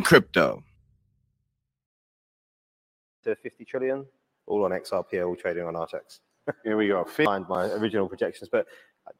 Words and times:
Good 0.00 0.06
crypto. 0.06 0.64
To 3.24 3.36
50 3.36 3.66
trillion, 3.66 4.06
all 4.46 4.64
on 4.64 4.70
XRP, 4.70 5.26
all 5.26 5.36
trading 5.36 5.64
on 5.64 5.74
Archax. 5.74 6.20
Here 6.64 6.78
we 6.78 6.88
go. 6.88 7.04
Find 7.24 7.46
my 7.50 7.66
original 7.72 8.08
projections, 8.08 8.48
but 8.50 8.66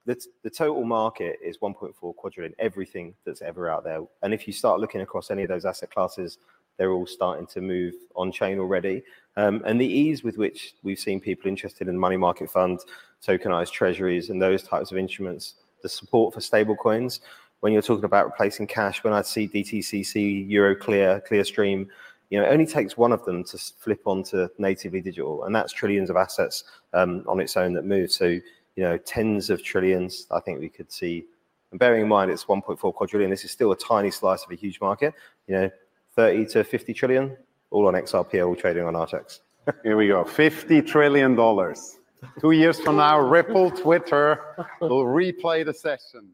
the, 0.07 0.19
the 0.43 0.49
total 0.49 0.85
market 0.85 1.39
is 1.45 1.59
1.4 1.59 2.17
quadrillion, 2.17 2.55
everything 2.59 3.15
that's 3.27 3.43
ever 3.43 3.69
out 3.69 3.85
there. 3.85 4.01
And 4.23 4.33
if 4.33 4.47
you 4.47 4.55
start 4.55 4.81
looking 4.81 5.03
across 5.03 5.31
any 5.31 5.43
of 5.43 5.51
those 5.51 5.67
asset 5.67 5.91
classes, 5.91 6.39
they're 6.79 6.93
all 6.93 7.07
starting 7.07 7.47
to 7.49 7.61
move 7.61 7.93
on 8.17 8.33
chain 8.33 8.59
already. 8.59 9.03
Um, 9.37 9.63
and 9.67 9.79
the 9.79 9.87
ease 9.87 10.25
with 10.25 10.39
which 10.39 10.77
we've 10.83 10.99
seen 10.99 11.21
people 11.21 11.49
interested 11.49 11.89
in 11.89 11.99
money 11.99 12.17
market 12.17 12.51
funds, 12.51 12.87
tokenized 13.23 13.73
treasuries, 13.73 14.31
and 14.31 14.41
those 14.41 14.63
types 14.63 14.93
of 14.93 14.97
instruments, 14.97 15.57
the 15.83 15.91
support 15.91 16.33
for 16.33 16.41
stable 16.41 16.75
coins, 16.75 17.21
when 17.61 17.73
you're 17.73 17.83
talking 17.83 18.05
about 18.05 18.27
replacing 18.27 18.67
cash, 18.67 19.05
when 19.05 19.13
I 19.13 19.23
see 19.23 19.47
DTCC, 19.49 20.51
Euroclear, 20.51 21.27
Clearstream, 21.29 21.87
you 22.31 22.39
know, 22.39 22.47
it 22.47 22.53
only 22.53 22.67
takes 22.67 22.97
one 22.97 23.13
of 23.13 23.25
them 23.25 23.45
to 23.45 23.59
flip 23.59 24.01
onto 24.07 24.49
natively 24.59 25.01
digital, 25.01 25.45
and 25.45 25.55
that's 25.55 25.73
trillions 25.73 26.11
of 26.11 26.17
assets 26.17 26.65
um, 26.95 27.25
on 27.27 27.41
its 27.41 27.57
own 27.57 27.73
that 27.75 27.85
move. 27.85 28.11
So, 28.13 28.27
you 28.27 28.43
know, 28.77 28.97
tens 28.99 29.51
of 29.51 29.63
trillions, 29.63 30.27
I 30.31 30.41
think 30.41 30.61
we 30.61 30.69
could 30.69 30.93
see. 30.93 31.25
And 31.71 31.79
bearing 31.79 32.03
in 32.03 32.09
mind 32.09 32.31
it's 32.31 32.45
1.4 32.45 32.95
quadrillion, 32.95 33.31
this 33.31 33.45
is 33.45 33.51
still 33.51 33.73
a 33.73 33.77
tiny 33.77 34.11
slice 34.11 34.45
of 34.45 34.51
a 34.51 34.55
huge 34.55 34.81
market. 34.81 35.15
You 35.49 35.55
know, 35.55 35.71
30 36.15 36.47
to 36.47 36.65
50 36.65 36.95
trillion, 36.95 37.37
all 37.71 37.87
on 37.89 37.95
XRP, 37.95 38.47
all 38.47 38.57
trading 38.57 38.85
on 38.85 38.95
Archax. 38.95 39.41
Here 39.83 39.97
we 39.97 40.09
go, 40.09 40.25
50 40.25 40.83
trillion 40.83 41.35
dollars. 41.35 41.99
Two 42.41 42.53
years 42.53 42.79
from 42.79 42.97
now, 42.97 43.19
Ripple, 43.19 43.71
Twitter 43.71 44.41
will 44.81 45.05
replay 45.05 45.65
the 45.65 45.73
session. 45.73 46.29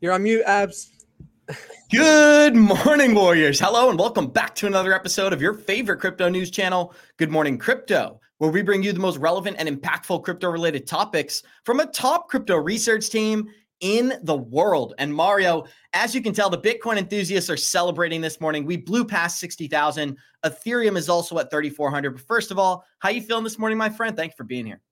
You're 0.00 0.12
on 0.12 0.24
mute, 0.24 0.42
Abs. 0.44 0.90
Good 1.90 2.54
morning, 2.54 3.14
Warriors. 3.14 3.58
Hello, 3.58 3.88
and 3.88 3.98
welcome 3.98 4.26
back 4.26 4.54
to 4.56 4.66
another 4.66 4.92
episode 4.92 5.32
of 5.32 5.40
your 5.40 5.54
favorite 5.54 6.00
crypto 6.00 6.28
news 6.28 6.50
channel, 6.50 6.92
Good 7.16 7.30
Morning 7.30 7.56
Crypto, 7.56 8.20
where 8.36 8.50
we 8.50 8.60
bring 8.60 8.82
you 8.82 8.92
the 8.92 9.00
most 9.00 9.16
relevant 9.16 9.56
and 9.58 9.68
impactful 9.68 10.22
crypto 10.22 10.50
related 10.50 10.86
topics 10.86 11.42
from 11.64 11.80
a 11.80 11.86
top 11.86 12.28
crypto 12.28 12.56
research 12.56 13.08
team 13.08 13.48
in 13.80 14.12
the 14.24 14.36
world. 14.36 14.92
And 14.98 15.14
Mario, 15.14 15.64
as 15.94 16.14
you 16.14 16.20
can 16.20 16.34
tell, 16.34 16.50
the 16.50 16.58
Bitcoin 16.58 16.98
enthusiasts 16.98 17.48
are 17.48 17.56
celebrating 17.56 18.20
this 18.20 18.38
morning. 18.38 18.66
We 18.66 18.76
blew 18.76 19.04
past 19.04 19.40
60,000. 19.40 20.18
Ethereum 20.44 20.98
is 20.98 21.08
also 21.08 21.38
at 21.38 21.50
3,400. 21.50 22.10
But 22.10 22.20
first 22.20 22.50
of 22.50 22.58
all, 22.58 22.84
how 22.98 23.08
you 23.08 23.22
feeling 23.22 23.44
this 23.44 23.58
morning, 23.58 23.78
my 23.78 23.88
friend? 23.88 24.14
Thanks 24.14 24.34
for 24.34 24.44
being 24.44 24.66
here. 24.66 24.82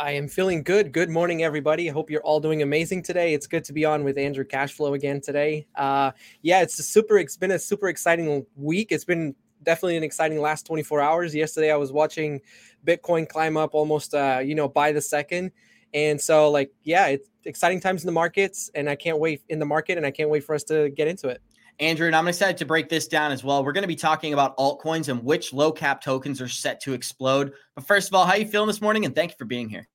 I 0.00 0.12
am 0.12 0.28
feeling 0.28 0.62
good. 0.62 0.92
Good 0.92 1.10
morning, 1.10 1.42
everybody. 1.42 1.90
I 1.90 1.92
hope 1.92 2.08
you're 2.08 2.22
all 2.22 2.40
doing 2.40 2.62
amazing 2.62 3.02
today. 3.02 3.34
It's 3.34 3.46
good 3.46 3.64
to 3.64 3.74
be 3.74 3.84
on 3.84 4.02
with 4.02 4.16
Andrew 4.16 4.46
Cashflow 4.46 4.94
again 4.94 5.20
today. 5.20 5.66
Uh, 5.74 6.12
yeah, 6.40 6.62
it's 6.62 6.82
super. 6.82 7.18
It's 7.18 7.36
been 7.36 7.50
a 7.50 7.58
super 7.58 7.88
exciting 7.88 8.46
week. 8.56 8.92
It's 8.92 9.04
been 9.04 9.34
definitely 9.62 9.98
an 9.98 10.02
exciting 10.02 10.40
last 10.40 10.64
24 10.64 11.02
hours. 11.02 11.34
Yesterday, 11.34 11.70
I 11.70 11.76
was 11.76 11.92
watching 11.92 12.40
Bitcoin 12.86 13.28
climb 13.28 13.58
up 13.58 13.74
almost, 13.74 14.14
uh, 14.14 14.40
you 14.42 14.54
know, 14.54 14.68
by 14.68 14.90
the 14.90 15.02
second. 15.02 15.52
And 15.92 16.18
so, 16.18 16.50
like, 16.50 16.72
yeah, 16.82 17.08
it's 17.08 17.28
exciting 17.44 17.78
times 17.78 18.00
in 18.00 18.06
the 18.06 18.12
markets, 18.12 18.70
and 18.74 18.88
I 18.88 18.96
can't 18.96 19.18
wait 19.18 19.42
in 19.50 19.58
the 19.58 19.66
market, 19.66 19.98
and 19.98 20.06
I 20.06 20.12
can't 20.12 20.30
wait 20.30 20.44
for 20.44 20.54
us 20.54 20.64
to 20.64 20.88
get 20.88 21.08
into 21.08 21.28
it. 21.28 21.42
Andrew, 21.80 22.06
and 22.06 22.14
I'm 22.14 22.28
excited 22.28 22.58
to 22.58 22.66
break 22.66 22.90
this 22.90 23.08
down 23.08 23.32
as 23.32 23.42
well. 23.42 23.64
We're 23.64 23.72
going 23.72 23.82
to 23.82 23.88
be 23.88 23.96
talking 23.96 24.34
about 24.34 24.54
altcoins 24.58 25.08
and 25.08 25.24
which 25.24 25.54
low 25.54 25.72
cap 25.72 26.02
tokens 26.02 26.38
are 26.42 26.48
set 26.48 26.78
to 26.82 26.92
explode. 26.92 27.54
But 27.74 27.86
first 27.86 28.08
of 28.08 28.14
all, 28.14 28.26
how 28.26 28.32
are 28.32 28.38
you 28.38 28.46
feeling 28.46 28.66
this 28.66 28.82
morning? 28.82 29.06
And 29.06 29.14
thank 29.14 29.30
you 29.30 29.36
for 29.38 29.46
being 29.46 29.66
here. 29.66 29.88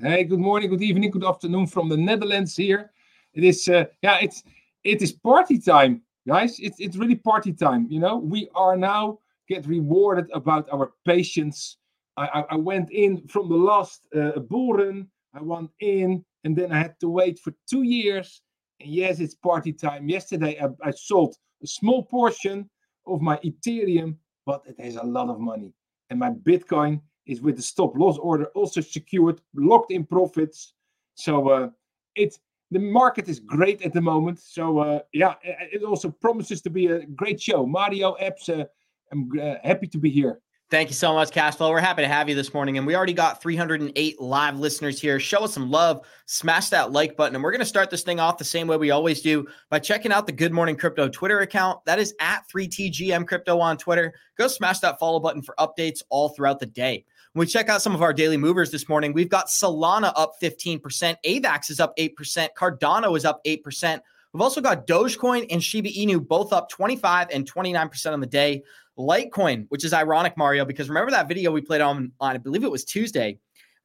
Hey, 0.00 0.22
good 0.22 0.38
morning, 0.38 0.70
good 0.70 0.82
evening, 0.82 1.10
good 1.10 1.24
afternoon 1.24 1.66
from 1.66 1.88
the 1.88 1.96
Netherlands 1.96 2.54
here. 2.54 2.92
It 3.34 3.42
is, 3.42 3.68
uh, 3.68 3.86
yeah, 4.02 4.18
it's 4.22 4.44
it 4.84 5.02
is 5.02 5.12
party 5.12 5.58
time, 5.58 6.02
guys. 6.28 6.60
It's 6.60 6.78
it's 6.78 6.96
really 6.96 7.16
party 7.16 7.52
time. 7.52 7.88
You 7.90 7.98
know, 7.98 8.18
we 8.18 8.48
are 8.54 8.76
now 8.76 9.18
get 9.48 9.66
rewarded 9.66 10.30
about 10.32 10.68
our 10.72 10.92
patience. 11.04 11.76
I, 12.16 12.26
I, 12.26 12.44
I 12.50 12.56
went 12.56 12.90
in 12.92 13.26
from 13.26 13.48
the 13.48 13.56
last 13.56 14.02
uh, 14.14 14.38
bull 14.38 14.74
run. 14.74 15.08
I 15.34 15.42
went 15.42 15.70
in, 15.80 16.24
and 16.44 16.56
then 16.56 16.70
I 16.70 16.78
had 16.78 17.00
to 17.00 17.08
wait 17.08 17.40
for 17.40 17.52
two 17.68 17.82
years 17.82 18.42
yes, 18.84 19.20
it's 19.20 19.34
party 19.34 19.72
time. 19.72 20.08
Yesterday, 20.08 20.58
I, 20.60 20.88
I 20.88 20.90
sold 20.90 21.36
a 21.62 21.66
small 21.66 22.04
portion 22.04 22.68
of 23.06 23.20
my 23.20 23.38
Ethereum, 23.38 24.16
but 24.46 24.62
it 24.66 24.78
has 24.80 24.96
a 24.96 25.02
lot 25.02 25.28
of 25.28 25.40
money. 25.40 25.72
And 26.10 26.18
my 26.18 26.30
Bitcoin 26.30 27.00
is 27.26 27.40
with 27.40 27.56
the 27.56 27.62
stop 27.62 27.96
loss 27.96 28.18
order 28.18 28.46
also 28.54 28.80
secured, 28.80 29.40
locked 29.54 29.92
in 29.92 30.04
profits. 30.04 30.74
So 31.14 31.48
uh, 31.48 31.68
it 32.14 32.38
the 32.70 32.78
market 32.78 33.28
is 33.28 33.38
great 33.38 33.82
at 33.82 33.92
the 33.92 34.00
moment. 34.00 34.38
So 34.40 34.78
uh, 34.78 35.00
yeah, 35.12 35.34
it 35.42 35.82
also 35.82 36.10
promises 36.10 36.62
to 36.62 36.70
be 36.70 36.86
a 36.86 37.04
great 37.06 37.40
show. 37.40 37.66
Mario 37.66 38.16
Abs, 38.18 38.48
uh, 38.48 38.64
I'm 39.12 39.30
uh, 39.38 39.56
happy 39.62 39.86
to 39.88 39.98
be 39.98 40.10
here. 40.10 40.40
Thank 40.72 40.88
you 40.88 40.94
so 40.94 41.12
much, 41.12 41.28
Cashflow. 41.32 41.68
We're 41.68 41.80
happy 41.80 42.00
to 42.00 42.08
have 42.08 42.30
you 42.30 42.34
this 42.34 42.54
morning. 42.54 42.78
And 42.78 42.86
we 42.86 42.96
already 42.96 43.12
got 43.12 43.42
308 43.42 44.18
live 44.22 44.58
listeners 44.58 44.98
here. 44.98 45.20
Show 45.20 45.44
us 45.44 45.52
some 45.52 45.70
love, 45.70 46.06
smash 46.24 46.70
that 46.70 46.92
like 46.92 47.14
button. 47.14 47.34
And 47.34 47.44
we're 47.44 47.50
going 47.50 47.60
to 47.60 47.66
start 47.66 47.90
this 47.90 48.02
thing 48.02 48.18
off 48.18 48.38
the 48.38 48.44
same 48.44 48.68
way 48.68 48.78
we 48.78 48.90
always 48.90 49.20
do 49.20 49.46
by 49.68 49.78
checking 49.80 50.12
out 50.12 50.24
the 50.24 50.32
Good 50.32 50.50
Morning 50.50 50.74
Crypto 50.74 51.10
Twitter 51.10 51.40
account. 51.40 51.84
That 51.84 51.98
is 51.98 52.14
at 52.20 52.44
3TGM 52.50 53.28
Crypto 53.28 53.60
on 53.60 53.76
Twitter. 53.76 54.14
Go 54.38 54.48
smash 54.48 54.78
that 54.78 54.98
follow 54.98 55.20
button 55.20 55.42
for 55.42 55.54
updates 55.58 56.00
all 56.08 56.30
throughout 56.30 56.58
the 56.58 56.64
day. 56.64 57.04
When 57.34 57.40
we 57.46 57.52
check 57.52 57.68
out 57.68 57.82
some 57.82 57.94
of 57.94 58.00
our 58.00 58.14
daily 58.14 58.38
movers 58.38 58.70
this 58.70 58.88
morning, 58.88 59.12
we've 59.12 59.28
got 59.28 59.48
Solana 59.48 60.14
up 60.16 60.36
15%, 60.42 60.80
AVAX 61.26 61.68
is 61.68 61.80
up 61.80 61.94
8%, 61.98 62.48
Cardano 62.56 63.14
is 63.14 63.26
up 63.26 63.44
8%. 63.44 64.00
We've 64.32 64.40
also 64.40 64.62
got 64.62 64.86
Dogecoin 64.86 65.46
and 65.50 65.62
Shiba 65.62 65.90
Inu 65.90 66.26
both 66.26 66.54
up 66.54 66.70
25 66.70 67.28
and 67.30 67.50
29% 67.50 68.12
on 68.12 68.20
the 68.20 68.26
day. 68.26 68.62
Litecoin, 68.98 69.66
which 69.68 69.84
is 69.84 69.92
ironic, 69.92 70.36
Mario, 70.36 70.64
because 70.64 70.88
remember 70.88 71.10
that 71.10 71.28
video 71.28 71.50
we 71.50 71.60
played 71.60 71.80
on, 71.80 72.12
on 72.20 72.34
I 72.34 72.38
believe 72.38 72.64
it 72.64 72.70
was 72.70 72.84
Tuesday. 72.84 73.38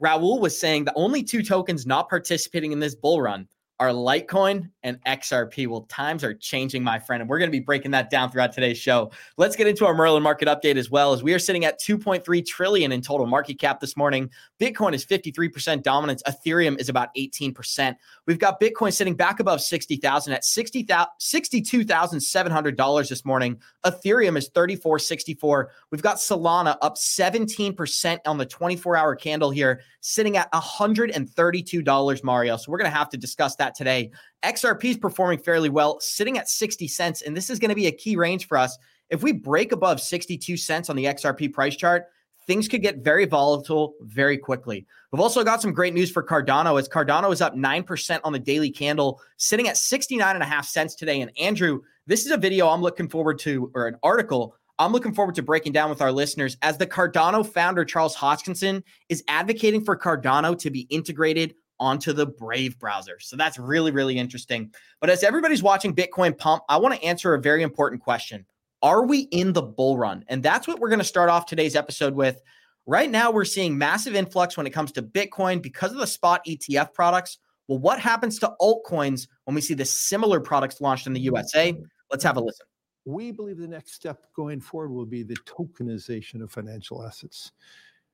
Raul 0.03 0.39
was 0.39 0.59
saying 0.59 0.85
the 0.85 0.93
only 0.95 1.23
two 1.23 1.41
tokens 1.41 1.85
not 1.85 2.09
participating 2.09 2.71
in 2.71 2.79
this 2.79 2.95
bull 2.95 3.21
run 3.21 3.47
are 3.79 3.89
Litecoin 3.89 4.69
and 4.87 5.03
XRP. 5.03 5.67
Well, 5.67 5.81
times 5.81 6.23
are 6.23 6.33
changing, 6.33 6.83
my 6.83 6.97
friend, 6.97 7.21
and 7.21 7.29
we're 7.29 7.39
going 7.39 7.51
to 7.51 7.57
be 7.57 7.59
breaking 7.59 7.91
that 7.91 8.09
down 8.09 8.31
throughout 8.31 8.53
today's 8.53 8.77
show. 8.77 9.11
Let's 9.37 9.55
get 9.55 9.67
into 9.67 9.85
our 9.85 9.93
Merlin 9.93 10.23
market 10.23 10.47
update 10.47 10.77
as 10.77 10.89
well, 10.89 11.13
as 11.13 11.21
we 11.21 11.33
are 11.33 11.39
sitting 11.39 11.65
at 11.65 11.79
2.3 11.79 12.45
trillion 12.45 12.91
in 12.91 13.01
total 13.01 13.27
market 13.27 13.59
cap 13.59 13.79
this 13.79 13.97
morning. 13.97 14.29
Bitcoin 14.59 14.93
is 14.93 15.05
53% 15.05 15.83
dominance. 15.83 16.23
Ethereum 16.23 16.79
is 16.79 16.89
about 16.89 17.09
18%. 17.15 17.95
We've 18.25 18.39
got 18.39 18.59
Bitcoin 18.59 18.91
sitting 18.93 19.15
back 19.15 19.39
above 19.39 19.61
60,000 19.61 20.33
at 20.33 20.45
60, 20.45 20.85
$62,700 20.85 23.09
this 23.09 23.25
morning. 23.25 23.59
Ethereum 23.85 24.37
is 24.37 24.47
3464. 24.49 25.71
We've 25.91 26.01
got 26.01 26.17
Solana 26.17 26.77
up 26.81 26.95
17% 26.95 28.19
on 28.25 28.37
the 28.37 28.45
24-hour 28.45 29.15
candle 29.17 29.51
here, 29.51 29.81
sitting 30.01 30.37
at 30.37 30.51
$132, 30.53 32.23
Mario. 32.23 32.57
So 32.57 32.71
we're 32.71 32.77
going 32.77 32.91
to 32.91 32.97
have 32.97 33.09
to 33.09 33.17
discuss 33.17 33.55
that 33.57 33.75
today. 33.75 34.11
XRP 34.43 34.85
is 34.85 34.97
performing 34.97 35.39
fairly 35.39 35.69
well, 35.69 35.99
sitting 35.99 36.37
at 36.37 36.49
60 36.49 36.87
cents. 36.87 37.21
And 37.21 37.35
this 37.35 37.49
is 37.49 37.59
going 37.59 37.69
to 37.69 37.75
be 37.75 37.87
a 37.87 37.91
key 37.91 38.15
range 38.15 38.47
for 38.47 38.57
us. 38.57 38.77
If 39.09 39.23
we 39.23 39.31
break 39.31 39.71
above 39.71 40.01
62 40.01 40.57
cents 40.57 40.89
on 40.89 40.95
the 40.95 41.05
XRP 41.05 41.53
price 41.53 41.75
chart, 41.75 42.05
things 42.45 42.67
could 42.67 42.81
get 42.81 43.03
very 43.03 43.25
volatile 43.25 43.95
very 44.01 44.37
quickly. 44.37 44.85
We've 45.11 45.21
also 45.21 45.43
got 45.43 45.61
some 45.61 45.73
great 45.73 45.93
news 45.93 46.11
for 46.11 46.23
Cardano 46.23 46.79
as 46.79 46.87
Cardano 46.87 47.31
is 47.31 47.41
up 47.41 47.55
9% 47.55 48.19
on 48.23 48.33
the 48.33 48.39
daily 48.39 48.69
candle, 48.69 49.21
sitting 49.37 49.67
at 49.67 49.77
69 49.77 50.35
and 50.35 50.43
a 50.43 50.47
half 50.47 50.65
cents 50.65 50.95
today. 50.95 51.21
And 51.21 51.31
Andrew, 51.39 51.81
this 52.05 52.25
is 52.25 52.31
a 52.31 52.37
video 52.37 52.67
I'm 52.67 52.81
looking 52.81 53.09
forward 53.09 53.39
to, 53.39 53.71
or 53.73 53.87
an 53.87 53.97
article 54.03 54.55
I'm 54.79 54.91
looking 54.91 55.13
forward 55.13 55.33
to 55.35 55.41
breaking 55.41 55.71
down 55.71 55.89
with 55.89 56.01
our 56.01 56.11
listeners 56.11 56.55
as 56.61 56.77
the 56.77 56.85
Cardano 56.85 57.45
founder, 57.45 57.83
Charles 57.83 58.15
Hoskinson, 58.15 58.83
is 59.09 59.23
advocating 59.27 59.83
for 59.83 59.97
Cardano 59.97 60.57
to 60.59 60.69
be 60.69 60.81
integrated 60.81 61.55
onto 61.79 62.13
the 62.13 62.25
Brave 62.25 62.77
browser. 62.79 63.19
So 63.19 63.35
that's 63.35 63.59
really, 63.59 63.91
really 63.91 64.17
interesting. 64.17 64.73
But 64.99 65.09
as 65.09 65.23
everybody's 65.23 65.63
watching 65.63 65.95
Bitcoin 65.95 66.37
pump, 66.37 66.63
I 66.69 66.77
want 66.77 66.95
to 66.95 67.03
answer 67.03 67.33
a 67.33 67.41
very 67.41 67.63
important 67.63 68.01
question. 68.01 68.45
Are 68.81 69.05
we 69.05 69.21
in 69.31 69.53
the 69.53 69.61
bull 69.61 69.97
run? 69.97 70.23
And 70.27 70.43
that's 70.43 70.67
what 70.67 70.79
we're 70.79 70.89
going 70.89 70.99
to 70.99 71.05
start 71.05 71.29
off 71.29 71.45
today's 71.45 71.75
episode 71.75 72.13
with. 72.13 72.41
Right 72.85 73.09
now, 73.09 73.31
we're 73.31 73.45
seeing 73.45 73.77
massive 73.77 74.15
influx 74.15 74.55
when 74.55 74.65
it 74.65 74.69
comes 74.69 74.91
to 74.93 75.01
Bitcoin 75.01 75.61
because 75.61 75.91
of 75.91 75.97
the 75.97 76.07
spot 76.07 76.45
ETF 76.47 76.93
products. 76.93 77.39
Well, 77.67 77.79
what 77.79 77.99
happens 77.99 78.39
to 78.39 78.53
altcoins 78.61 79.27
when 79.43 79.55
we 79.55 79.61
see 79.61 79.73
the 79.73 79.83
similar 79.83 80.39
products 80.39 80.79
launched 80.79 81.05
in 81.05 81.13
the 81.13 81.19
USA? 81.21 81.75
Let's 82.09 82.23
have 82.23 82.37
a 82.37 82.39
listen. 82.39 82.65
We 83.03 83.31
believe 83.31 83.57
the 83.57 83.67
next 83.67 83.93
step 83.93 84.25
going 84.35 84.61
forward 84.61 84.91
will 84.91 85.05
be 85.05 85.23
the 85.23 85.35
tokenization 85.45 86.41
of 86.41 86.51
financial 86.51 87.05
assets. 87.05 87.51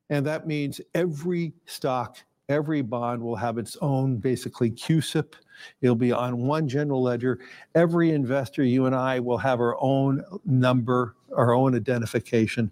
And 0.09 0.25
that 0.25 0.47
means 0.47 0.81
every 0.93 1.53
stock 1.65 2.17
every 2.53 2.81
bond 2.81 3.21
will 3.21 3.35
have 3.35 3.57
its 3.57 3.75
own 3.81 4.17
basically 4.17 4.69
CUSIP. 4.71 5.35
It'll 5.81 5.95
be 5.95 6.11
on 6.11 6.45
one 6.47 6.67
general 6.67 7.01
ledger. 7.01 7.39
Every 7.73 8.11
investor, 8.11 8.63
you 8.63 8.85
and 8.85 8.95
I, 8.95 9.19
will 9.19 9.37
have 9.39 9.59
our 9.59 9.75
own 9.81 10.23
number, 10.45 11.15
our 11.35 11.53
own 11.53 11.75
identification. 11.75 12.71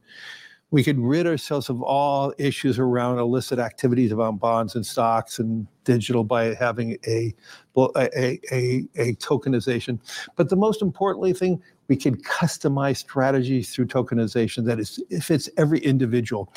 we 0.71 0.83
could 0.83 0.97
rid 0.99 1.27
ourselves 1.27 1.69
of 1.69 1.81
all 1.83 2.33
issues 2.37 2.79
around 2.79 3.19
illicit 3.19 3.59
activities 3.59 4.11
around 4.13 4.39
bonds 4.39 4.75
and 4.75 4.85
stocks 4.85 5.37
and 5.37 5.67
digital 5.83 6.23
by 6.23 6.53
having 6.55 6.97
a 7.05 7.33
a, 7.77 8.39
a, 8.51 8.87
a 8.95 9.15
tokenization. 9.15 9.99
But 10.35 10.49
the 10.49 10.55
most 10.55 10.81
importantly 10.81 11.33
thing, 11.33 11.61
we 11.91 11.97
can 11.97 12.15
customize 12.21 12.95
strategies 12.99 13.75
through 13.75 13.85
tokenization 13.85 14.63
that 14.63 14.79
is 14.79 15.03
fits 15.21 15.49
every 15.57 15.79
individual. 15.79 16.53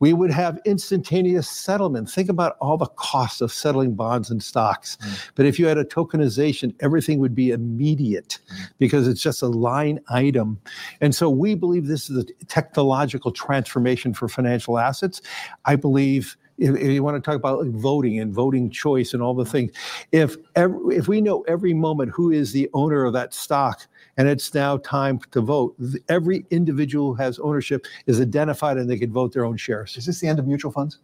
We 0.00 0.12
would 0.12 0.30
have 0.30 0.60
instantaneous 0.66 1.48
settlement. 1.48 2.10
Think 2.10 2.28
about 2.28 2.58
all 2.60 2.76
the 2.76 2.92
costs 2.98 3.40
of 3.40 3.50
settling 3.50 3.94
bonds 3.94 4.30
and 4.30 4.42
stocks. 4.42 4.98
Mm. 4.98 5.30
But 5.34 5.46
if 5.46 5.58
you 5.58 5.66
had 5.66 5.78
a 5.78 5.84
tokenization, 5.86 6.74
everything 6.80 7.20
would 7.20 7.34
be 7.34 7.52
immediate 7.52 8.38
mm. 8.52 8.68
because 8.78 9.08
it's 9.08 9.22
just 9.22 9.40
a 9.40 9.46
line 9.46 9.98
item. 10.10 10.60
And 11.00 11.14
so 11.14 11.30
we 11.30 11.54
believe 11.54 11.86
this 11.86 12.10
is 12.10 12.18
a 12.18 12.26
technological 12.44 13.32
transformation 13.32 14.12
for 14.12 14.28
financial 14.28 14.78
assets. 14.78 15.22
I 15.64 15.76
believe 15.76 16.36
if, 16.58 16.80
you 16.80 17.02
want 17.02 17.16
to 17.16 17.20
talk 17.20 17.36
about 17.36 17.66
voting 17.66 18.18
and 18.18 18.32
voting 18.32 18.70
choice 18.70 19.12
and 19.12 19.22
all 19.22 19.34
the 19.34 19.44
things, 19.44 19.72
if 20.12 20.36
every, 20.54 20.96
if 20.96 21.08
we 21.08 21.20
know 21.20 21.42
every 21.42 21.74
moment 21.74 22.12
who 22.12 22.30
is 22.30 22.52
the 22.52 22.68
owner 22.72 23.04
of 23.04 23.12
that 23.12 23.34
stock 23.34 23.86
and 24.16 24.28
it's 24.28 24.54
now 24.54 24.78
time 24.78 25.18
to 25.32 25.40
vote, 25.40 25.76
every 26.08 26.46
individual 26.50 27.14
who 27.14 27.22
has 27.22 27.38
ownership 27.40 27.86
is 28.06 28.20
identified 28.20 28.76
and 28.76 28.88
they 28.88 28.98
can 28.98 29.12
vote 29.12 29.32
their 29.32 29.44
own 29.44 29.56
shares. 29.56 29.96
Is 29.96 30.06
this 30.06 30.20
the 30.20 30.28
end 30.28 30.38
of 30.38 30.46
mutual 30.46 30.72
funds? 30.72 30.98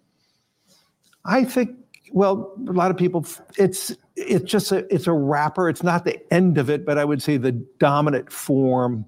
I 1.24 1.44
think. 1.44 1.76
Well, 2.10 2.52
a 2.68 2.72
lot 2.72 2.90
of 2.90 2.96
people. 2.96 3.24
It's 3.56 3.94
it's 4.16 4.50
just 4.50 4.70
a 4.72 4.92
it's 4.92 5.06
a 5.06 5.12
wrapper. 5.12 5.68
It's 5.68 5.82
not 5.82 6.04
the 6.04 6.20
end 6.32 6.58
of 6.58 6.68
it, 6.68 6.84
but 6.84 6.98
I 6.98 7.04
would 7.04 7.22
say 7.22 7.36
the 7.36 7.52
dominant 7.52 8.30
form 8.30 9.06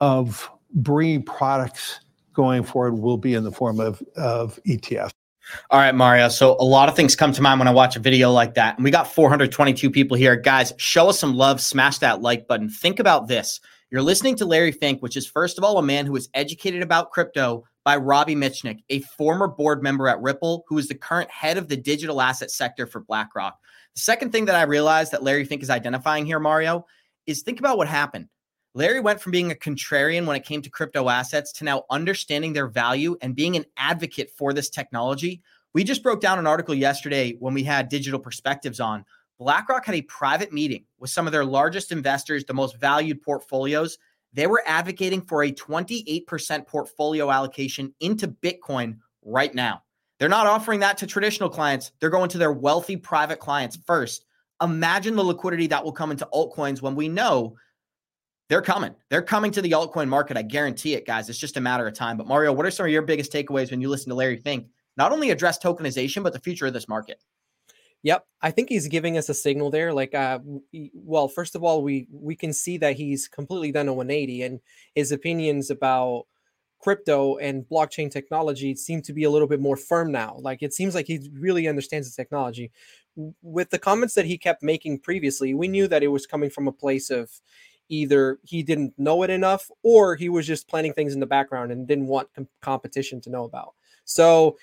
of 0.00 0.50
bringing 0.74 1.22
products 1.22 2.00
going 2.34 2.64
forward 2.64 2.98
will 2.98 3.16
be 3.16 3.34
in 3.34 3.44
the 3.44 3.52
form 3.52 3.80
of 3.80 4.02
of 4.16 4.58
ETFs. 4.66 5.12
All 5.70 5.78
right, 5.78 5.94
Mario. 5.94 6.28
So 6.28 6.56
a 6.58 6.64
lot 6.64 6.88
of 6.88 6.96
things 6.96 7.16
come 7.16 7.32
to 7.32 7.42
mind 7.42 7.60
when 7.60 7.68
I 7.68 7.72
watch 7.72 7.96
a 7.96 8.00
video 8.00 8.30
like 8.30 8.54
that. 8.54 8.76
And 8.76 8.84
we 8.84 8.90
got 8.90 9.12
422 9.12 9.90
people 9.90 10.16
here. 10.16 10.36
Guys, 10.36 10.72
show 10.78 11.08
us 11.08 11.18
some 11.18 11.34
love. 11.34 11.60
Smash 11.60 11.98
that 11.98 12.22
like 12.22 12.46
button. 12.46 12.68
Think 12.68 12.98
about 12.98 13.28
this. 13.28 13.60
You're 13.90 14.02
listening 14.02 14.36
to 14.36 14.46
Larry 14.46 14.72
Fink, 14.72 15.02
which 15.02 15.16
is 15.16 15.26
first 15.26 15.58
of 15.58 15.64
all 15.64 15.78
a 15.78 15.82
man 15.82 16.06
who 16.06 16.12
was 16.12 16.28
educated 16.34 16.82
about 16.82 17.12
crypto 17.12 17.64
by 17.84 17.96
Robbie 17.96 18.34
Mitchnick, 18.34 18.82
a 18.88 19.00
former 19.00 19.46
board 19.46 19.82
member 19.82 20.08
at 20.08 20.20
Ripple, 20.20 20.64
who 20.68 20.78
is 20.78 20.88
the 20.88 20.94
current 20.94 21.30
head 21.30 21.58
of 21.58 21.68
the 21.68 21.76
digital 21.76 22.20
asset 22.20 22.50
sector 22.50 22.86
for 22.86 23.00
BlackRock. 23.00 23.58
The 23.94 24.00
second 24.00 24.32
thing 24.32 24.46
that 24.46 24.56
I 24.56 24.62
realized 24.62 25.12
that 25.12 25.22
Larry 25.22 25.44
Fink 25.44 25.62
is 25.62 25.70
identifying 25.70 26.26
here, 26.26 26.40
Mario, 26.40 26.86
is 27.26 27.42
think 27.42 27.60
about 27.60 27.76
what 27.76 27.86
happened. 27.86 28.28
Larry 28.76 28.98
went 28.98 29.20
from 29.20 29.30
being 29.30 29.52
a 29.52 29.54
contrarian 29.54 30.26
when 30.26 30.34
it 30.34 30.44
came 30.44 30.60
to 30.60 30.68
crypto 30.68 31.08
assets 31.08 31.52
to 31.52 31.64
now 31.64 31.84
understanding 31.90 32.52
their 32.52 32.66
value 32.66 33.16
and 33.22 33.36
being 33.36 33.54
an 33.54 33.64
advocate 33.76 34.32
for 34.36 34.52
this 34.52 34.68
technology. 34.68 35.40
We 35.74 35.84
just 35.84 36.02
broke 36.02 36.20
down 36.20 36.40
an 36.40 36.46
article 36.48 36.74
yesterday 36.74 37.36
when 37.38 37.54
we 37.54 37.62
had 37.62 37.88
digital 37.88 38.18
perspectives 38.18 38.80
on. 38.80 39.04
BlackRock 39.38 39.86
had 39.86 39.94
a 39.94 40.02
private 40.02 40.52
meeting 40.52 40.84
with 40.98 41.10
some 41.10 41.26
of 41.26 41.32
their 41.32 41.44
largest 41.44 41.92
investors, 41.92 42.44
the 42.44 42.52
most 42.52 42.76
valued 42.80 43.22
portfolios. 43.22 43.96
They 44.32 44.48
were 44.48 44.64
advocating 44.66 45.22
for 45.22 45.44
a 45.44 45.52
28% 45.52 46.66
portfolio 46.66 47.30
allocation 47.30 47.94
into 48.00 48.26
Bitcoin 48.26 48.98
right 49.22 49.54
now. 49.54 49.82
They're 50.18 50.28
not 50.28 50.48
offering 50.48 50.80
that 50.80 50.98
to 50.98 51.06
traditional 51.06 51.48
clients, 51.48 51.92
they're 52.00 52.10
going 52.10 52.30
to 52.30 52.38
their 52.38 52.52
wealthy 52.52 52.96
private 52.96 53.38
clients 53.38 53.78
first. 53.86 54.24
Imagine 54.60 55.14
the 55.14 55.24
liquidity 55.24 55.68
that 55.68 55.84
will 55.84 55.92
come 55.92 56.10
into 56.10 56.28
altcoins 56.32 56.82
when 56.82 56.96
we 56.96 57.08
know 57.08 57.56
they're 58.48 58.62
coming. 58.62 58.94
They're 59.08 59.22
coming 59.22 59.50
to 59.52 59.62
the 59.62 59.72
altcoin 59.72 60.08
market. 60.08 60.36
I 60.36 60.42
guarantee 60.42 60.94
it, 60.94 61.06
guys. 61.06 61.28
It's 61.28 61.38
just 61.38 61.56
a 61.56 61.60
matter 61.60 61.86
of 61.86 61.94
time. 61.94 62.16
But 62.16 62.26
Mario, 62.26 62.52
what 62.52 62.66
are 62.66 62.70
some 62.70 62.86
of 62.86 62.92
your 62.92 63.02
biggest 63.02 63.32
takeaways 63.32 63.70
when 63.70 63.80
you 63.80 63.88
listen 63.88 64.10
to 64.10 64.14
Larry 64.14 64.36
Fink? 64.36 64.66
Not 64.96 65.12
only 65.12 65.30
address 65.30 65.58
tokenization, 65.58 66.22
but 66.22 66.32
the 66.32 66.38
future 66.38 66.66
of 66.66 66.72
this 66.72 66.88
market. 66.88 67.20
Yep, 68.02 68.26
I 68.42 68.50
think 68.50 68.68
he's 68.68 68.86
giving 68.86 69.16
us 69.16 69.30
a 69.30 69.34
signal 69.34 69.70
there. 69.70 69.92
Like, 69.94 70.14
uh, 70.14 70.38
well, 70.92 71.26
first 71.26 71.54
of 71.54 71.64
all, 71.64 71.82
we 71.82 72.06
we 72.12 72.36
can 72.36 72.52
see 72.52 72.76
that 72.78 72.96
he's 72.96 73.28
completely 73.28 73.72
done 73.72 73.88
a 73.88 73.94
180, 73.94 74.42
and 74.42 74.60
his 74.94 75.10
opinions 75.10 75.70
about 75.70 76.26
crypto 76.80 77.38
and 77.38 77.64
blockchain 77.64 78.10
technology 78.10 78.74
seem 78.74 79.00
to 79.00 79.14
be 79.14 79.24
a 79.24 79.30
little 79.30 79.48
bit 79.48 79.58
more 79.58 79.76
firm 79.76 80.12
now. 80.12 80.36
Like, 80.38 80.62
it 80.62 80.74
seems 80.74 80.94
like 80.94 81.06
he 81.06 81.30
really 81.32 81.66
understands 81.66 82.14
the 82.14 82.22
technology. 82.22 82.70
With 83.40 83.70
the 83.70 83.78
comments 83.78 84.12
that 84.14 84.26
he 84.26 84.36
kept 84.36 84.62
making 84.62 84.98
previously, 84.98 85.54
we 85.54 85.66
knew 85.66 85.88
that 85.88 86.02
it 86.02 86.08
was 86.08 86.26
coming 86.26 86.50
from 86.50 86.68
a 86.68 86.72
place 86.72 87.08
of 87.08 87.30
either 87.88 88.38
he 88.42 88.62
didn't 88.62 88.94
know 88.98 89.22
it 89.22 89.30
enough 89.30 89.70
or 89.82 90.16
he 90.16 90.28
was 90.28 90.46
just 90.46 90.68
planning 90.68 90.92
things 90.92 91.14
in 91.14 91.20
the 91.20 91.26
background 91.26 91.72
and 91.72 91.86
didn't 91.86 92.06
want 92.06 92.28
com- 92.34 92.48
competition 92.62 93.20
to 93.22 93.30
know 93.30 93.44
about. 93.44 93.74
So 94.04 94.56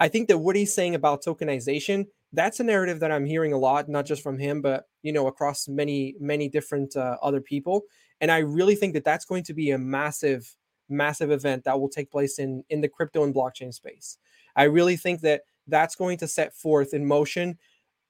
I 0.00 0.08
think 0.08 0.28
that 0.28 0.38
what 0.38 0.56
he's 0.56 0.74
saying 0.74 0.94
about 0.94 1.24
tokenization, 1.24 2.06
that's 2.32 2.60
a 2.60 2.64
narrative 2.64 3.00
that 3.00 3.10
I'm 3.10 3.24
hearing 3.24 3.52
a 3.52 3.58
lot, 3.58 3.88
not 3.88 4.06
just 4.06 4.22
from 4.22 4.38
him, 4.38 4.60
but 4.60 4.84
you 5.02 5.12
know 5.12 5.26
across 5.26 5.68
many 5.68 6.14
many 6.20 6.48
different 6.48 6.96
uh, 6.96 7.16
other 7.22 7.40
people. 7.40 7.82
And 8.20 8.30
I 8.30 8.38
really 8.38 8.74
think 8.74 8.94
that 8.94 9.04
that's 9.04 9.24
going 9.24 9.44
to 9.44 9.54
be 9.54 9.70
a 9.70 9.78
massive 9.78 10.54
massive 10.88 11.30
event 11.30 11.64
that 11.64 11.78
will 11.78 11.88
take 11.88 12.10
place 12.10 12.38
in 12.38 12.64
in 12.68 12.80
the 12.80 12.88
crypto 12.88 13.24
and 13.24 13.34
blockchain 13.34 13.72
space. 13.72 14.18
I 14.56 14.64
really 14.64 14.96
think 14.96 15.20
that 15.22 15.42
that's 15.66 15.94
going 15.94 16.18
to 16.18 16.28
set 16.28 16.54
forth 16.54 16.94
in 16.94 17.06
motion 17.06 17.58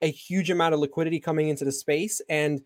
a 0.00 0.10
huge 0.10 0.50
amount 0.50 0.74
of 0.74 0.80
liquidity 0.80 1.18
coming 1.20 1.48
into 1.48 1.64
the 1.64 1.72
space 1.72 2.20
and 2.28 2.60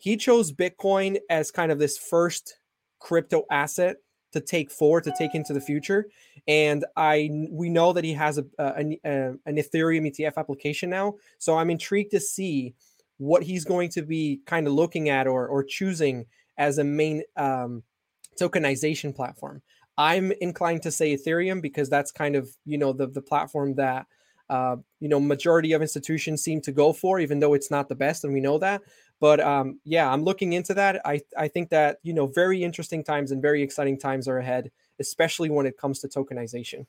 he 0.00 0.16
chose 0.16 0.50
Bitcoin 0.50 1.18
as 1.28 1.50
kind 1.50 1.70
of 1.70 1.78
this 1.78 1.98
first 1.98 2.58
crypto 2.98 3.44
asset 3.50 3.98
to 4.32 4.40
take 4.40 4.70
forward 4.70 5.04
to 5.04 5.12
take 5.16 5.34
into 5.34 5.52
the 5.52 5.60
future. 5.60 6.06
And 6.48 6.84
i 6.96 7.28
we 7.50 7.68
know 7.68 7.92
that 7.92 8.04
he 8.04 8.14
has 8.14 8.38
a, 8.38 8.44
a, 8.58 8.98
a, 9.04 9.34
an 9.44 9.56
ethereum 9.56 10.10
etf 10.10 10.36
application 10.36 10.88
now. 10.90 11.14
So 11.38 11.58
i'm 11.58 11.70
intrigued 11.70 12.12
to 12.12 12.20
see 12.20 12.74
what 13.18 13.42
he's 13.42 13.66
going 13.66 13.90
to 13.90 14.02
be 14.02 14.40
kind 14.46 14.66
of 14.66 14.72
looking 14.72 15.10
at 15.10 15.26
or, 15.26 15.46
or 15.46 15.62
choosing 15.62 16.24
as 16.56 16.78
a 16.78 16.84
main 16.84 17.22
um, 17.36 17.82
tokenization 18.40 19.14
platform. 19.14 19.60
I'm 19.98 20.32
inclined 20.40 20.82
to 20.82 20.90
say 20.90 21.14
ethereum 21.14 21.60
because 21.60 21.90
that's 21.90 22.10
kind 22.10 22.36
of 22.36 22.48
you 22.64 22.78
know 22.78 22.94
the, 22.94 23.06
the 23.06 23.20
platform 23.20 23.74
that 23.74 24.06
uh, 24.48 24.76
you 25.00 25.08
know 25.08 25.20
majority 25.20 25.72
of 25.72 25.82
institutions 25.82 26.42
seem 26.42 26.62
to 26.62 26.72
go 26.72 26.92
for 26.94 27.20
even 27.20 27.40
though 27.40 27.54
it's 27.54 27.70
not 27.70 27.88
the 27.88 27.94
best 27.94 28.24
and 28.24 28.32
we 28.32 28.40
know 28.40 28.58
that 28.58 28.80
but 29.20 29.38
um, 29.40 29.78
yeah, 29.84 30.10
I'm 30.10 30.24
looking 30.24 30.54
into 30.54 30.74
that. 30.74 31.00
I 31.04 31.20
I 31.36 31.48
think 31.48 31.68
that 31.70 31.98
you 32.02 32.14
know 32.14 32.26
very 32.26 32.62
interesting 32.62 33.04
times 33.04 33.30
and 33.30 33.40
very 33.40 33.62
exciting 33.62 33.98
times 33.98 34.26
are 34.26 34.38
ahead, 34.38 34.70
especially 34.98 35.50
when 35.50 35.66
it 35.66 35.76
comes 35.76 36.00
to 36.00 36.08
tokenization. 36.08 36.86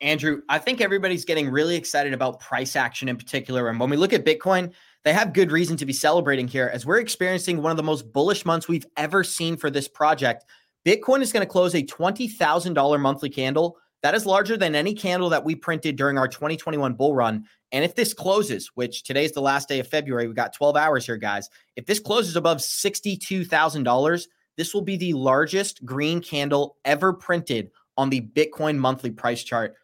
Andrew, 0.00 0.42
I 0.48 0.58
think 0.58 0.80
everybody's 0.80 1.24
getting 1.24 1.48
really 1.48 1.76
excited 1.76 2.12
about 2.12 2.40
price 2.40 2.74
action 2.74 3.08
in 3.08 3.16
particular. 3.16 3.68
And 3.68 3.78
when 3.78 3.88
we 3.88 3.96
look 3.96 4.12
at 4.12 4.24
Bitcoin, 4.24 4.72
they 5.04 5.12
have 5.12 5.32
good 5.32 5.52
reason 5.52 5.76
to 5.76 5.86
be 5.86 5.92
celebrating 5.92 6.48
here 6.48 6.70
as 6.72 6.84
we're 6.84 6.98
experiencing 6.98 7.62
one 7.62 7.70
of 7.70 7.76
the 7.76 7.84
most 7.84 8.12
bullish 8.12 8.44
months 8.44 8.66
we've 8.66 8.86
ever 8.96 9.22
seen 9.22 9.56
for 9.56 9.70
this 9.70 9.86
project. 9.86 10.44
Bitcoin 10.84 11.22
is 11.22 11.32
going 11.32 11.46
to 11.46 11.50
close 11.50 11.74
a 11.76 11.82
$20,000 11.82 13.00
monthly 13.00 13.30
candle. 13.30 13.78
That 14.02 14.14
is 14.14 14.26
larger 14.26 14.56
than 14.56 14.74
any 14.74 14.94
candle 14.94 15.30
that 15.30 15.44
we 15.44 15.54
printed 15.54 15.96
during 15.96 16.18
our 16.18 16.28
2021 16.28 16.94
bull 16.94 17.14
run. 17.14 17.44
And 17.70 17.84
if 17.84 17.94
this 17.94 18.12
closes, 18.12 18.70
which 18.74 19.04
today's 19.04 19.32
the 19.32 19.40
last 19.40 19.68
day 19.68 19.78
of 19.78 19.86
February, 19.86 20.26
we 20.26 20.34
got 20.34 20.52
12 20.52 20.76
hours 20.76 21.06
here, 21.06 21.16
guys. 21.16 21.48
If 21.76 21.86
this 21.86 22.00
closes 22.00 22.36
above 22.36 22.58
$62,000, 22.58 24.26
this 24.56 24.74
will 24.74 24.82
be 24.82 24.96
the 24.96 25.12
largest 25.14 25.84
green 25.84 26.20
candle 26.20 26.76
ever 26.84 27.12
printed 27.12 27.70
on 27.96 28.10
the 28.10 28.20
Bitcoin 28.20 28.76
monthly 28.76 29.10
price 29.10 29.42
chart. 29.42 29.76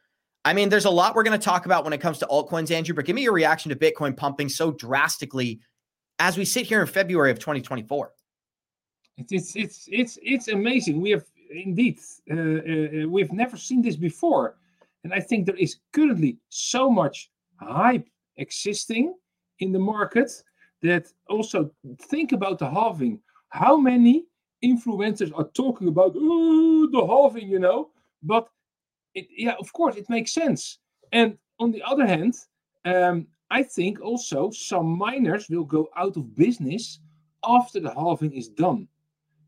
I 0.45 0.53
mean, 0.53 0.69
there's 0.69 0.85
a 0.85 0.91
lot 0.91 1.15
we're 1.15 1.23
going 1.23 1.39
to 1.39 1.45
talk 1.45 1.67
about 1.67 1.85
when 1.85 1.93
it 1.93 2.01
comes 2.01 2.19
to 2.19 2.27
altcoins, 2.27 2.71
Andrew, 2.71 2.95
but 2.95 3.05
give 3.05 3.15
me 3.15 3.23
your 3.23 3.33
reaction 3.33 3.69
to 3.71 3.77
Bitcoin 3.77 4.17
pumping 4.17 4.49
so 4.49 4.73
drastically 4.73 5.61
as 6.19 6.37
we 6.37 6.45
sit 6.45 6.67
here 6.67 6.81
in 6.81 6.87
February 6.87 7.31
of 7.31 7.39
2024. 7.39 8.13
It's 9.19 9.57
it's 9.57 9.89
it's 9.91 10.19
it's 10.23 10.49
amazing. 10.49 11.01
We 11.01 11.11
have 11.11 11.25
indeed 11.51 11.99
uh, 12.31 12.35
uh, 12.35 13.09
we've 13.09 13.33
never 13.33 13.57
seen 13.57 13.83
this 13.83 13.97
before, 13.97 14.57
and 15.05 15.13
I 15.13 15.21
think 15.21 15.47
there 15.47 15.57
is 15.57 15.79
currently 15.93 16.39
so 16.49 16.91
much 16.91 17.31
hype 17.61 18.07
existing 18.37 19.15
in 19.61 19.73
the 19.73 19.79
market 19.79 20.31
that 20.83 21.13
also 21.29 21.71
think 22.03 22.33
about 22.33 22.59
the 22.59 22.71
halving. 22.71 23.21
How 23.51 23.77
many 23.77 24.27
influencers 24.65 25.33
are 25.37 25.49
talking 25.55 25.89
about 25.89 26.15
the 26.15 27.05
halving, 27.07 27.49
you 27.49 27.59
know? 27.59 27.91
But 28.23 28.49
it, 29.15 29.27
yeah, 29.37 29.55
of 29.59 29.73
course, 29.73 29.97
it 29.97 30.09
makes 30.09 30.33
sense. 30.33 30.79
And 31.13 31.39
on 31.59 31.73
the 31.73 31.83
other 31.83 32.07
hand, 32.07 32.35
um, 32.85 33.27
I 33.51 33.63
think 33.63 34.01
also 34.01 34.51
some 34.51 34.99
miners 34.99 35.49
will 35.49 35.65
go 35.65 35.89
out 35.97 36.17
of 36.17 36.35
business 36.35 37.01
after 37.45 37.81
the 37.81 37.93
halving 37.95 38.33
is 38.33 38.49
done. 38.49 38.89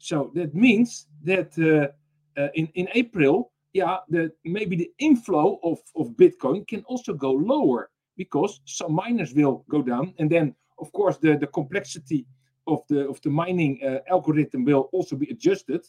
So 0.00 0.30
that 0.34 0.54
means 0.54 1.06
that 1.24 1.52
uh, 1.58 2.40
uh, 2.40 2.48
in 2.54 2.68
in 2.74 2.88
April, 2.94 3.52
yeah, 3.72 3.98
the 4.08 4.32
maybe 4.44 4.76
the 4.76 4.90
inflow 4.98 5.60
of 5.62 5.78
of 5.94 6.16
Bitcoin 6.16 6.66
can 6.66 6.82
also 6.84 7.12
go 7.12 7.32
lower 7.32 7.90
because 8.16 8.60
some 8.64 8.94
miners 8.94 9.34
will 9.34 9.64
go 9.68 9.82
down, 9.82 10.14
and 10.18 10.30
then 10.30 10.54
of 10.78 10.90
course 10.92 11.18
the 11.18 11.36
the 11.36 11.46
complexity 11.46 12.26
of 12.66 12.80
the 12.88 13.08
of 13.08 13.20
the 13.20 13.30
mining 13.30 13.78
uh, 13.84 13.98
algorithm 14.08 14.64
will 14.64 14.88
also 14.92 15.16
be 15.16 15.28
adjusted. 15.30 15.86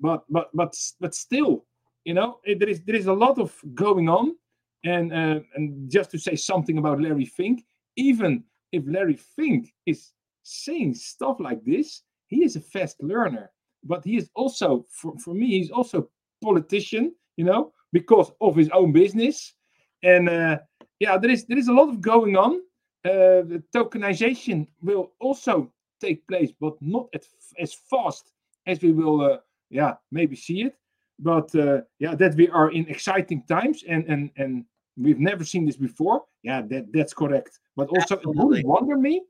But 0.00 0.22
but 0.30 0.50
but 0.54 0.74
but 1.00 1.14
still, 1.14 1.64
you 2.04 2.14
know, 2.14 2.38
it, 2.44 2.60
there 2.60 2.68
is 2.68 2.80
there 2.82 2.96
is 2.96 3.06
a 3.06 3.12
lot 3.12 3.38
of 3.38 3.52
going 3.74 4.08
on, 4.08 4.36
and 4.84 5.12
uh, 5.12 5.40
and 5.56 5.90
just 5.90 6.10
to 6.12 6.18
say 6.18 6.36
something 6.36 6.78
about 6.78 7.00
Larry 7.00 7.26
Fink, 7.26 7.64
even 7.96 8.44
if 8.70 8.84
Larry 8.86 9.16
Fink 9.16 9.74
is 9.84 10.12
saying 10.44 10.94
stuff 10.94 11.40
like 11.40 11.64
this, 11.64 12.04
he 12.28 12.44
is 12.44 12.56
a 12.56 12.60
fast 12.60 13.02
learner, 13.02 13.50
but 13.82 14.04
he 14.04 14.16
is 14.16 14.30
also, 14.34 14.86
for, 14.90 15.18
for 15.18 15.34
me, 15.34 15.58
he's 15.58 15.70
also 15.70 16.08
politician, 16.42 17.14
you 17.36 17.44
know, 17.44 17.72
because 17.92 18.30
of 18.40 18.54
his 18.54 18.68
own 18.70 18.92
business, 18.92 19.54
and 20.02 20.28
uh, 20.28 20.58
yeah, 21.00 21.18
there 21.18 21.30
is 21.30 21.44
there 21.46 21.58
is 21.58 21.68
a 21.68 21.72
lot 21.72 21.88
of 21.88 22.00
going 22.00 22.36
on. 22.36 22.60
Uh, 23.04 23.42
the 23.46 23.62
tokenization 23.74 24.66
will 24.82 25.12
also 25.20 25.72
take 26.00 26.26
place, 26.28 26.52
but 26.60 26.74
not 26.80 27.08
at, 27.14 27.24
as 27.58 27.74
fast 27.90 28.32
as 28.66 28.80
we 28.82 28.92
will, 28.92 29.20
uh, 29.20 29.38
yeah, 29.70 29.94
maybe 30.12 30.36
see 30.36 30.62
it. 30.62 30.76
But 31.18 31.54
uh, 31.54 31.80
yeah, 31.98 32.14
that 32.14 32.34
we 32.36 32.48
are 32.48 32.70
in 32.70 32.86
exciting 32.88 33.42
times, 33.48 33.84
and 33.88 34.04
and 34.06 34.30
and 34.36 34.64
we've 34.96 35.20
never 35.20 35.44
seen 35.44 35.64
this 35.66 35.76
before. 35.76 36.24
Yeah, 36.42 36.62
that 36.62 36.92
that's 36.92 37.14
correct. 37.14 37.58
But 37.76 37.88
also, 37.88 38.16
Absolutely. 38.16 38.60
it 38.60 38.66
wouldn't 38.66 38.66
wonder 38.66 38.96
me 38.96 39.22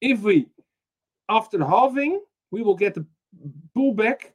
if 0.00 0.20
we, 0.22 0.46
after 1.28 1.64
halving, 1.64 2.20
we 2.50 2.62
will 2.62 2.76
get 2.76 2.94
the 2.94 3.06
pullback. 3.76 4.32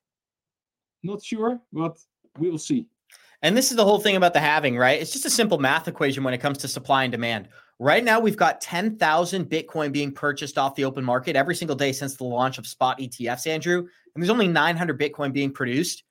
Not 1.04 1.24
sure, 1.24 1.60
but 1.74 1.98
we 2.38 2.50
will 2.50 2.58
see. 2.58 2.88
And 3.42 3.58
this 3.58 3.72
is 3.72 3.78
the 3.78 3.84
whole 3.84 4.00
thing 4.00 4.16
about 4.16 4.34
the 4.34 4.40
halving, 4.40 4.78
right? 4.78 5.02
It's 5.02 5.12
just 5.12 5.26
a 5.26 5.30
simple 5.30 5.58
math 5.58 5.88
equation 5.88 6.24
when 6.24 6.34
it 6.34 6.38
comes 6.38 6.60
to 6.60 6.68
supply 6.68 7.04
and 7.04 7.12
demand. 7.12 7.50
Right 7.80 8.04
now, 8.04 8.20
we've 8.20 8.38
got 8.38 8.62
10,000 8.62 9.46
Bitcoin 9.46 9.92
being 9.92 10.12
purchased 10.12 10.60
off 10.60 10.76
the 10.76 10.86
open 10.86 11.04
market 11.04 11.36
every 11.36 11.56
single 11.56 11.76
day 11.76 11.92
since 11.92 12.16
the 12.16 12.24
launch 12.24 12.60
of 12.60 12.68
spot 12.68 13.00
ETFs, 13.00 13.48
Andrew. 13.48 13.80
And 13.80 14.22
there's 14.22 14.30
only 14.30 14.48
900 14.48 15.00
Bitcoin 15.00 15.34
being 15.34 15.52
produced. 15.52 16.04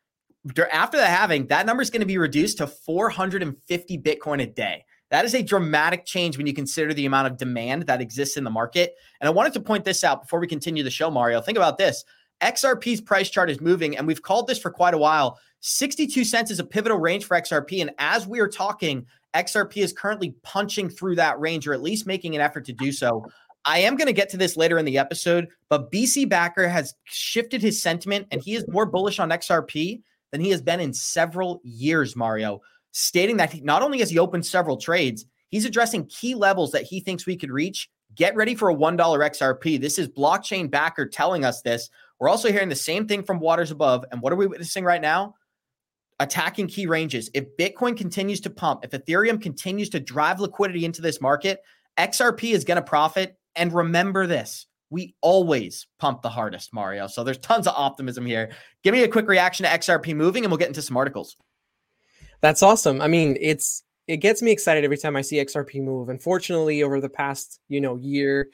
After 0.73 0.97
the 0.97 1.07
halving, 1.07 1.47
that 1.47 1.67
number 1.67 1.83
is 1.83 1.91
going 1.91 2.01
to 2.01 2.07
be 2.07 2.19
reduced 2.19 2.59
to 2.59 2.67
450 2.67 3.99
Bitcoin 3.99 4.43
a 4.43 4.47
day. 4.47 4.85
That 5.11 5.25
is 5.25 5.35
a 5.35 5.43
dramatic 5.43 6.05
change 6.05 6.39
when 6.39 6.47
you 6.47 6.55
consider 6.55 6.95
the 6.95 7.07
amount 7.07 7.27
of 7.27 7.37
demand 7.37 7.87
that 7.87 8.01
exists 8.01 8.37
in 8.37 8.45
the 8.45 8.51
market. 8.51 8.95
And 9.21 9.29
I 9.29 9.31
wanted 9.31 9.53
to 9.55 9.61
point 9.61 9.85
this 9.85 10.05
out 10.05 10.23
before 10.23 10.41
we 10.41 10.47
continue 10.47 10.83
the 10.83 10.91
show, 10.91 11.11
Mario. 11.11 11.41
Think 11.41 11.59
about 11.59 11.79
this 11.79 12.05
XRP's 12.41 13.01
price 13.01 13.29
chart 13.29 13.51
is 13.51 13.61
moving, 13.61 13.97
and 13.97 14.07
we've 14.07 14.23
called 14.23 14.47
this 14.47 14.59
for 14.59 14.71
quite 14.71 14.95
a 14.95 14.99
while. 14.99 15.39
62 15.61 16.25
cents 16.25 16.51
is 16.51 16.59
a 16.59 16.65
pivotal 16.65 16.99
range 16.99 17.25
for 17.25 17.37
XRP. 17.37 17.81
And 17.83 17.91
as 17.99 18.27
we 18.27 18.41
are 18.41 18.49
talking, 18.49 19.05
XRP 19.35 19.79
is 19.79 19.93
currently 19.93 20.35
punching 20.43 20.89
through 20.89 21.17
that 21.17 21.39
range, 21.39 21.69
or 21.69 21.75
at 21.75 21.83
least 21.83 22.07
making 22.07 22.35
an 22.35 22.41
effort 22.41 22.65
to 22.67 22.73
do 22.73 22.93
so. 22.93 23.27
I 23.67 23.81
am 23.81 23.97
going 23.97 24.07
to 24.07 24.15
get 24.15 24.31
to 24.31 24.37
this 24.37 24.57
later 24.57 24.79
in 24.79 24.87
the 24.87 24.97
episode, 24.97 25.49
but 25.69 25.93
BC 25.93 26.29
Backer 26.29 26.67
has 26.67 26.95
shifted 27.05 27.61
his 27.61 27.83
sentiment 27.83 28.27
and 28.31 28.41
he 28.41 28.55
is 28.55 28.65
more 28.69 28.87
bullish 28.87 29.19
on 29.19 29.29
XRP 29.29 30.01
than 30.33 30.41
he 30.41 30.51
has 30.51 30.63
been 30.63 30.81
in 30.81 30.95
several 30.95 31.61
years, 31.63 32.17
Mario, 32.17 32.63
stating 32.93 33.37
that 33.39 33.53
he, 33.53 33.61
not 33.61 33.83
only 33.83 33.99
has 34.01 34.11
he 34.11 34.19
opened 34.19 34.47
several 34.47 34.77
trades, 34.77 35.27
he's 35.49 35.65
addressing 35.65 36.07
key 36.07 36.35
levels 36.35 36.73
that 36.73 36.83
he 36.83 37.01
thinks 37.01 37.27
we 37.27 37.37
could 37.37 37.51
reach. 37.51 37.89
Get 38.15 38.35
ready 38.35 38.55
for 38.55 38.71
a 38.71 38.75
$1 38.75 38.97
XRP. 38.97 39.81
This 39.81 39.99
is 39.99 40.09
blockchain 40.09 40.71
backer 40.71 41.07
telling 41.07 41.45
us 41.45 41.63
this. 41.63 41.89
We're 42.19 42.29
also 42.29 42.51
hearing 42.51 42.69
the 42.69 42.75
same 42.77 43.07
thing 43.07 43.23
from 43.23 43.39
Waters 43.39 43.71
Above. 43.71 44.05
And 44.11 44.21
what 44.21 44.33
are 44.33 44.37
we 44.37 44.47
witnessing 44.47 44.85
right 44.85 45.01
now? 45.01 45.37
Attacking 46.19 46.67
key 46.67 46.87
ranges. 46.87 47.31
If 47.33 47.57
Bitcoin 47.57 47.97
continues 47.97 48.41
to 48.43 48.51
pump, 48.51 48.85
if 48.85 48.91
Ethereum 48.91 49.41
continues 49.41 49.89
to 49.91 50.01
drive 50.01 50.41
liquidity 50.41 50.85
into 50.85 51.01
this 51.01 51.21
market, 51.21 51.63
XRP 51.97 52.53
is 52.53 52.65
going 52.65 52.77
to 52.77 52.83
profit. 52.83 53.37
And 53.57 53.73
remember 53.73 54.27
this 54.27 54.67
we 54.91 55.15
always 55.21 55.87
pump 55.99 56.21
the 56.21 56.29
hardest, 56.29 56.75
Mario. 56.75 57.07
So 57.07 57.23
there's 57.23 57.39
tons 57.39 57.67
of 57.67 57.75
optimism 57.77 58.27
here. 58.27 58.51
Give 58.83 58.93
me 58.93 59.05
a 59.05 59.09
quick 59.09 59.29
reaction 59.29 59.65
to 59.65 59.71
XRP 59.71 60.15
moving, 60.15 60.45
and 60.45 60.51
we'll 60.51 60.59
get 60.59 60.69
into 60.69 60.83
some 60.83 60.97
articles. 60.97 61.37
That's 62.41 62.63
awesome. 62.63 63.01
I 63.01 63.09
mean, 63.09 63.37
it's 63.41 63.83
it 64.07 64.19
gets 64.19 64.43
me 64.43 64.51
excited 64.51 64.83
every 64.85 64.97
time 64.99 65.15
I 65.17 65.21
see 65.23 65.37
XRP 65.37 65.83
move. 65.83 66.09
Unfortunately, 66.09 66.83
over 66.83 67.01
the 67.01 67.09
past 67.09 67.61
you 67.69 67.81
know 67.81 67.97
year, 67.97 68.49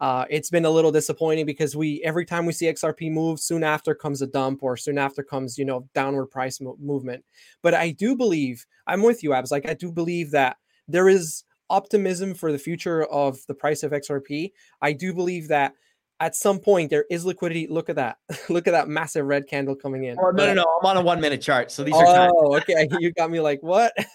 uh, 0.00 0.24
it's 0.30 0.50
been 0.50 0.64
a 0.64 0.70
little 0.70 0.92
disappointing 0.92 1.46
because 1.46 1.76
we 1.76 2.00
every 2.04 2.24
time 2.24 2.46
we 2.46 2.52
see 2.52 2.66
XRP 2.66 3.10
move, 3.10 3.40
soon 3.40 3.64
after 3.64 3.94
comes 3.94 4.22
a 4.22 4.26
dump 4.26 4.62
or 4.62 4.76
soon 4.76 4.98
after 4.98 5.22
comes 5.22 5.58
you 5.58 5.64
know 5.64 5.88
downward 5.94 6.26
price 6.26 6.60
mo- 6.60 6.76
movement. 6.80 7.24
But 7.62 7.74
I 7.74 7.90
do 7.90 8.16
believe 8.16 8.64
I'm 8.86 9.02
with 9.02 9.22
you, 9.22 9.32
Abs. 9.32 9.50
Like 9.50 9.68
I 9.68 9.74
do 9.74 9.90
believe 9.90 10.30
that 10.30 10.56
there 10.86 11.08
is 11.08 11.44
optimism 11.70 12.34
for 12.34 12.52
the 12.52 12.58
future 12.58 13.04
of 13.04 13.38
the 13.48 13.54
price 13.54 13.82
of 13.82 13.92
XRP. 13.92 14.52
I 14.80 14.92
do 14.92 15.12
believe 15.12 15.48
that 15.48 15.72
at 16.20 16.36
some 16.36 16.58
point 16.58 16.90
there 16.90 17.04
is 17.10 17.24
liquidity. 17.24 17.66
Look 17.66 17.88
at 17.88 17.96
that. 17.96 18.18
Look 18.48 18.66
at 18.66 18.72
that 18.72 18.88
massive 18.88 19.26
red 19.26 19.46
candle 19.48 19.74
coming 19.74 20.04
in. 20.04 20.16
Oh, 20.18 20.30
no, 20.30 20.46
no, 20.46 20.54
no. 20.54 20.64
I'm 20.80 20.86
on 20.86 20.96
a 20.96 21.02
one 21.02 21.20
minute 21.20 21.42
chart. 21.42 21.70
So 21.70 21.84
these 21.84 21.94
are. 21.94 22.30
Oh, 22.32 22.56
okay. 22.56 22.88
You 23.00 23.12
got 23.12 23.30
me 23.30 23.40
like, 23.40 23.62
what? 23.62 23.92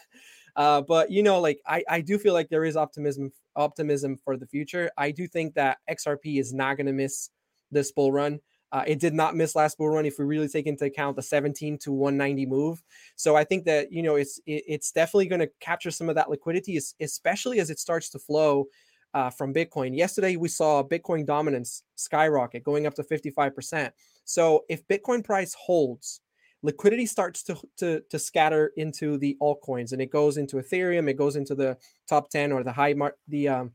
Uh, 0.56 0.82
but 0.82 1.10
you 1.10 1.24
know, 1.24 1.40
like 1.40 1.62
I, 1.66 1.84
I 1.88 2.02
do 2.02 2.18
feel 2.18 2.34
like 2.34 2.50
there 2.50 2.66
is 2.66 2.76
optimism 2.76 3.32
optimism 3.56 4.18
for 4.18 4.36
the 4.36 4.46
future. 4.46 4.92
I 4.98 5.12
do 5.12 5.26
think 5.26 5.54
that 5.54 5.78
XRP 5.90 6.38
is 6.38 6.52
not 6.52 6.76
going 6.76 6.88
to 6.88 6.92
miss 6.92 7.30
this 7.72 7.94
bull 7.94 8.12
run. 8.12 8.40
Uh, 8.72 8.84
it 8.86 9.00
did 9.00 9.14
not 9.14 9.36
miss 9.38 9.56
last 9.56 9.78
bull 9.78 9.90
run 9.90 10.06
if 10.06 10.20
we 10.20 10.26
really 10.26 10.50
take 10.50 10.68
into 10.68 10.86
account 10.86 11.16
the 11.16 11.22
17 11.22 11.78
to 11.78 11.94
190 11.94 12.46
move. 12.46 12.84
So 13.16 13.38
I 13.38 13.46
think 13.46 13.64
that 13.66 13.94
you 13.94 14.04
know 14.04 14.16
it's 14.16 14.40
it, 14.46 14.64
it's 14.68 14.92
definitely 14.92 15.28
going 15.28 15.40
to 15.40 15.50
capture 15.62 15.92
some 15.92 16.10
of 16.10 16.16
that 16.16 16.30
liquidity, 16.30 16.78
especially 17.00 17.60
as 17.60 17.70
it 17.70 17.80
starts 17.80 18.10
to 18.10 18.20
flow 18.20 18.66
uh, 19.14 19.30
from 19.30 19.54
Bitcoin. 19.54 19.96
Yesterday 19.96 20.36
we 20.36 20.48
saw 20.48 20.84
Bitcoin 20.84 21.26
dominance 21.26 21.84
skyrocket, 21.96 22.64
going 22.64 22.86
up 22.86 22.94
to 22.96 23.04
55%. 23.04 23.92
So 24.26 24.66
if 24.70 24.88
Bitcoin 24.88 25.24
price 25.24 25.56
holds, 25.60 26.22
liquidity 26.62 27.06
starts 27.06 27.44
to, 27.44 27.58
to, 27.78 28.02
to 28.10 28.20
scatter 28.20 28.72
into 28.78 29.18
the 29.18 29.38
altcoins 29.42 29.92
and 29.92 30.02
it 30.02 30.12
goes 30.12 30.38
into 30.38 30.58
Ethereum, 30.58 31.10
it 31.10 31.18
goes 31.18 31.36
into 31.36 31.56
the 31.56 31.78
top 32.08 32.30
10 32.30 32.52
or 32.52 32.64
the 32.64 32.72
high 32.72 32.94
mar- 32.94 33.16
the 33.28 33.48
um, 33.48 33.72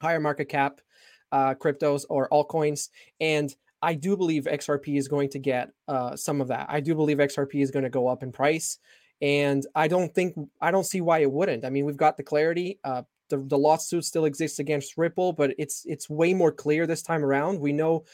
higher 0.00 0.20
market 0.20 0.46
cap 0.46 0.80
uh, 1.32 1.54
cryptos 1.54 2.04
or 2.08 2.28
altcoins. 2.30 2.90
And 3.20 3.54
I 3.82 3.94
do 3.94 4.16
believe 4.16 4.44
XRP 4.44 4.96
is 4.96 5.08
going 5.08 5.28
to 5.30 5.38
get 5.38 5.70
uh, 5.88 6.16
some 6.16 6.40
of 6.40 6.48
that. 6.48 6.66
I 6.68 6.80
do 6.80 6.94
believe 6.94 7.18
XRP 7.18 7.62
is 7.62 7.70
going 7.70 7.82
to 7.82 7.90
go 7.90 8.08
up 8.08 8.22
in 8.22 8.32
price. 8.32 8.78
And 9.20 9.64
I 9.74 9.88
don't 9.88 10.14
think, 10.14 10.34
I 10.60 10.70
don't 10.70 10.84
see 10.84 11.00
why 11.00 11.20
it 11.20 11.30
wouldn't. 11.30 11.64
I 11.64 11.70
mean, 11.70 11.84
we've 11.84 11.96
got 11.96 12.16
the 12.16 12.22
clarity. 12.22 12.78
Uh, 12.82 13.02
the, 13.30 13.38
the 13.38 13.58
lawsuit 13.58 14.04
still 14.04 14.24
exists 14.24 14.58
against 14.58 14.96
Ripple, 14.96 15.32
but 15.32 15.54
it's 15.58 15.84
it's 15.86 16.08
way 16.10 16.34
more 16.34 16.52
clear 16.52 16.86
this 16.86 17.02
time 17.02 17.24
around. 17.24 17.60
We 17.60 17.72
know 17.72 18.04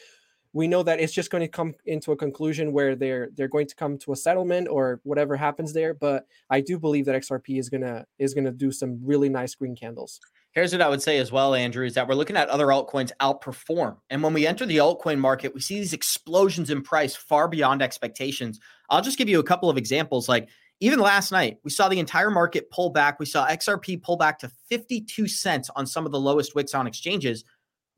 we 0.53 0.67
know 0.67 0.83
that 0.83 1.01
it's 1.01 1.13
just 1.13 1.31
going 1.31 1.43
to 1.43 1.49
come 1.49 1.75
into 1.87 2.13
a 2.13 2.17
conclusion 2.17 2.73
where 2.73 2.97
they're 2.97 3.31
they're 3.35 3.49
going 3.49 3.67
to 3.67 3.75
come 3.75 3.99
to 3.99 4.13
a 4.13 4.17
settlement 4.17 4.69
or 4.69 5.01
whatever 5.05 5.37
happens 5.37 5.73
there 5.73 5.95
but 5.95 6.27
i 6.49 6.61
do 6.61 6.79
believe 6.79 7.05
that 7.07 7.15
xrp 7.23 7.59
is 7.59 7.69
to 7.69 8.05
is 8.19 8.35
to 8.35 8.51
do 8.51 8.73
some 8.73 8.99
really 9.03 9.29
nice 9.29 9.55
green 9.55 9.77
candles. 9.77 10.21
Here's 10.53 10.73
what 10.73 10.83
i 10.83 10.89
would 10.89 11.03
say 11.03 11.19
as 11.19 11.31
well 11.31 11.55
andrew 11.55 11.87
is 11.87 11.95
that 11.95 12.09
we're 12.09 12.15
looking 12.15 12.37
at 12.37 12.49
other 12.49 12.67
altcoins 12.67 13.13
outperform. 13.21 13.99
And 14.11 14.23
when 14.23 14.33
we 14.33 14.47
enter 14.47 14.67
the 14.67 14.79
altcoin 14.79 15.19
market 15.19 15.55
we 15.55 15.61
see 15.61 15.79
these 15.79 15.93
explosions 15.93 16.71
in 16.71 16.83
price 16.83 17.15
far 17.15 17.49
beyond 17.49 17.83
expectations. 17.83 18.59
I'll 18.89 19.03
just 19.03 19.19
give 19.19 19.29
you 19.29 19.39
a 19.39 19.45
couple 19.45 19.71
of 19.71 19.77
examples 19.77 20.29
like 20.29 20.49
even 20.81 20.99
last 20.99 21.31
night, 21.31 21.59
we 21.63 21.71
saw 21.71 21.89
the 21.89 21.99
entire 21.99 22.31
market 22.31 22.71
pull 22.71 22.91
back. 22.91 23.21
We 23.21 23.27
saw 23.27 23.47
XRP 23.47 24.03
pull 24.03 24.17
back 24.17 24.39
to 24.41 24.51
52 24.69 25.29
cents 25.29 25.71
on 25.77 25.87
some 25.87 26.07
of 26.07 26.13
the 26.13 26.21
lowest 26.21 26.55
wicks 26.55 26.75
on 26.75 26.87
exchanges 26.87 27.45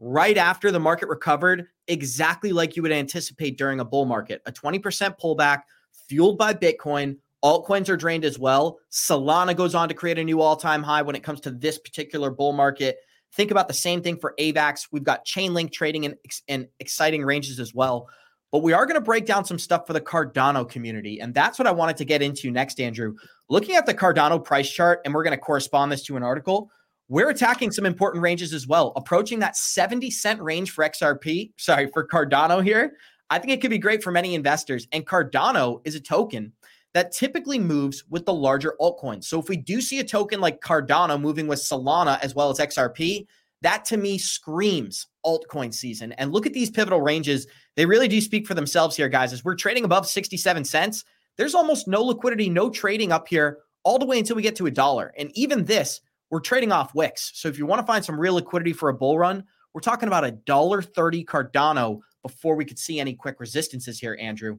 right 0.00 0.36
after 0.36 0.72
the 0.72 0.80
market 0.80 1.08
recovered, 1.08 1.68
exactly 1.86 2.52
like 2.52 2.74
you 2.74 2.82
would 2.82 2.90
anticipate 2.90 3.56
during 3.56 3.78
a 3.78 3.84
bull 3.84 4.04
market. 4.04 4.42
A 4.46 4.52
20% 4.52 5.16
pullback 5.20 5.62
fueled 6.08 6.36
by 6.36 6.52
Bitcoin. 6.52 7.16
Altcoins 7.44 7.88
are 7.88 7.96
drained 7.96 8.24
as 8.24 8.38
well. 8.38 8.78
Solana 8.90 9.56
goes 9.56 9.76
on 9.76 9.88
to 9.88 9.94
create 9.94 10.18
a 10.18 10.24
new 10.24 10.40
all 10.40 10.56
time 10.56 10.82
high 10.82 11.02
when 11.02 11.14
it 11.14 11.22
comes 11.22 11.40
to 11.42 11.52
this 11.52 11.78
particular 11.78 12.30
bull 12.30 12.52
market. 12.52 12.98
Think 13.34 13.52
about 13.52 13.68
the 13.68 13.74
same 13.74 14.02
thing 14.02 14.18
for 14.18 14.34
AVAX. 14.40 14.88
We've 14.90 15.04
got 15.04 15.24
Chainlink 15.24 15.72
trading 15.72 16.04
in, 16.04 16.16
in 16.48 16.68
exciting 16.80 17.24
ranges 17.24 17.60
as 17.60 17.72
well. 17.72 18.08
But 18.52 18.62
we 18.62 18.72
are 18.72 18.86
going 18.86 18.94
to 18.94 19.00
break 19.00 19.26
down 19.26 19.44
some 19.44 19.58
stuff 19.58 19.86
for 19.86 19.94
the 19.94 20.00
Cardano 20.00 20.68
community. 20.68 21.20
And 21.20 21.34
that's 21.34 21.58
what 21.58 21.66
I 21.66 21.72
wanted 21.72 21.96
to 21.96 22.04
get 22.04 22.22
into 22.22 22.50
next, 22.50 22.78
Andrew. 22.78 23.16
Looking 23.48 23.74
at 23.74 23.86
the 23.86 23.94
Cardano 23.94 24.44
price 24.44 24.70
chart, 24.70 25.00
and 25.04 25.12
we're 25.12 25.24
going 25.24 25.36
to 25.36 25.42
correspond 25.42 25.90
this 25.90 26.02
to 26.04 26.16
an 26.16 26.22
article 26.22 26.70
we're 27.12 27.28
attacking 27.28 27.70
some 27.70 27.84
important 27.84 28.22
ranges 28.22 28.54
as 28.54 28.66
well, 28.66 28.94
approaching 28.96 29.38
that 29.40 29.54
70 29.54 30.10
cent 30.10 30.40
range 30.40 30.70
for 30.70 30.82
XRP, 30.82 31.52
sorry, 31.58 31.88
for 31.88 32.08
Cardano 32.08 32.64
here. 32.64 32.94
I 33.28 33.38
think 33.38 33.52
it 33.52 33.60
could 33.60 33.70
be 33.70 33.76
great 33.76 34.02
for 34.02 34.10
many 34.10 34.34
investors. 34.34 34.88
And 34.92 35.06
Cardano 35.06 35.82
is 35.84 35.94
a 35.94 36.00
token 36.00 36.54
that 36.94 37.12
typically 37.12 37.58
moves 37.58 38.02
with 38.08 38.24
the 38.24 38.32
larger 38.32 38.76
altcoins. 38.80 39.24
So 39.24 39.38
if 39.38 39.50
we 39.50 39.58
do 39.58 39.82
see 39.82 40.00
a 40.00 40.04
token 40.04 40.40
like 40.40 40.62
Cardano 40.62 41.20
moving 41.20 41.46
with 41.46 41.58
Solana 41.58 42.18
as 42.20 42.34
well 42.34 42.48
as 42.48 42.58
XRP, 42.58 43.26
that 43.60 43.84
to 43.86 43.98
me 43.98 44.16
screams 44.16 45.06
altcoin 45.24 45.72
season. 45.72 46.12
And 46.12 46.32
look 46.32 46.46
at 46.46 46.52
these 46.52 46.70
pivotal 46.70 47.00
ranges. 47.00 47.46
They 47.76 47.86
really 47.86 48.08
do 48.08 48.20
speak 48.20 48.46
for 48.46 48.54
themselves 48.54 48.96
here, 48.96 49.08
guys. 49.08 49.32
As 49.32 49.44
we're 49.44 49.54
trading 49.54 49.84
above 49.84 50.06
67 50.06 50.64
cents, 50.64 51.04
there's 51.36 51.54
almost 51.54 51.88
no 51.88 52.02
liquidity, 52.02 52.48
no 52.48 52.70
trading 52.70 53.12
up 53.12 53.28
here 53.28 53.58
all 53.84 53.98
the 53.98 54.06
way 54.06 54.18
until 54.18 54.36
we 54.36 54.42
get 54.42 54.56
to 54.56 54.66
a 54.66 54.70
dollar. 54.70 55.12
And 55.16 55.30
even 55.36 55.64
this 55.64 56.00
we're 56.32 56.40
trading 56.40 56.72
off 56.72 56.94
wicks. 56.94 57.30
So 57.34 57.48
if 57.48 57.58
you 57.58 57.66
want 57.66 57.80
to 57.80 57.86
find 57.86 58.02
some 58.02 58.18
real 58.18 58.34
liquidity 58.34 58.72
for 58.72 58.88
a 58.88 58.94
bull 58.94 59.18
run, 59.18 59.44
we're 59.74 59.82
talking 59.82 60.06
about 60.06 60.24
a 60.24 60.30
dollar 60.30 60.80
thirty 60.80 61.24
Cardano 61.24 62.00
before 62.22 62.56
we 62.56 62.64
could 62.64 62.78
see 62.78 62.98
any 62.98 63.14
quick 63.14 63.38
resistances 63.38 63.98
here, 63.98 64.16
Andrew. 64.18 64.58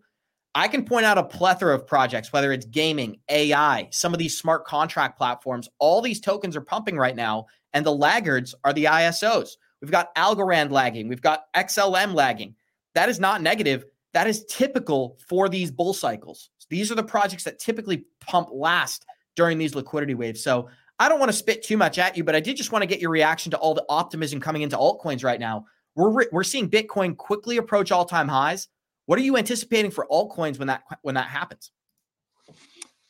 I 0.54 0.68
can 0.68 0.86
point 0.86 1.08
out 1.08 1.18
a 1.18 1.24
plethora 1.24 1.74
of 1.74 1.88
projects, 1.88 2.32
whether 2.32 2.52
it's 2.52 2.68
gaming, 2.68 3.18
AI, 3.28 3.88
some 3.92 4.14
of 4.14 4.20
these 4.20 4.38
smart 4.38 4.66
contract 4.66 5.18
platforms. 5.18 5.68
All 5.80 6.00
these 6.00 6.22
tokens 6.22 6.56
are 6.56 6.62
pumping 6.62 6.96
right 6.96 7.16
now, 7.16 7.48
and 7.74 7.84
the 7.84 7.92
laggards 7.92 8.54
are 8.64 8.74
the 8.74 8.86
ISOs. 8.86 9.58
We've 9.84 9.92
got 9.92 10.16
Algorand 10.16 10.72
lagging, 10.72 11.10
we've 11.10 11.22
got 11.22 11.54
XLM 11.54 12.14
lagging. 12.14 12.56
That 12.96 13.10
is 13.10 13.20
not 13.20 13.42
negative. 13.42 13.84
That 14.14 14.28
is 14.28 14.46
typical 14.46 15.18
for 15.28 15.50
these 15.50 15.72
bull 15.72 15.94
cycles. 15.94 16.52
These 16.70 16.90
are 16.90 16.96
the 16.96 17.04
projects 17.04 17.44
that 17.44 17.60
typically 17.60 18.06
pump 18.22 18.48
last 18.54 19.06
during 19.36 19.58
these 19.58 19.76
liquidity 19.76 20.14
waves. 20.14 20.42
So 20.42 20.70
I 21.00 21.10
don't 21.10 21.20
want 21.20 21.34
to 21.34 21.38
spit 21.38 21.64
too 21.64 21.76
much 21.76 22.00
at 22.00 22.16
you, 22.16 22.24
but 22.24 22.34
I 22.34 22.40
did 22.40 22.56
just 22.56 22.72
want 22.72 22.84
to 22.84 22.88
get 22.88 23.02
your 23.02 23.10
reaction 23.10 23.52
to 23.52 23.58
all 23.58 23.74
the 23.74 23.84
optimism 23.90 24.40
coming 24.40 24.62
into 24.62 24.78
altcoins 24.78 25.22
right 25.22 25.40
now. 25.40 25.66
We're 25.96 26.28
we're 26.32 26.46
seeing 26.46 26.70
Bitcoin 26.70 27.18
quickly 27.18 27.58
approach 27.58 27.92
all-time 27.92 28.30
highs. 28.30 28.70
What 29.06 29.20
are 29.20 29.22
you 29.22 29.36
anticipating 29.36 29.92
for 29.92 30.08
altcoins 30.10 30.60
when 30.60 30.70
that 30.70 30.84
when 31.02 31.16
that 31.16 31.28
happens? 31.28 31.72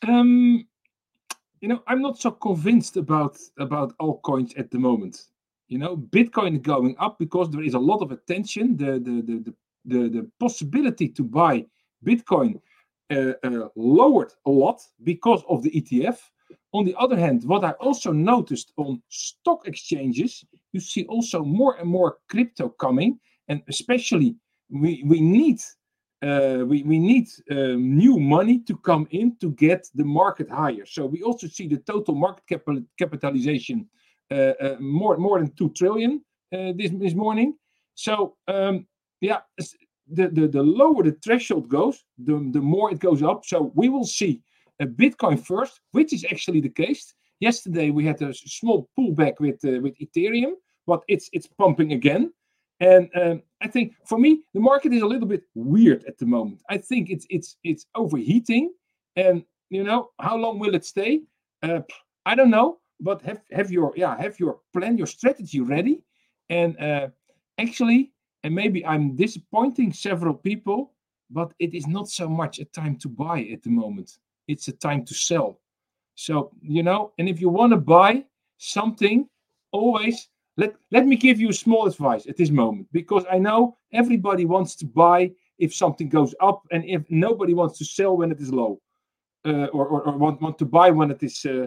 Um, 0.02 0.66
you 1.60 1.68
know, 1.68 1.84
I'm 1.86 2.02
not 2.02 2.18
so 2.18 2.32
convinced 2.32 2.96
about 2.96 3.38
about 3.58 3.96
altcoins 3.98 4.58
at 4.58 4.72
the 4.72 4.78
moment. 4.78 5.28
You 5.74 5.80
know, 5.80 5.96
Bitcoin 5.96 6.62
going 6.62 6.94
up 7.00 7.18
because 7.18 7.50
there 7.50 7.64
is 7.64 7.74
a 7.74 7.80
lot 7.80 8.00
of 8.00 8.12
attention. 8.12 8.76
The 8.76 8.92
the 9.06 9.14
the 9.28 9.36
the 9.44 9.54
the, 9.84 10.08
the 10.08 10.30
possibility 10.38 11.08
to 11.08 11.24
buy 11.24 11.66
Bitcoin 12.06 12.60
uh, 13.10 13.32
uh, 13.42 13.68
lowered 13.74 14.32
a 14.46 14.50
lot 14.50 14.80
because 15.02 15.42
of 15.48 15.64
the 15.64 15.72
ETF. 15.72 16.18
On 16.74 16.84
the 16.84 16.94
other 16.96 17.16
hand, 17.16 17.42
what 17.42 17.64
I 17.64 17.72
also 17.86 18.12
noticed 18.12 18.72
on 18.76 19.02
stock 19.08 19.66
exchanges, 19.66 20.44
you 20.72 20.78
see 20.78 21.06
also 21.06 21.42
more 21.42 21.74
and 21.80 21.88
more 21.88 22.18
crypto 22.28 22.68
coming, 22.68 23.18
and 23.48 23.60
especially 23.66 24.36
we 24.70 25.02
we 25.04 25.20
need 25.20 25.58
uh, 26.22 26.64
we, 26.64 26.84
we 26.84 27.00
need 27.00 27.26
um, 27.50 27.98
new 27.98 28.20
money 28.20 28.60
to 28.60 28.76
come 28.76 29.08
in 29.10 29.34
to 29.40 29.50
get 29.50 29.88
the 29.96 30.04
market 30.04 30.48
higher. 30.48 30.86
So 30.86 31.04
we 31.04 31.24
also 31.24 31.48
see 31.48 31.66
the 31.66 31.78
total 31.78 32.14
market 32.14 32.46
cap- 32.46 32.84
capitalization 32.96 33.88
more 34.80 35.16
more 35.16 35.38
than 35.38 35.52
two 35.54 35.70
trillion 35.70 36.24
uh, 36.52 36.72
this 36.76 36.90
this 36.92 37.14
morning. 37.14 37.54
So 37.94 38.36
um, 38.48 38.86
yeah, 39.20 39.40
the, 40.08 40.28
the 40.28 40.48
the 40.48 40.62
lower 40.62 41.02
the 41.02 41.16
threshold 41.24 41.68
goes, 41.68 42.04
the 42.18 42.34
the 42.52 42.60
more 42.60 42.90
it 42.92 43.00
goes 43.00 43.22
up. 43.22 43.44
So 43.44 43.72
we 43.74 43.88
will 43.88 44.04
see 44.04 44.42
a 44.80 44.86
Bitcoin 44.86 45.38
first, 45.38 45.80
which 45.92 46.12
is 46.12 46.24
actually 46.30 46.60
the 46.60 46.68
case. 46.68 47.14
Yesterday 47.40 47.90
we 47.90 48.04
had 48.04 48.20
a 48.22 48.32
small 48.34 48.88
pullback 48.98 49.40
with 49.40 49.64
uh, 49.64 49.80
with 49.80 49.94
Ethereum, 49.98 50.52
but 50.86 51.02
it's 51.08 51.28
it's 51.32 51.46
pumping 51.46 51.92
again. 51.92 52.32
And 52.80 53.08
um, 53.14 53.42
I 53.62 53.68
think 53.68 53.94
for 54.04 54.18
me, 54.18 54.42
the 54.52 54.60
market 54.60 54.92
is 54.92 55.02
a 55.02 55.06
little 55.06 55.28
bit 55.28 55.42
weird 55.54 56.04
at 56.06 56.18
the 56.18 56.26
moment. 56.26 56.60
I 56.68 56.78
think 56.78 57.10
it's 57.10 57.26
it's 57.30 57.56
it's 57.62 57.86
overheating, 57.94 58.72
and 59.16 59.44
you 59.70 59.84
know 59.84 60.10
how 60.18 60.36
long 60.36 60.58
will 60.58 60.74
it 60.74 60.84
stay? 60.84 61.22
Uh, 61.62 61.80
I 62.26 62.34
don't 62.34 62.50
know, 62.50 62.78
but 63.00 63.22
have 63.22 63.40
have 63.52 63.70
your 63.70 63.92
yeah 63.96 64.16
have 64.20 64.38
your 64.38 64.60
plan, 64.72 64.98
your 64.98 65.06
strategy 65.06 65.60
ready, 65.60 66.02
and 66.48 66.78
uh, 66.80 67.08
actually, 67.58 68.12
and 68.42 68.54
maybe 68.54 68.84
I'm 68.84 69.16
disappointing 69.16 69.92
several 69.92 70.34
people, 70.34 70.92
but 71.30 71.52
it 71.58 71.74
is 71.74 71.86
not 71.86 72.08
so 72.08 72.28
much 72.28 72.58
a 72.58 72.64
time 72.64 72.96
to 72.98 73.08
buy 73.08 73.48
at 73.52 73.62
the 73.62 73.70
moment. 73.70 74.18
It's 74.48 74.68
a 74.68 74.72
time 74.72 75.04
to 75.06 75.14
sell. 75.14 75.60
So 76.14 76.50
you 76.62 76.82
know, 76.82 77.12
and 77.18 77.28
if 77.28 77.40
you 77.40 77.48
want 77.48 77.72
to 77.72 77.78
buy 77.78 78.24
something, 78.58 79.28
always 79.72 80.28
let, 80.56 80.74
let 80.92 81.06
me 81.06 81.16
give 81.16 81.40
you 81.40 81.48
a 81.50 81.54
small 81.54 81.86
advice 81.86 82.26
at 82.26 82.36
this 82.36 82.50
moment 82.50 82.86
because 82.92 83.24
I 83.30 83.38
know 83.38 83.76
everybody 83.92 84.44
wants 84.44 84.76
to 84.76 84.86
buy 84.86 85.32
if 85.58 85.74
something 85.74 86.08
goes 86.08 86.34
up 86.40 86.62
and 86.70 86.84
if 86.84 87.02
nobody 87.10 87.54
wants 87.54 87.78
to 87.78 87.84
sell 87.84 88.16
when 88.16 88.30
it 88.30 88.40
is 88.40 88.52
low 88.52 88.80
uh, 89.44 89.66
or, 89.66 89.86
or, 89.86 90.02
or, 90.02 90.16
want, 90.16 90.40
want 90.40 90.58
to 90.58 90.64
buy 90.64 90.90
when 90.90 91.10
it 91.10 91.22
is 91.22 91.44
uh, 91.44 91.66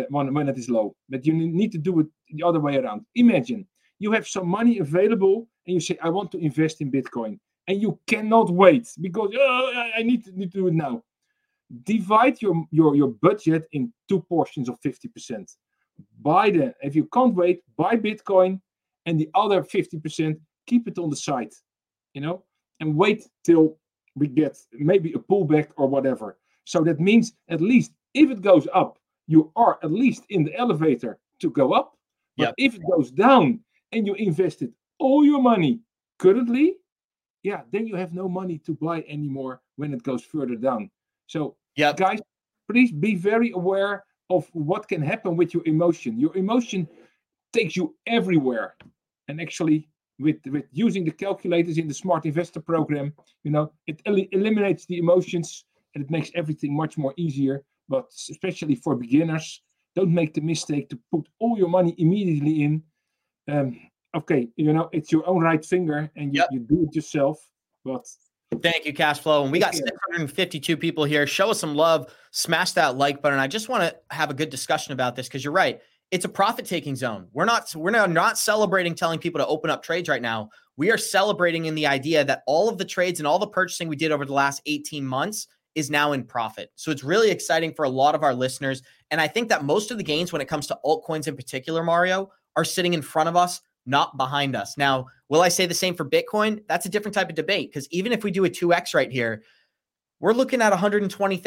uh, 0.00 0.04
when, 0.10 0.32
when 0.34 0.48
it 0.48 0.58
is 0.58 0.68
low. 0.68 0.94
But 1.08 1.26
you 1.26 1.32
need 1.32 1.72
to 1.72 1.78
do 1.78 2.00
it 2.00 2.06
the 2.30 2.42
other 2.42 2.60
way 2.60 2.76
around. 2.76 3.04
Imagine 3.14 3.66
you 3.98 4.12
have 4.12 4.26
some 4.26 4.48
money 4.48 4.78
available 4.78 5.48
and 5.66 5.74
you 5.74 5.80
say, 5.80 5.96
I 6.02 6.08
want 6.10 6.30
to 6.32 6.38
invest 6.38 6.80
in 6.80 6.90
Bitcoin. 6.90 7.38
And 7.66 7.80
you 7.80 7.98
cannot 8.06 8.50
wait 8.50 8.88
because 9.00 9.30
oh, 9.38 9.72
I 9.96 10.02
need 10.02 10.24
to, 10.24 10.38
need 10.38 10.52
to 10.52 10.58
do 10.58 10.66
it 10.68 10.74
now. 10.74 11.02
Divide 11.84 12.42
your, 12.42 12.66
your, 12.70 12.94
your 12.94 13.08
budget 13.08 13.66
in 13.72 13.90
two 14.08 14.20
portions 14.20 14.68
of 14.68 14.78
50% 14.82 15.48
buy 16.20 16.50
the 16.50 16.74
if 16.82 16.94
you 16.94 17.04
can't 17.12 17.34
wait 17.34 17.62
buy 17.76 17.96
bitcoin 17.96 18.60
and 19.06 19.18
the 19.18 19.28
other 19.34 19.62
50% 19.62 20.38
keep 20.66 20.88
it 20.88 20.98
on 20.98 21.10
the 21.10 21.16
side 21.16 21.52
you 22.14 22.20
know 22.20 22.42
and 22.80 22.96
wait 22.96 23.28
till 23.44 23.76
we 24.14 24.26
get 24.26 24.56
maybe 24.72 25.12
a 25.12 25.18
pullback 25.18 25.68
or 25.76 25.86
whatever 25.86 26.38
so 26.64 26.82
that 26.82 27.00
means 27.00 27.32
at 27.48 27.60
least 27.60 27.92
if 28.14 28.30
it 28.30 28.40
goes 28.40 28.66
up 28.72 28.98
you 29.26 29.50
are 29.56 29.78
at 29.82 29.92
least 29.92 30.24
in 30.30 30.44
the 30.44 30.54
elevator 30.54 31.18
to 31.40 31.50
go 31.50 31.72
up 31.72 31.96
but 32.36 32.44
yep. 32.44 32.54
if 32.58 32.74
it 32.74 32.82
goes 32.90 33.10
down 33.10 33.60
and 33.92 34.06
you 34.06 34.14
invested 34.14 34.72
all 34.98 35.24
your 35.24 35.40
money 35.40 35.80
currently 36.18 36.76
yeah 37.42 37.62
then 37.72 37.86
you 37.86 37.96
have 37.96 38.12
no 38.12 38.28
money 38.28 38.58
to 38.58 38.74
buy 38.74 39.04
anymore 39.08 39.60
when 39.76 39.92
it 39.92 40.02
goes 40.02 40.24
further 40.24 40.56
down 40.56 40.90
so 41.26 41.56
yeah 41.76 41.92
guys 41.92 42.20
please 42.68 42.92
be 42.92 43.14
very 43.14 43.50
aware 43.52 44.04
of 44.30 44.48
what 44.52 44.88
can 44.88 45.02
happen 45.02 45.36
with 45.36 45.52
your 45.54 45.62
emotion. 45.66 46.18
Your 46.18 46.36
emotion 46.36 46.88
takes 47.52 47.76
you 47.76 47.94
everywhere. 48.06 48.74
And 49.28 49.40
actually, 49.40 49.88
with, 50.18 50.36
with 50.46 50.64
using 50.72 51.04
the 51.04 51.10
calculators 51.10 51.78
in 51.78 51.88
the 51.88 51.94
Smart 51.94 52.24
Investor 52.24 52.60
program, 52.60 53.12
you 53.42 53.50
know, 53.50 53.72
it 53.86 54.00
el 54.06 54.16
eliminates 54.32 54.86
the 54.86 54.98
emotions 54.98 55.64
and 55.94 56.04
it 56.04 56.10
makes 56.10 56.30
everything 56.34 56.76
much 56.76 56.96
more 56.96 57.14
easier. 57.16 57.64
But 57.88 58.06
especially 58.30 58.76
for 58.76 58.96
beginners, 58.96 59.62
don't 59.94 60.12
make 60.12 60.34
the 60.34 60.40
mistake 60.40 60.88
to 60.90 60.98
put 61.10 61.26
all 61.38 61.58
your 61.58 61.68
money 61.68 61.94
immediately 61.98 62.62
in. 62.62 62.82
Um, 63.48 63.78
okay, 64.16 64.48
you 64.56 64.72
know, 64.72 64.88
it's 64.92 65.12
your 65.12 65.28
own 65.28 65.42
right 65.42 65.64
finger 65.64 66.10
and 66.16 66.34
you, 66.34 66.40
yep. 66.40 66.48
you 66.50 66.60
do 66.60 66.86
it 66.88 66.94
yourself. 66.94 67.38
But 67.84 68.06
Thank 68.62 68.84
you, 68.86 68.92
Cashflow. 68.92 69.42
And 69.42 69.52
we 69.52 69.58
got 69.58 69.74
652 69.74 70.76
people 70.76 71.04
here. 71.04 71.26
Show 71.26 71.50
us 71.50 71.60
some 71.60 71.74
love. 71.74 72.12
Smash 72.30 72.72
that 72.72 72.96
like 72.96 73.22
button. 73.22 73.38
I 73.38 73.46
just 73.46 73.68
want 73.68 73.82
to 73.82 73.96
have 74.14 74.30
a 74.30 74.34
good 74.34 74.50
discussion 74.50 74.92
about 74.92 75.16
this 75.16 75.26
because 75.26 75.44
you're 75.44 75.52
right. 75.52 75.80
It's 76.10 76.24
a 76.24 76.28
profit 76.28 76.66
taking 76.66 76.94
zone. 76.94 77.28
We're 77.32 77.46
not 77.46 77.74
we're 77.74 77.90
not, 77.90 78.10
not 78.10 78.38
celebrating 78.38 78.94
telling 78.94 79.18
people 79.18 79.40
to 79.40 79.46
open 79.46 79.70
up 79.70 79.82
trades 79.82 80.08
right 80.08 80.22
now. 80.22 80.50
We 80.76 80.90
are 80.90 80.98
celebrating 80.98 81.64
in 81.64 81.74
the 81.74 81.86
idea 81.86 82.24
that 82.24 82.42
all 82.46 82.68
of 82.68 82.78
the 82.78 82.84
trades 82.84 83.20
and 83.20 83.26
all 83.26 83.38
the 83.38 83.46
purchasing 83.46 83.88
we 83.88 83.96
did 83.96 84.12
over 84.12 84.24
the 84.24 84.32
last 84.32 84.62
18 84.66 85.04
months 85.04 85.48
is 85.74 85.90
now 85.90 86.12
in 86.12 86.24
profit. 86.24 86.70
So 86.76 86.90
it's 86.90 87.04
really 87.04 87.30
exciting 87.30 87.74
for 87.74 87.84
a 87.84 87.90
lot 87.90 88.14
of 88.14 88.22
our 88.22 88.34
listeners. 88.34 88.82
And 89.10 89.20
I 89.20 89.28
think 89.28 89.48
that 89.48 89.64
most 89.64 89.90
of 89.90 89.98
the 89.98 90.04
gains 90.04 90.32
when 90.32 90.42
it 90.42 90.48
comes 90.48 90.66
to 90.68 90.78
altcoins 90.84 91.28
in 91.28 91.36
particular, 91.36 91.82
Mario, 91.82 92.30
are 92.56 92.64
sitting 92.64 92.94
in 92.94 93.02
front 93.02 93.28
of 93.28 93.36
us 93.36 93.60
not 93.86 94.16
behind 94.16 94.56
us. 94.56 94.76
Now, 94.78 95.06
will 95.28 95.42
I 95.42 95.48
say 95.48 95.66
the 95.66 95.74
same 95.74 95.94
for 95.94 96.04
Bitcoin? 96.04 96.62
That's 96.68 96.86
a 96.86 96.88
different 96.88 97.14
type 97.14 97.28
of 97.28 97.34
debate 97.34 97.70
because 97.70 97.88
even 97.90 98.12
if 98.12 98.24
we 98.24 98.30
do 98.30 98.44
a 98.44 98.50
2x 98.50 98.94
right 98.94 99.10
here, 99.10 99.42
we're 100.20 100.32
looking 100.32 100.62
at 100.62 100.72
$120,000 100.72 101.42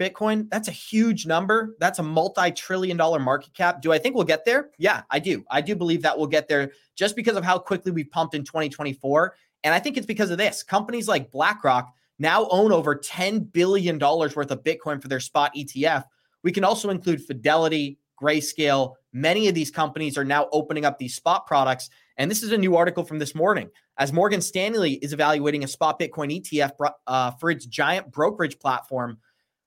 Bitcoin. 0.00 0.50
That's 0.50 0.68
a 0.68 0.72
huge 0.72 1.26
number. 1.26 1.76
That's 1.78 2.00
a 2.00 2.02
multi 2.02 2.50
trillion 2.50 2.96
dollar 2.96 3.20
market 3.20 3.54
cap. 3.54 3.82
Do 3.82 3.92
I 3.92 3.98
think 3.98 4.16
we'll 4.16 4.24
get 4.24 4.44
there? 4.44 4.70
Yeah, 4.78 5.02
I 5.10 5.20
do. 5.20 5.44
I 5.50 5.60
do 5.60 5.76
believe 5.76 6.02
that 6.02 6.16
we'll 6.16 6.26
get 6.26 6.48
there 6.48 6.72
just 6.96 7.14
because 7.14 7.36
of 7.36 7.44
how 7.44 7.58
quickly 7.58 7.92
we 7.92 8.02
pumped 8.02 8.34
in 8.34 8.42
2024. 8.42 9.36
And 9.62 9.74
I 9.74 9.78
think 9.78 9.96
it's 9.96 10.06
because 10.06 10.30
of 10.30 10.38
this. 10.38 10.62
Companies 10.62 11.06
like 11.06 11.30
BlackRock 11.30 11.92
now 12.18 12.46
own 12.48 12.72
over 12.72 12.96
$10 12.96 13.52
billion 13.52 13.98
worth 13.98 14.36
of 14.36 14.64
Bitcoin 14.64 15.00
for 15.00 15.08
their 15.08 15.20
spot 15.20 15.54
ETF. 15.54 16.04
We 16.42 16.52
can 16.52 16.64
also 16.64 16.90
include 16.90 17.24
Fidelity, 17.24 17.98
Grayscale. 18.20 18.94
Many 19.12 19.48
of 19.48 19.54
these 19.54 19.70
companies 19.70 20.16
are 20.16 20.24
now 20.24 20.48
opening 20.52 20.84
up 20.84 20.98
these 20.98 21.14
spot 21.14 21.46
products. 21.46 21.90
And 22.16 22.30
this 22.30 22.42
is 22.42 22.52
a 22.52 22.58
new 22.58 22.76
article 22.76 23.04
from 23.04 23.18
this 23.18 23.34
morning. 23.34 23.68
As 23.98 24.12
Morgan 24.12 24.40
Stanley 24.40 24.94
is 24.94 25.12
evaluating 25.12 25.64
a 25.64 25.68
spot 25.68 25.98
Bitcoin 25.98 26.40
ETF 26.40 26.92
uh, 27.06 27.30
for 27.32 27.50
its 27.50 27.66
giant 27.66 28.10
brokerage 28.10 28.58
platform, 28.58 29.18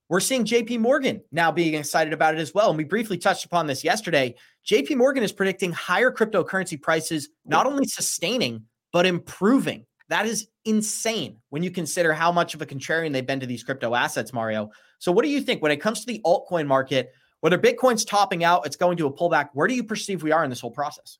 we're 0.07 0.19
seeing 0.19 0.43
JP 0.43 0.79
Morgan 0.79 1.21
now 1.31 1.51
being 1.51 1.75
excited 1.75 2.13
about 2.13 2.33
it 2.33 2.39
as 2.39 2.53
well. 2.53 2.69
And 2.69 2.77
we 2.77 2.83
briefly 2.83 3.17
touched 3.17 3.45
upon 3.45 3.67
this 3.67 3.83
yesterday. 3.83 4.35
JP 4.67 4.97
Morgan 4.97 5.23
is 5.23 5.31
predicting 5.31 5.71
higher 5.71 6.11
cryptocurrency 6.11 6.81
prices, 6.81 7.29
not 7.45 7.67
only 7.67 7.85
sustaining, 7.85 8.65
but 8.91 9.05
improving. 9.05 9.85
That 10.09 10.25
is 10.25 10.47
insane 10.69 11.37
when 11.49 11.63
you 11.63 11.71
consider 11.71 12.13
how 12.13 12.31
much 12.31 12.53
of 12.53 12.61
a 12.61 12.65
contrarian 12.65 13.11
they've 13.11 13.25
been 13.25 13.39
to 13.39 13.45
these 13.45 13.63
crypto 13.63 13.95
assets, 13.95 14.31
Mario. 14.31 14.69
So, 14.99 15.11
what 15.11 15.23
do 15.23 15.29
you 15.29 15.41
think 15.41 15.61
when 15.61 15.71
it 15.71 15.77
comes 15.77 16.01
to 16.01 16.05
the 16.05 16.21
altcoin 16.25 16.67
market? 16.67 17.11
Whether 17.41 17.57
Bitcoin's 17.57 18.03
topping 18.03 18.43
out, 18.43 18.65
it's 18.65 18.75
going 18.75 18.97
to 18.97 19.07
a 19.07 19.13
pullback. 19.13 19.49
Where 19.53 19.67
do 19.67 19.73
you 19.73 19.83
perceive 19.83 20.23
we 20.23 20.31
are 20.31 20.43
in 20.43 20.49
this 20.49 20.59
whole 20.59 20.71
process? 20.71 21.19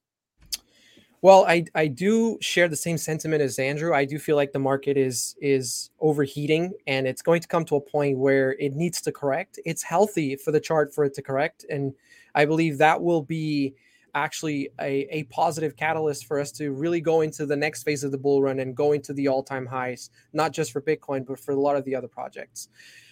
Well, 1.22 1.46
I, 1.48 1.66
I 1.76 1.88
do 1.88 2.38
share 2.40 2.70
the 2.70 2.78
same 2.78 2.98
sentiment 2.98 3.42
as 3.42 3.60
Andrew. 3.60 3.94
I 3.94 4.06
do 4.06 4.18
feel 4.20 4.38
like 4.38 4.54
the 4.54 4.60
market 4.60 4.96
is 4.96 5.36
is 5.42 5.90
overheating 6.00 6.74
and 6.88 7.06
it's 7.08 7.22
going 7.22 7.42
to 7.42 7.48
come 7.48 7.66
to 7.66 7.76
a 7.76 7.82
point 7.82 8.18
where 8.18 8.54
it 8.54 8.74
needs 8.74 9.02
to 9.02 9.12
correct. 9.12 9.60
It's 9.66 9.84
healthy 9.84 10.38
for 10.38 10.52
the 10.52 10.60
chart 10.62 10.94
for 10.94 11.04
it 11.04 11.14
to 11.16 11.22
correct. 11.22 11.66
And 11.70 11.94
I 12.36 12.46
believe 12.46 12.78
that 12.78 13.02
will 13.02 13.22
be 13.22 13.76
actually 14.16 14.70
a, 14.80 15.08
a 15.10 15.24
positive 15.26 15.76
catalyst 15.76 16.26
for 16.26 16.40
us 16.40 16.52
to 16.54 16.72
really 16.72 17.02
go 17.02 17.22
into 17.22 17.46
the 17.46 17.56
next 17.56 17.84
phase 17.84 18.04
of 18.04 18.12
the 18.12 18.18
bull 18.18 18.42
run 18.42 18.60
and 18.60 18.76
go 18.76 18.92
into 18.92 19.14
the 19.14 19.28
all-time 19.28 19.66
highs, 19.66 20.10
not 20.34 20.52
just 20.52 20.72
for 20.72 20.82
Bitcoin, 20.82 21.26
but 21.26 21.40
for 21.40 21.52
a 21.52 21.60
lot 21.60 21.76
of 21.76 21.86
the 21.86 21.96
other 21.96 22.08
projects. 22.08 22.70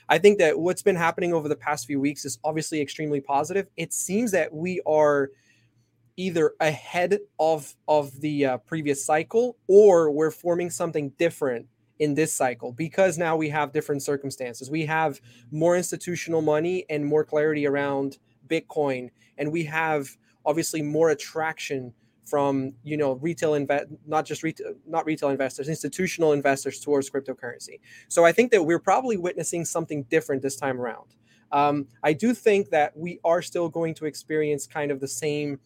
I 0.09 0.17
think 0.17 0.37
that 0.39 0.57
what's 0.57 0.81
been 0.81 0.95
happening 0.95 1.33
over 1.33 1.49
the 1.49 1.55
past 1.55 1.85
few 1.85 1.99
weeks 1.99 2.23
is 2.25 2.39
obviously 2.43 2.81
extremely 2.81 3.19
positive. 3.19 3.67
It 3.75 3.93
seems 3.93 4.31
that 4.31 4.53
we 4.53 4.81
are 4.85 5.31
either 6.15 6.53
ahead 6.59 7.19
of 7.39 7.75
of 7.87 8.19
the 8.21 8.45
uh, 8.45 8.57
previous 8.57 9.05
cycle 9.05 9.57
or 9.67 10.09
we're 10.11 10.31
forming 10.31 10.69
something 10.69 11.09
different 11.19 11.67
in 11.99 12.13
this 12.15 12.33
cycle 12.33 12.71
because 12.71 13.17
now 13.17 13.35
we 13.35 13.49
have 13.49 13.71
different 13.71 14.01
circumstances. 14.01 14.69
We 14.69 14.85
have 14.85 15.19
more 15.51 15.75
institutional 15.75 16.41
money 16.41 16.85
and 16.89 17.05
more 17.05 17.23
clarity 17.23 17.67
around 17.67 18.17
Bitcoin 18.47 19.09
and 19.37 19.51
we 19.51 19.63
have 19.65 20.09
obviously 20.47 20.81
more 20.81 21.11
attraction 21.11 21.93
from 22.25 22.73
you 22.83 22.97
know 22.97 23.13
retail 23.13 23.53
invest 23.53 23.85
not 24.05 24.25
just 24.25 24.43
retail 24.43 24.73
not 24.85 25.05
retail 25.05 25.29
investors 25.29 25.69
institutional 25.69 26.33
investors 26.33 26.79
towards 26.79 27.09
cryptocurrency. 27.09 27.79
So 28.07 28.25
i 28.25 28.31
think 28.31 28.51
that 28.51 28.63
we're 28.63 28.79
probably 28.79 29.17
witnessing 29.17 29.63
something 29.65 30.03
different 30.03 30.41
this 30.41 30.55
time 30.55 30.81
around. 30.81 31.15
Um, 31.51 31.87
i 32.03 32.13
do 32.13 32.33
think 32.33 32.69
that 32.69 32.97
we 32.97 33.19
are 33.23 33.41
still 33.41 33.69
going 33.69 33.93
to 33.95 34.05
experience 34.05 34.65
kind 34.65 34.91
of 34.91 34.99
the 34.99 35.07
same 35.07 35.59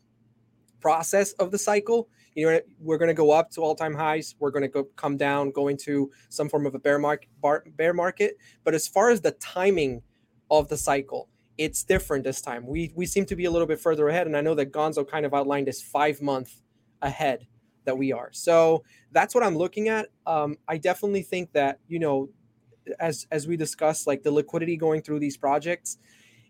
process 0.80 1.34
of 1.34 1.52
the 1.52 1.58
cycle. 1.58 2.10
You 2.36 2.46
know 2.46 2.60
we're 2.80 2.98
going 2.98 3.14
to 3.16 3.22
go 3.26 3.32
up 3.32 3.52
to 3.52 3.62
all-time 3.62 3.96
highs. 3.96 4.36
We're 4.40 4.52
going 4.52 4.64
to 4.64 4.74
go 4.78 4.84
come 4.96 5.18
down 5.18 5.52
go 5.52 5.68
into 5.68 6.12
some 6.30 6.48
form 6.50 6.66
of 6.66 6.76
a 6.76 6.80
bear 6.80 7.00
market 7.00 7.30
bear 7.78 7.94
market. 7.94 8.38
But 8.64 8.74
as 8.76 8.88
far 8.88 9.10
as 9.10 9.22
the 9.22 9.32
timing 9.32 10.02
of 10.50 10.68
the 10.68 10.78
cycle 10.78 11.28
it's 11.62 11.84
different 11.84 12.24
this 12.24 12.42
time. 12.42 12.66
We 12.66 12.92
we 12.96 13.06
seem 13.06 13.26
to 13.28 13.36
be 13.36 13.46
a 13.46 13.52
little 13.52 13.68
bit 13.68 13.80
further 13.80 14.10
ahead, 14.10 14.26
and 14.26 14.36
I 14.36 14.42
know 14.42 14.56
that 14.56 14.72
Gonzo 14.72 15.08
kind 15.08 15.28
of 15.28 15.34
outlined 15.36 15.68
this 15.68 15.80
five 15.80 16.20
month 16.20 16.60
ahead 17.04 17.46
that 17.86 17.96
we 17.96 18.12
are. 18.12 18.30
So 18.32 18.84
that's 19.12 19.36
what 19.36 19.44
I'm 19.44 19.56
looking 19.56 19.88
at. 19.88 20.08
Um, 20.26 20.58
I 20.68 20.78
definitely 20.78 21.22
think 21.22 21.52
that 21.54 21.78
you 21.88 22.00
know, 22.00 22.30
as 23.00 23.28
as 23.32 23.48
we 23.48 23.58
discussed, 23.58 24.08
like 24.08 24.24
the 24.24 24.32
liquidity 24.32 24.76
going 24.76 25.04
through 25.04 25.20
these 25.20 25.38
projects, 25.38 26.00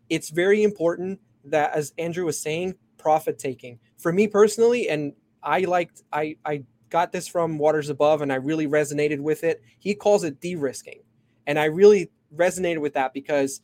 it's 0.09 0.29
very 0.29 0.63
important 0.63 1.19
that, 1.43 1.73
as 1.73 1.93
Andrew 1.97 2.25
was 2.25 2.39
saying, 2.39 2.75
profit 2.97 3.37
taking. 3.37 3.79
For 3.97 4.13
me 4.13 4.27
personally, 4.27 4.87
and 4.87 5.11
I 5.43 5.59
liked 5.61 6.03
I 6.13 6.37
I 6.45 6.63
got 6.89 7.11
this 7.11 7.27
from 7.27 7.57
Waters 7.57 7.89
Above, 7.89 8.21
and 8.21 8.31
I 8.31 8.35
really 8.35 8.67
resonated 8.67 9.19
with 9.19 9.43
it. 9.43 9.61
He 9.77 9.93
calls 9.93 10.23
it 10.23 10.39
de-risking, 10.39 11.01
and 11.47 11.59
I 11.59 11.65
really 11.65 12.11
resonated 12.33 12.79
with 12.79 12.93
that 12.93 13.13
because 13.13 13.59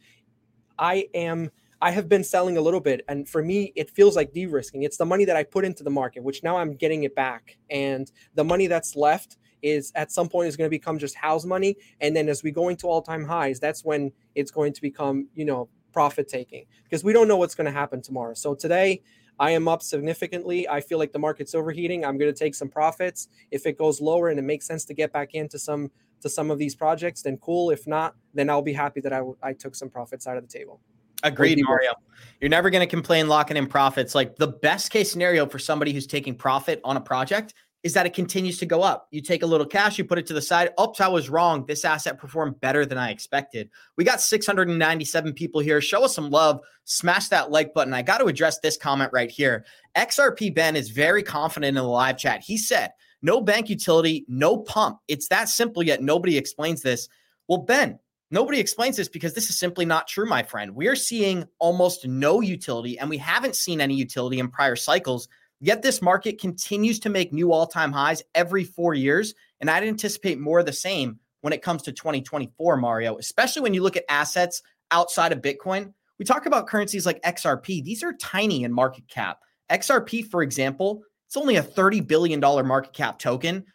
I 0.80 1.08
am 1.14 1.52
I 1.80 1.92
have 1.92 2.10
been 2.10 2.24
selling 2.24 2.58
a 2.58 2.62
little 2.62 2.80
bit, 2.80 3.02
and 3.08 3.30
for 3.30 3.44
me, 3.44 3.72
it 3.76 3.92
feels 3.92 4.16
like 4.16 4.34
de-risking. 4.34 4.82
It's 4.82 4.98
the 4.98 5.06
money 5.06 5.26
that 5.26 5.36
I 5.36 5.44
put 5.44 5.64
into 5.64 5.84
the 5.84 5.92
market, 5.92 6.24
which 6.24 6.42
now 6.42 6.58
I'm 6.58 6.74
getting 6.74 7.04
it 7.04 7.14
back, 7.14 7.58
and 7.70 8.12
the 8.34 8.44
money 8.44 8.66
that's 8.68 8.96
left 8.96 9.38
is 9.62 9.92
at 9.96 10.12
some 10.12 10.28
point 10.28 10.48
is 10.48 10.58
going 10.58 10.68
to 10.68 10.72
become 10.72 10.98
just 10.98 11.16
house 11.16 11.46
money, 11.46 11.78
and 12.02 12.16
then 12.16 12.30
as 12.30 12.42
we 12.44 12.52
go 12.52 12.70
into 12.70 12.88
all-time 12.88 13.26
highs, 13.26 13.60
that's 13.60 13.86
when 13.86 14.12
it's 14.34 14.50
going 14.50 14.74
to 14.74 14.82
become 14.82 15.28
you 15.36 15.46
know 15.46 15.70
profit 15.94 16.28
taking 16.28 16.66
because 16.84 17.04
we 17.04 17.14
don't 17.14 17.28
know 17.28 17.38
what's 17.38 17.56
going 17.56 17.66
to 17.66 17.72
happen 17.72 18.02
tomorrow. 18.02 18.34
So 18.34 18.56
today. 18.56 19.02
I 19.40 19.52
am 19.52 19.68
up 19.68 19.84
significantly. 19.84 20.68
I 20.68 20.82
feel 20.82 20.98
like 20.98 21.12
the 21.12 21.20
market's 21.20 21.54
overheating. 21.54 22.04
I'm 22.04 22.18
going 22.18 22.34
to 22.34 22.38
take 22.38 22.56
some 22.56 22.70
profits. 22.70 23.28
If 23.52 23.68
it 23.68 23.78
goes 23.78 24.02
lower 24.02 24.30
and 24.30 24.40
it 24.40 24.42
makes 24.42 24.66
sense 24.66 24.84
to 24.86 24.96
get 24.96 25.14
back 25.14 25.36
into 25.36 25.60
some 25.60 25.92
to 26.22 26.30
some 26.30 26.52
of 26.52 26.58
these 26.58 26.76
projects, 26.76 27.22
then 27.22 27.38
cool. 27.38 27.70
If 27.70 27.88
not, 27.88 28.16
then 28.34 28.50
I'll 28.50 28.62
be 28.62 28.74
happy 28.74 29.02
that 29.02 29.14
I, 29.14 29.22
I 29.44 29.54
took 29.54 29.76
some 29.76 29.90
profits 29.90 30.28
out 30.28 30.38
of 30.38 30.44
the 30.44 30.50
table. 30.50 30.82
Agreed, 31.24 31.60
Mario. 31.64 31.94
You're 32.40 32.50
never 32.50 32.70
going 32.70 32.88
to 32.88 32.90
complain 32.90 33.28
locking 33.28 33.58
in 33.58 33.68
profits. 33.68 34.14
Like 34.14 34.36
the 34.36 34.48
best 34.48 34.92
case 34.92 35.12
scenario 35.12 35.48
for 35.48 35.60
somebody 35.60 35.92
who's 35.92 36.08
taking 36.08 36.36
profit 36.36 36.80
on 36.84 36.98
a 36.98 37.02
project 37.02 37.54
is 37.84 37.94
that 37.94 38.06
it 38.06 38.14
continues 38.14 38.58
to 38.58 38.66
go 38.66 38.82
up. 38.82 39.08
You 39.12 39.22
take 39.22 39.44
a 39.44 39.46
little 39.46 39.66
cash, 39.66 39.98
you 39.98 40.04
put 40.04 40.18
it 40.18 40.26
to 40.28 40.34
the 40.34 40.42
side. 40.42 40.72
Oops, 40.80 41.00
I 41.00 41.08
was 41.08 41.30
wrong. 41.30 41.66
This 41.66 41.86
asset 41.86 42.18
performed 42.18 42.60
better 42.60 42.86
than 42.86 42.98
I 42.98 43.12
expected. 43.12 43.70
We 43.96 44.04
got 44.04 44.20
697 44.20 45.34
people 45.34 45.62
here. 45.62 45.80
Show 45.80 46.04
us 46.04 46.16
some 46.16 46.30
love. 46.30 46.60
Smash 46.86 47.30
that 47.30 47.52
like 47.52 47.74
button. 47.74 47.94
I 47.94 48.02
got 48.02 48.18
to 48.18 48.26
address 48.26 48.60
this 48.60 48.78
comment 48.78 49.12
right 49.14 49.32
here. 49.32 49.66
XRP 49.96 50.54
Ben 50.54 50.76
is 50.76 50.90
very 50.90 51.24
confident 51.24 51.70
in 51.70 51.76
the 51.76 51.84
live 51.84 52.18
chat. 52.18 52.44
He 52.44 52.58
said, 52.58 52.92
no 53.22 53.42
bank 53.42 53.70
utility, 53.70 54.26
no 54.28 54.58
pump. 54.58 55.00
It's 55.08 55.28
that 55.30 55.50
simple, 55.50 55.84
yet 55.84 56.02
nobody 56.02 56.38
explains 56.38 56.82
this. 56.82 57.08
Well, 57.48 57.60
Ben, 57.60 58.00
nobody 58.32 58.60
explains 58.60 58.98
this 58.98 59.10
because 59.10 59.34
this 59.34 59.50
is 59.50 59.58
simply 59.58 59.86
not 59.86 60.08
true, 60.08 60.26
my 60.26 60.44
friend. 60.44 60.76
We 60.76 60.88
are 60.88 60.96
seeing 60.96 61.46
almost 61.60 62.06
no 62.08 62.42
utility, 62.42 63.00
and 63.00 63.10
we 63.10 63.18
haven't 63.18 63.56
seen 63.56 63.82
any 63.82 63.96
utility 63.96 64.40
in 64.40 64.50
prior 64.50 64.76
cycles. 64.76 65.28
Yet 65.60 65.82
this 65.82 66.02
market 66.02 66.40
continues 66.40 67.00
to 67.00 67.10
make 67.10 67.34
new 67.34 67.52
all 67.52 67.66
time 67.66 67.92
highs 67.92 68.22
every 68.36 68.64
four 68.64 68.94
years. 68.94 69.34
And 69.60 69.70
I'd 69.70 69.84
anticipate 69.84 70.40
more 70.40 70.60
of 70.60 70.68
the 70.68 70.74
same 70.74 71.20
when 71.42 71.54
it 71.54 71.64
comes 71.64 71.82
to 71.84 71.92
2024, 71.92 72.78
Mario, 72.78 73.18
especially 73.18 73.64
when 73.64 73.74
you 73.74 73.82
look 73.82 73.98
at 73.98 74.06
assets 74.10 74.62
outside 74.92 75.32
of 75.32 75.42
Bitcoin. 75.42 75.94
We 76.20 76.26
talk 76.26 76.46
about 76.46 76.68
currencies 76.68 77.06
like 77.06 77.22
XRP, 77.22 77.84
these 77.84 78.04
are 78.04 78.14
tiny 78.14 78.64
in 78.64 78.74
market 78.74 79.08
cap. 79.08 79.40
XRP, 79.72 80.30
for 80.30 80.42
example, 80.42 81.04
it's 81.28 81.38
only 81.38 81.58
a 81.58 81.64
$30 81.64 82.08
billion 82.08 82.40
market 82.40 82.94
cap 82.94 83.20
token. 83.20 83.66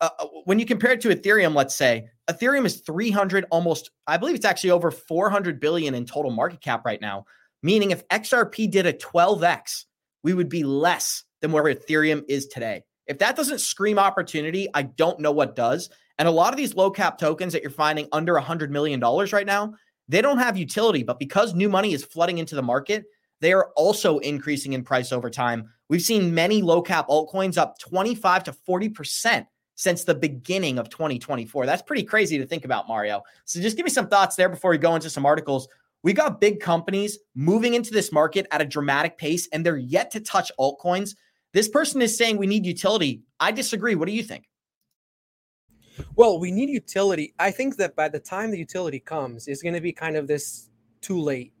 Uh, 0.00 0.08
uh, 0.18 0.26
when 0.44 0.58
you 0.58 0.64
compare 0.64 0.92
it 0.92 1.00
to 1.00 1.08
Ethereum, 1.08 1.54
let's 1.54 1.74
say 1.74 2.08
Ethereum 2.30 2.64
is 2.64 2.80
300 2.80 3.44
almost, 3.50 3.90
I 4.06 4.16
believe 4.16 4.36
it's 4.36 4.46
actually 4.46 4.70
over 4.70 4.90
400 4.90 5.60
billion 5.60 5.94
in 5.94 6.06
total 6.06 6.30
market 6.30 6.60
cap 6.60 6.84
right 6.84 7.00
now. 7.00 7.24
Meaning 7.62 7.90
if 7.90 8.06
XRP 8.08 8.70
did 8.70 8.86
a 8.86 8.92
12x, 8.92 9.84
we 10.22 10.34
would 10.34 10.48
be 10.48 10.62
less 10.62 11.24
than 11.40 11.52
where 11.52 11.64
Ethereum 11.64 12.22
is 12.28 12.46
today. 12.46 12.82
If 13.06 13.18
that 13.18 13.36
doesn't 13.36 13.60
scream 13.60 13.98
opportunity, 13.98 14.68
I 14.74 14.82
don't 14.82 15.20
know 15.20 15.32
what 15.32 15.56
does. 15.56 15.90
And 16.18 16.28
a 16.28 16.32
lot 16.32 16.52
of 16.52 16.56
these 16.56 16.74
low 16.74 16.90
cap 16.90 17.18
tokens 17.18 17.52
that 17.52 17.62
you're 17.62 17.70
finding 17.70 18.06
under 18.12 18.34
$100 18.34 18.70
million 18.70 19.00
right 19.00 19.46
now, 19.46 19.74
they 20.08 20.22
don't 20.22 20.38
have 20.38 20.56
utility. 20.56 21.02
But 21.02 21.18
because 21.18 21.54
new 21.54 21.68
money 21.68 21.94
is 21.94 22.04
flooding 22.04 22.38
into 22.38 22.54
the 22.54 22.62
market, 22.62 23.04
they 23.40 23.52
are 23.52 23.70
also 23.76 24.18
increasing 24.18 24.72
in 24.72 24.84
price 24.84 25.12
over 25.12 25.28
time. 25.28 25.68
We've 25.92 26.00
seen 26.00 26.34
many 26.34 26.62
low 26.62 26.80
cap 26.80 27.08
altcoins 27.08 27.58
up 27.58 27.78
25 27.78 28.44
to 28.44 28.52
40% 28.66 29.46
since 29.74 30.04
the 30.04 30.14
beginning 30.14 30.78
of 30.78 30.88
2024. 30.88 31.66
That's 31.66 31.82
pretty 31.82 32.02
crazy 32.02 32.38
to 32.38 32.46
think 32.46 32.64
about, 32.64 32.88
Mario. 32.88 33.20
So 33.44 33.60
just 33.60 33.76
give 33.76 33.84
me 33.84 33.90
some 33.90 34.08
thoughts 34.08 34.34
there 34.34 34.48
before 34.48 34.70
we 34.70 34.78
go 34.78 34.94
into 34.94 35.10
some 35.10 35.26
articles. 35.26 35.68
We 36.02 36.14
got 36.14 36.40
big 36.40 36.60
companies 36.60 37.18
moving 37.34 37.74
into 37.74 37.90
this 37.90 38.10
market 38.10 38.46
at 38.52 38.62
a 38.62 38.64
dramatic 38.64 39.18
pace, 39.18 39.50
and 39.52 39.66
they're 39.66 39.76
yet 39.76 40.10
to 40.12 40.20
touch 40.20 40.50
altcoins. 40.58 41.14
This 41.52 41.68
person 41.68 42.00
is 42.00 42.16
saying 42.16 42.38
we 42.38 42.46
need 42.46 42.64
utility. 42.64 43.20
I 43.38 43.52
disagree. 43.52 43.94
What 43.94 44.08
do 44.08 44.14
you 44.14 44.22
think? 44.22 44.48
Well, 46.16 46.40
we 46.40 46.52
need 46.52 46.70
utility. 46.70 47.34
I 47.38 47.50
think 47.50 47.76
that 47.76 47.94
by 47.94 48.08
the 48.08 48.18
time 48.18 48.50
the 48.50 48.58
utility 48.58 48.98
comes, 48.98 49.46
it's 49.46 49.60
going 49.60 49.74
to 49.74 49.80
be 49.82 49.92
kind 49.92 50.16
of 50.16 50.26
this 50.26 50.70
too 51.02 51.20
late 51.20 51.52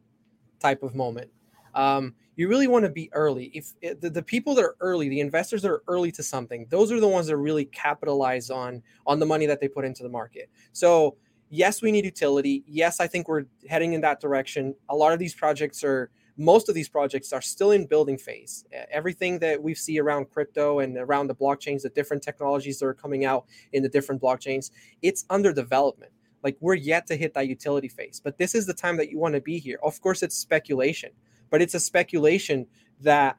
type 0.58 0.82
of 0.82 0.94
moment. 0.94 1.30
Um, 1.74 2.14
you 2.36 2.48
really 2.48 2.66
want 2.66 2.84
to 2.84 2.90
be 2.90 3.10
early. 3.12 3.50
If 3.54 3.72
eh, 3.82 3.94
the, 4.00 4.10
the 4.10 4.22
people 4.22 4.54
that 4.54 4.64
are 4.64 4.76
early, 4.80 5.08
the 5.08 5.20
investors 5.20 5.62
that 5.62 5.70
are 5.70 5.82
early 5.88 6.10
to 6.12 6.22
something, 6.22 6.66
those 6.70 6.90
are 6.90 7.00
the 7.00 7.08
ones 7.08 7.26
that 7.26 7.36
really 7.36 7.66
capitalize 7.66 8.50
on 8.50 8.82
on 9.06 9.18
the 9.18 9.26
money 9.26 9.46
that 9.46 9.60
they 9.60 9.68
put 9.68 9.84
into 9.84 10.02
the 10.02 10.08
market. 10.08 10.50
So 10.72 11.16
yes, 11.50 11.82
we 11.82 11.92
need 11.92 12.04
utility. 12.04 12.64
Yes, 12.66 13.00
I 13.00 13.06
think 13.06 13.28
we're 13.28 13.44
heading 13.68 13.92
in 13.92 14.00
that 14.00 14.20
direction. 14.20 14.74
A 14.88 14.96
lot 14.96 15.12
of 15.12 15.18
these 15.18 15.34
projects 15.34 15.84
are 15.84 16.10
most 16.38 16.70
of 16.70 16.74
these 16.74 16.88
projects 16.88 17.30
are 17.32 17.42
still 17.42 17.72
in 17.72 17.86
building 17.86 18.16
phase. 18.16 18.64
Everything 18.90 19.38
that 19.40 19.62
we 19.62 19.74
see 19.74 20.00
around 20.00 20.30
crypto 20.30 20.78
and 20.78 20.96
around 20.96 21.26
the 21.26 21.34
blockchains, 21.34 21.82
the 21.82 21.90
different 21.90 22.22
technologies 22.22 22.78
that 22.78 22.86
are 22.86 22.94
coming 22.94 23.26
out 23.26 23.44
in 23.74 23.82
the 23.82 23.88
different 23.88 24.20
blockchains, 24.22 24.70
it's 25.02 25.26
under 25.28 25.52
development. 25.52 26.10
Like 26.42 26.56
we're 26.60 26.74
yet 26.74 27.06
to 27.08 27.16
hit 27.16 27.34
that 27.34 27.48
utility 27.48 27.88
phase. 27.88 28.20
But 28.22 28.38
this 28.38 28.54
is 28.54 28.66
the 28.66 28.72
time 28.72 28.96
that 28.96 29.10
you 29.10 29.18
want 29.18 29.34
to 29.34 29.42
be 29.42 29.58
here. 29.58 29.78
Of 29.82 30.00
course, 30.00 30.22
it's 30.22 30.34
speculation 30.34 31.10
but 31.52 31.60
it's 31.60 31.74
a 31.74 31.80
speculation 31.80 32.66
that 33.02 33.36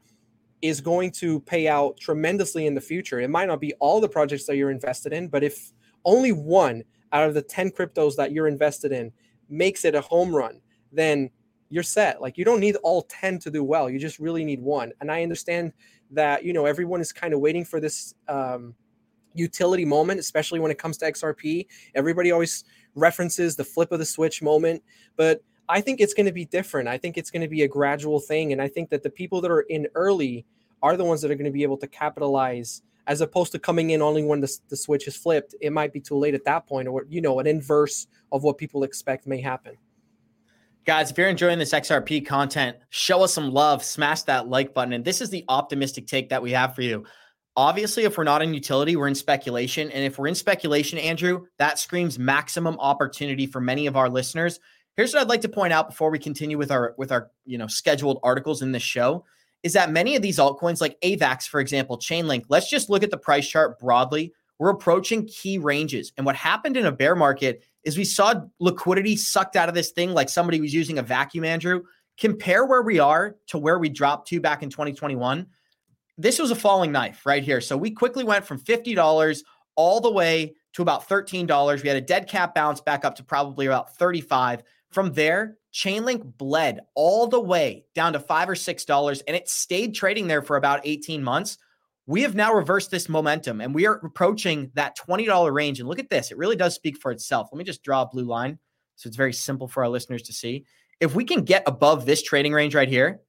is 0.61 0.79
going 0.79 1.11
to 1.11 1.41
pay 1.41 1.67
out 1.67 1.97
tremendously 1.97 2.67
in 2.67 2.75
the 2.75 2.79
future. 2.79 3.19
It 3.19 3.29
might 3.29 3.47
not 3.47 3.59
be 3.59 3.73
all 3.79 3.99
the 3.99 4.07
projects 4.07 4.45
that 4.45 4.55
you're 4.55 4.71
invested 4.71 5.11
in, 5.11 5.27
but 5.27 5.43
if 5.43 5.73
only 6.05 6.31
one 6.31 6.83
out 7.11 7.27
of 7.27 7.33
the 7.33 7.41
10 7.41 7.71
cryptos 7.71 8.15
that 8.15 8.31
you're 8.31 8.47
invested 8.47 8.91
in 8.91 9.11
makes 9.49 9.83
it 9.83 9.95
a 9.95 10.01
home 10.01 10.33
run, 10.33 10.61
then 10.91 11.31
you're 11.69 11.83
set. 11.83 12.21
Like 12.21 12.37
you 12.37 12.45
don't 12.45 12.59
need 12.59 12.75
all 12.77 13.01
10 13.01 13.39
to 13.39 13.51
do 13.51 13.63
well. 13.63 13.89
You 13.89 13.97
just 13.97 14.19
really 14.19 14.45
need 14.45 14.61
one. 14.61 14.93
And 15.01 15.11
I 15.11 15.23
understand 15.23 15.73
that, 16.11 16.45
you 16.45 16.53
know, 16.53 16.67
everyone 16.67 17.01
is 17.01 17.11
kind 17.11 17.33
of 17.33 17.39
waiting 17.39 17.65
for 17.65 17.79
this 17.79 18.13
um, 18.27 18.75
utility 19.33 19.85
moment, 19.85 20.19
especially 20.19 20.59
when 20.59 20.69
it 20.69 20.77
comes 20.77 20.97
to 20.99 21.11
XRP. 21.11 21.65
Everybody 21.95 22.31
always 22.31 22.63
references 22.93 23.55
the 23.55 23.63
flip 23.63 23.91
of 23.91 23.97
the 23.97 24.05
switch 24.05 24.43
moment, 24.43 24.83
but 25.15 25.41
I 25.69 25.81
think 25.81 26.01
it's 26.01 26.13
going 26.13 26.25
to 26.25 26.31
be 26.31 26.45
different. 26.45 26.87
I 26.87 26.97
think 26.97 27.17
it's 27.17 27.31
going 27.31 27.41
to 27.41 27.47
be 27.47 27.63
a 27.63 27.67
gradual 27.67 28.19
thing. 28.19 28.51
And 28.51 28.61
I 28.61 28.67
think 28.67 28.89
that 28.89 29.03
the 29.03 29.09
people 29.09 29.41
that 29.41 29.51
are 29.51 29.61
in 29.61 29.87
early 29.95 30.45
are 30.81 30.97
the 30.97 31.05
ones 31.05 31.21
that 31.21 31.31
are 31.31 31.35
going 31.35 31.45
to 31.45 31.51
be 31.51 31.63
able 31.63 31.77
to 31.77 31.87
capitalize 31.87 32.81
as 33.07 33.21
opposed 33.21 33.51
to 33.51 33.59
coming 33.59 33.91
in 33.91 34.01
only 34.01 34.23
when 34.23 34.39
the, 34.39 34.57
the 34.69 34.77
switch 34.77 35.07
is 35.07 35.15
flipped. 35.15 35.55
It 35.61 35.71
might 35.71 35.93
be 35.93 35.99
too 35.99 36.17
late 36.17 36.33
at 36.33 36.45
that 36.45 36.67
point, 36.67 36.87
or, 36.87 37.05
you 37.09 37.21
know, 37.21 37.39
an 37.39 37.47
inverse 37.47 38.07
of 38.31 38.43
what 38.43 38.57
people 38.57 38.83
expect 38.83 39.27
may 39.27 39.41
happen. 39.41 39.77
Guys, 40.85 41.11
if 41.11 41.17
you're 41.17 41.29
enjoying 41.29 41.59
this 41.59 41.71
XRP 41.71 42.25
content, 42.25 42.77
show 42.89 43.23
us 43.23 43.33
some 43.33 43.51
love, 43.51 43.83
smash 43.83 44.23
that 44.23 44.49
like 44.49 44.73
button. 44.73 44.93
And 44.93 45.05
this 45.05 45.21
is 45.21 45.29
the 45.29 45.45
optimistic 45.47 46.07
take 46.07 46.29
that 46.29 46.41
we 46.41 46.51
have 46.51 46.75
for 46.75 46.81
you. 46.81 47.05
Obviously, 47.55 48.03
if 48.03 48.17
we're 48.17 48.23
not 48.23 48.41
in 48.41 48.53
utility, 48.53 48.95
we're 48.95 49.07
in 49.07 49.15
speculation. 49.15 49.89
And 49.91 50.03
if 50.03 50.17
we're 50.17 50.27
in 50.27 50.35
speculation, 50.35 50.97
Andrew, 50.97 51.45
that 51.57 51.79
screams 51.79 52.19
maximum 52.19 52.77
opportunity 52.79 53.45
for 53.45 53.61
many 53.61 53.87
of 53.87 53.95
our 53.95 54.09
listeners. 54.09 54.59
Here's 54.95 55.13
what 55.13 55.21
I'd 55.21 55.29
like 55.29 55.41
to 55.41 55.49
point 55.49 55.73
out 55.73 55.89
before 55.89 56.11
we 56.11 56.19
continue 56.19 56.57
with 56.57 56.71
our 56.71 56.93
with 56.97 57.11
our 57.11 57.31
you 57.45 57.57
know 57.57 57.67
scheduled 57.67 58.19
articles 58.23 58.61
in 58.61 58.71
this 58.71 58.83
show 58.83 59.25
is 59.63 59.73
that 59.73 59.91
many 59.91 60.15
of 60.15 60.21
these 60.21 60.37
altcoins, 60.37 60.81
like 60.81 60.99
AVAX, 61.01 61.47
for 61.47 61.59
example, 61.59 61.97
Chainlink, 61.97 62.43
let's 62.49 62.69
just 62.69 62.89
look 62.89 63.01
at 63.01 63.11
the 63.11 63.17
price 63.17 63.47
chart 63.47 63.79
broadly. 63.79 64.33
We're 64.59 64.69
approaching 64.69 65.25
key 65.25 65.57
ranges. 65.57 66.11
And 66.17 66.25
what 66.25 66.35
happened 66.35 66.77
in 66.77 66.85
a 66.85 66.91
bear 66.91 67.15
market 67.15 67.63
is 67.83 67.97
we 67.97 68.03
saw 68.03 68.33
liquidity 68.59 69.15
sucked 69.15 69.55
out 69.55 69.69
of 69.69 69.75
this 69.75 69.91
thing 69.91 70.13
like 70.13 70.29
somebody 70.29 70.61
was 70.61 70.73
using 70.73 70.99
a 70.99 71.03
vacuum, 71.03 71.45
Andrew. 71.45 71.83
Compare 72.17 72.65
where 72.65 72.83
we 72.83 72.99
are 72.99 73.37
to 73.47 73.57
where 73.57 73.79
we 73.79 73.89
dropped 73.89 74.27
to 74.27 74.39
back 74.39 74.61
in 74.61 74.69
2021. 74.69 75.47
This 76.17 76.37
was 76.37 76.51
a 76.51 76.55
falling 76.55 76.91
knife 76.91 77.25
right 77.25 77.41
here. 77.41 77.59
So 77.59 77.75
we 77.75 77.89
quickly 77.89 78.23
went 78.23 78.45
from 78.45 78.59
$50 78.59 79.43
all 79.75 79.99
the 79.99 80.11
way 80.11 80.53
to 80.73 80.81
about 80.81 81.07
$13. 81.09 81.81
We 81.81 81.87
had 81.87 81.97
a 81.97 82.01
dead 82.01 82.27
cat 82.27 82.53
bounce 82.53 82.81
back 82.81 83.05
up 83.05 83.15
to 83.15 83.23
probably 83.23 83.65
about 83.65 83.95
35. 83.95 84.61
From 84.93 85.13
there, 85.13 85.57
Chainlink 85.73 86.37
bled 86.37 86.81
all 86.93 87.27
the 87.27 87.39
way 87.39 87.85
down 87.95 88.13
to 88.13 88.19
five 88.19 88.47
or 88.47 88.55
six 88.55 88.85
dollars, 88.85 89.21
and 89.21 89.35
it 89.35 89.49
stayed 89.49 89.95
trading 89.95 90.27
there 90.27 90.41
for 90.41 90.55
about 90.55 90.81
18 90.83 91.23
months. 91.23 91.57
We 92.05 92.21
have 92.23 92.35
now 92.35 92.53
reversed 92.53 92.91
this 92.91 93.07
momentum 93.07 93.61
and 93.61 93.73
we 93.73 93.87
are 93.87 93.95
approaching 94.05 94.71
that 94.73 94.97
$20 94.97 95.53
range. 95.53 95.79
And 95.79 95.87
look 95.87 95.99
at 95.99 96.09
this, 96.09 96.31
it 96.31 96.37
really 96.37 96.57
does 96.57 96.75
speak 96.75 96.97
for 96.97 97.11
itself. 97.11 97.47
Let 97.51 97.57
me 97.57 97.63
just 97.63 97.81
draw 97.81 98.01
a 98.01 98.07
blue 98.07 98.25
line 98.25 98.59
so 98.95 99.07
it's 99.07 99.17
very 99.17 99.33
simple 99.33 99.67
for 99.67 99.83
our 99.83 99.89
listeners 99.89 100.21
to 100.23 100.33
see. 100.33 100.65
If 100.99 101.15
we 101.15 101.23
can 101.23 101.43
get 101.43 101.63
above 101.65 102.05
this 102.05 102.21
trading 102.21 102.53
range 102.53 102.75
right 102.75 102.89
here, 102.89 103.21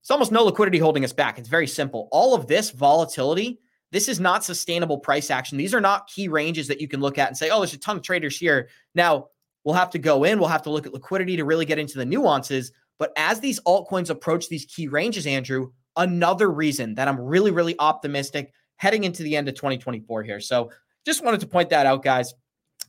it's 0.00 0.10
almost 0.10 0.32
no 0.32 0.44
liquidity 0.44 0.78
holding 0.78 1.04
us 1.04 1.12
back. 1.12 1.38
It's 1.38 1.48
very 1.48 1.66
simple. 1.66 2.08
All 2.10 2.34
of 2.34 2.46
this 2.46 2.70
volatility, 2.70 3.60
this 3.92 4.08
is 4.08 4.18
not 4.18 4.44
sustainable 4.44 4.98
price 4.98 5.30
action. 5.30 5.58
These 5.58 5.74
are 5.74 5.80
not 5.80 6.08
key 6.08 6.28
ranges 6.28 6.68
that 6.68 6.80
you 6.80 6.88
can 6.88 7.00
look 7.00 7.18
at 7.18 7.28
and 7.28 7.36
say, 7.36 7.50
oh, 7.50 7.60
there's 7.60 7.74
a 7.74 7.78
ton 7.78 7.98
of 7.98 8.02
traders 8.02 8.36
here. 8.36 8.68
Now, 8.94 9.28
we'll 9.64 9.74
have 9.74 9.90
to 9.90 9.98
go 9.98 10.24
in, 10.24 10.38
we'll 10.38 10.48
have 10.48 10.62
to 10.62 10.70
look 10.70 10.86
at 10.86 10.92
liquidity 10.92 11.36
to 11.36 11.44
really 11.44 11.64
get 11.64 11.78
into 11.78 11.98
the 11.98 12.04
nuances. 12.04 12.72
But 12.98 13.12
as 13.16 13.40
these 13.40 13.60
altcoins 13.60 14.10
approach 14.10 14.48
these 14.48 14.64
key 14.64 14.88
ranges, 14.88 15.26
Andrew, 15.26 15.70
another 15.96 16.50
reason 16.50 16.94
that 16.94 17.08
I'm 17.08 17.20
really, 17.20 17.50
really 17.50 17.74
optimistic 17.78 18.52
heading 18.76 19.04
into 19.04 19.22
the 19.22 19.36
end 19.36 19.48
of 19.48 19.54
2024 19.54 20.22
here. 20.22 20.40
So 20.40 20.70
just 21.04 21.24
wanted 21.24 21.40
to 21.40 21.46
point 21.46 21.70
that 21.70 21.86
out, 21.86 22.02
guys. 22.02 22.34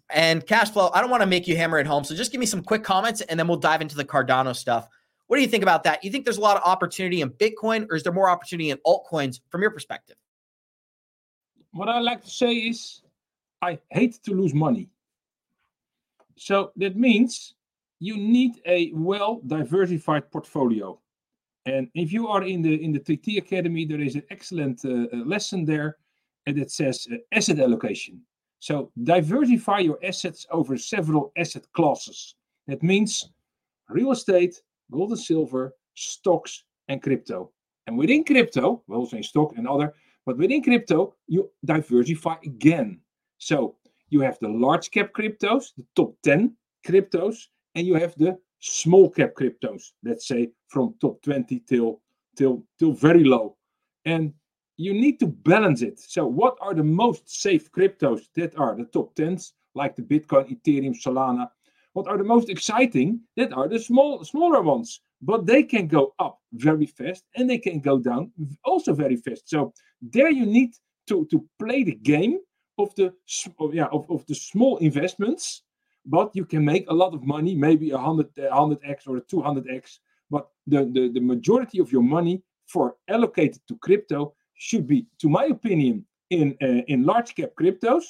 And 0.09 0.45
cash 0.45 0.69
flow, 0.71 0.89
I 0.93 1.01
don't 1.01 1.09
want 1.09 1.21
to 1.21 1.27
make 1.27 1.47
you 1.47 1.55
hammer 1.55 1.79
it 1.79 1.87
home. 1.87 2.03
So 2.03 2.15
just 2.15 2.31
give 2.31 2.39
me 2.39 2.45
some 2.45 2.61
quick 2.61 2.83
comments 2.83 3.21
and 3.21 3.39
then 3.39 3.47
we'll 3.47 3.57
dive 3.57 3.81
into 3.81 3.95
the 3.95 4.05
Cardano 4.05 4.55
stuff. 4.55 4.87
What 5.27 5.37
do 5.37 5.41
you 5.41 5.47
think 5.47 5.63
about 5.63 5.83
that? 5.83 6.03
You 6.03 6.11
think 6.11 6.25
there's 6.25 6.37
a 6.37 6.41
lot 6.41 6.57
of 6.57 6.63
opportunity 6.63 7.21
in 7.21 7.29
Bitcoin 7.31 7.87
or 7.89 7.95
is 7.95 8.03
there 8.03 8.13
more 8.13 8.29
opportunity 8.29 8.69
in 8.69 8.77
altcoins 8.85 9.39
from 9.49 9.61
your 9.61 9.71
perspective? 9.71 10.15
What 11.71 11.89
I 11.89 11.99
like 11.99 12.23
to 12.23 12.29
say 12.29 12.53
is 12.53 13.01
I 13.61 13.79
hate 13.89 14.21
to 14.23 14.31
lose 14.31 14.53
money. 14.53 14.89
So 16.37 16.71
that 16.77 16.95
means 16.95 17.55
you 17.99 18.17
need 18.17 18.61
a 18.65 18.91
well 18.93 19.41
diversified 19.47 20.31
portfolio. 20.31 20.99
And 21.65 21.87
if 21.93 22.11
you 22.11 22.27
are 22.27 22.43
in 22.43 22.61
the 22.61 22.83
in 22.83 22.91
the 22.91 22.99
TT 22.99 23.37
Academy, 23.37 23.85
there 23.85 24.01
is 24.01 24.15
an 24.15 24.23
excellent 24.29 24.83
uh, 24.83 25.07
uh, 25.13 25.23
lesson 25.25 25.65
there, 25.65 25.97
and 26.45 26.57
it 26.57 26.71
says 26.71 27.07
uh, 27.11 27.15
asset 27.31 27.59
allocation. 27.59 28.21
So 28.59 28.91
diversify 29.03 29.79
your 29.79 29.99
assets 30.03 30.45
over 30.51 30.77
several 30.77 31.31
asset 31.37 31.65
classes. 31.73 32.35
That 32.67 32.83
means 32.83 33.29
real 33.89 34.11
estate, 34.11 34.61
gold 34.91 35.11
and 35.11 35.19
silver, 35.19 35.73
stocks, 35.95 36.63
and 36.87 37.01
crypto. 37.01 37.51
And 37.87 37.97
within 37.97 38.23
crypto, 38.23 38.83
well, 38.87 39.01
also 39.01 39.21
stock 39.21 39.53
and 39.57 39.67
other, 39.67 39.93
but 40.25 40.37
within 40.37 40.63
crypto, 40.63 41.15
you 41.27 41.51
diversify 41.65 42.35
again. 42.45 42.99
So 43.37 43.75
you 44.13 44.21
have 44.21 44.37
the 44.39 44.47
large 44.47 44.91
cap 44.91 45.11
cryptos, 45.11 45.73
the 45.75 45.85
top 45.95 46.15
10 46.23 46.55
cryptos, 46.87 47.47
and 47.75 47.87
you 47.87 47.95
have 47.95 48.13
the 48.15 48.37
small 48.59 49.09
cap 49.09 49.33
cryptos, 49.33 49.91
let's 50.03 50.27
say 50.27 50.51
from 50.67 50.95
top 51.01 51.21
20 51.23 51.59
till 51.67 51.99
till 52.37 52.63
till 52.79 52.93
very 52.93 53.23
low. 53.23 53.57
And 54.05 54.33
you 54.77 54.93
need 54.93 55.19
to 55.19 55.27
balance 55.27 55.81
it. 55.81 55.99
So 55.99 56.25
what 56.25 56.57
are 56.61 56.73
the 56.73 56.83
most 56.83 57.29
safe 57.29 57.71
cryptos 57.71 58.21
that 58.35 58.57
are 58.57 58.75
the 58.75 58.85
top 58.85 59.15
10s, 59.15 59.51
like 59.75 59.95
the 59.95 60.01
Bitcoin, 60.01 60.49
Ethereum, 60.49 60.95
Solana? 60.95 61.49
What 61.93 62.07
are 62.07 62.17
the 62.17 62.23
most 62.23 62.49
exciting? 62.49 63.21
That 63.35 63.53
are 63.53 63.67
the 63.67 63.79
small 63.79 64.23
smaller 64.23 64.61
ones, 64.61 65.01
but 65.21 65.45
they 65.45 65.63
can 65.63 65.87
go 65.87 66.13
up 66.19 66.39
very 66.53 66.85
fast 66.85 67.23
and 67.35 67.49
they 67.49 67.57
can 67.57 67.79
go 67.79 67.97
down 67.99 68.31
also 68.63 68.93
very 68.93 69.15
fast. 69.15 69.49
So 69.49 69.73
there 70.01 70.29
you 70.29 70.45
need 70.45 70.71
to 71.07 71.25
to 71.31 71.45
play 71.59 71.83
the 71.83 71.95
game 71.95 72.39
of 72.77 72.93
the 72.95 73.13
yeah 73.71 73.85
of, 73.91 74.09
of 74.09 74.25
the 74.27 74.35
small 74.35 74.77
investments 74.77 75.63
but 76.05 76.35
you 76.35 76.45
can 76.45 76.65
make 76.65 76.89
a 76.89 76.93
lot 76.93 77.13
of 77.13 77.23
money, 77.23 77.55
maybe 77.55 77.91
a 77.91 77.97
100, 77.97 78.35
100x 78.35 79.07
or 79.07 79.17
a 79.17 79.21
200x. 79.21 79.99
But 80.29 80.49
the, 80.67 80.85
the, 80.85 81.11
the 81.13 81.21
majority 81.21 81.79
of 81.79 81.91
your 81.91 82.01
money 82.01 82.43
for 82.67 82.95
allocated 83.07 83.61
to 83.67 83.77
crypto 83.77 84.33
should 84.55 84.87
be, 84.87 85.07
to 85.19 85.29
my 85.29 85.45
opinion, 85.45 86.05
in 86.29 86.57
uh, 86.61 86.81
in 86.87 87.05
large 87.05 87.35
cap 87.35 87.51
cryptos, 87.59 88.03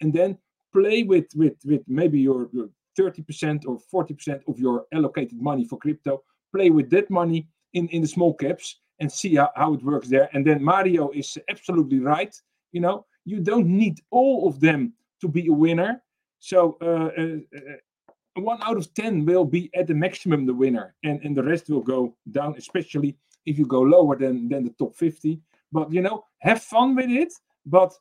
and 0.00 0.12
then 0.12 0.36
play 0.72 1.02
with 1.02 1.26
with 1.36 1.54
with 1.64 1.82
maybe 1.86 2.18
your, 2.18 2.48
your 2.52 2.70
30% 2.98 3.64
or 3.66 3.78
40% 3.92 4.40
of 4.48 4.58
your 4.58 4.86
allocated 4.92 5.40
money 5.40 5.64
for 5.64 5.78
crypto. 5.78 6.24
Play 6.54 6.70
with 6.70 6.90
that 6.90 7.08
money 7.10 7.46
in 7.74 7.88
in 7.88 8.02
the 8.02 8.08
small 8.08 8.34
caps 8.34 8.80
and 9.00 9.12
see 9.12 9.36
how, 9.36 9.50
how 9.54 9.74
it 9.74 9.82
works 9.84 10.08
there. 10.08 10.28
And 10.32 10.44
then 10.44 10.62
Mario 10.62 11.10
is 11.10 11.38
absolutely 11.48 12.00
right. 12.00 12.34
You 12.72 12.80
know, 12.80 13.06
you 13.28 13.40
don't 13.40 13.66
need 13.66 14.00
all 14.10 14.48
of 14.48 14.60
them 14.60 14.92
to 15.20 15.28
be 15.28 15.48
a 15.48 15.52
winner. 15.52 16.02
So 16.38 16.78
uh, 16.80 17.10
uh, 17.20 17.38
uh, 17.56 18.10
one 18.40 18.58
out 18.62 18.76
of 18.76 18.92
10 18.94 19.26
will 19.26 19.44
be 19.44 19.70
at 19.74 19.86
the 19.86 19.94
maximum 19.94 20.46
the 20.46 20.54
winner, 20.54 20.94
and, 21.04 21.20
and 21.22 21.36
the 21.36 21.42
rest 21.42 21.68
will 21.68 21.82
go 21.82 22.14
down, 22.30 22.54
especially 22.56 23.16
if 23.46 23.58
you 23.58 23.66
go 23.66 23.80
lower 23.80 24.16
than, 24.16 24.48
than 24.48 24.64
the 24.64 24.74
top 24.78 24.94
50. 24.94 25.40
But 25.72 25.92
you 25.92 26.00
know, 26.00 26.24
have 26.38 26.62
fun 26.62 26.94
with 26.94 27.10
it, 27.10 27.32
but 27.66 27.92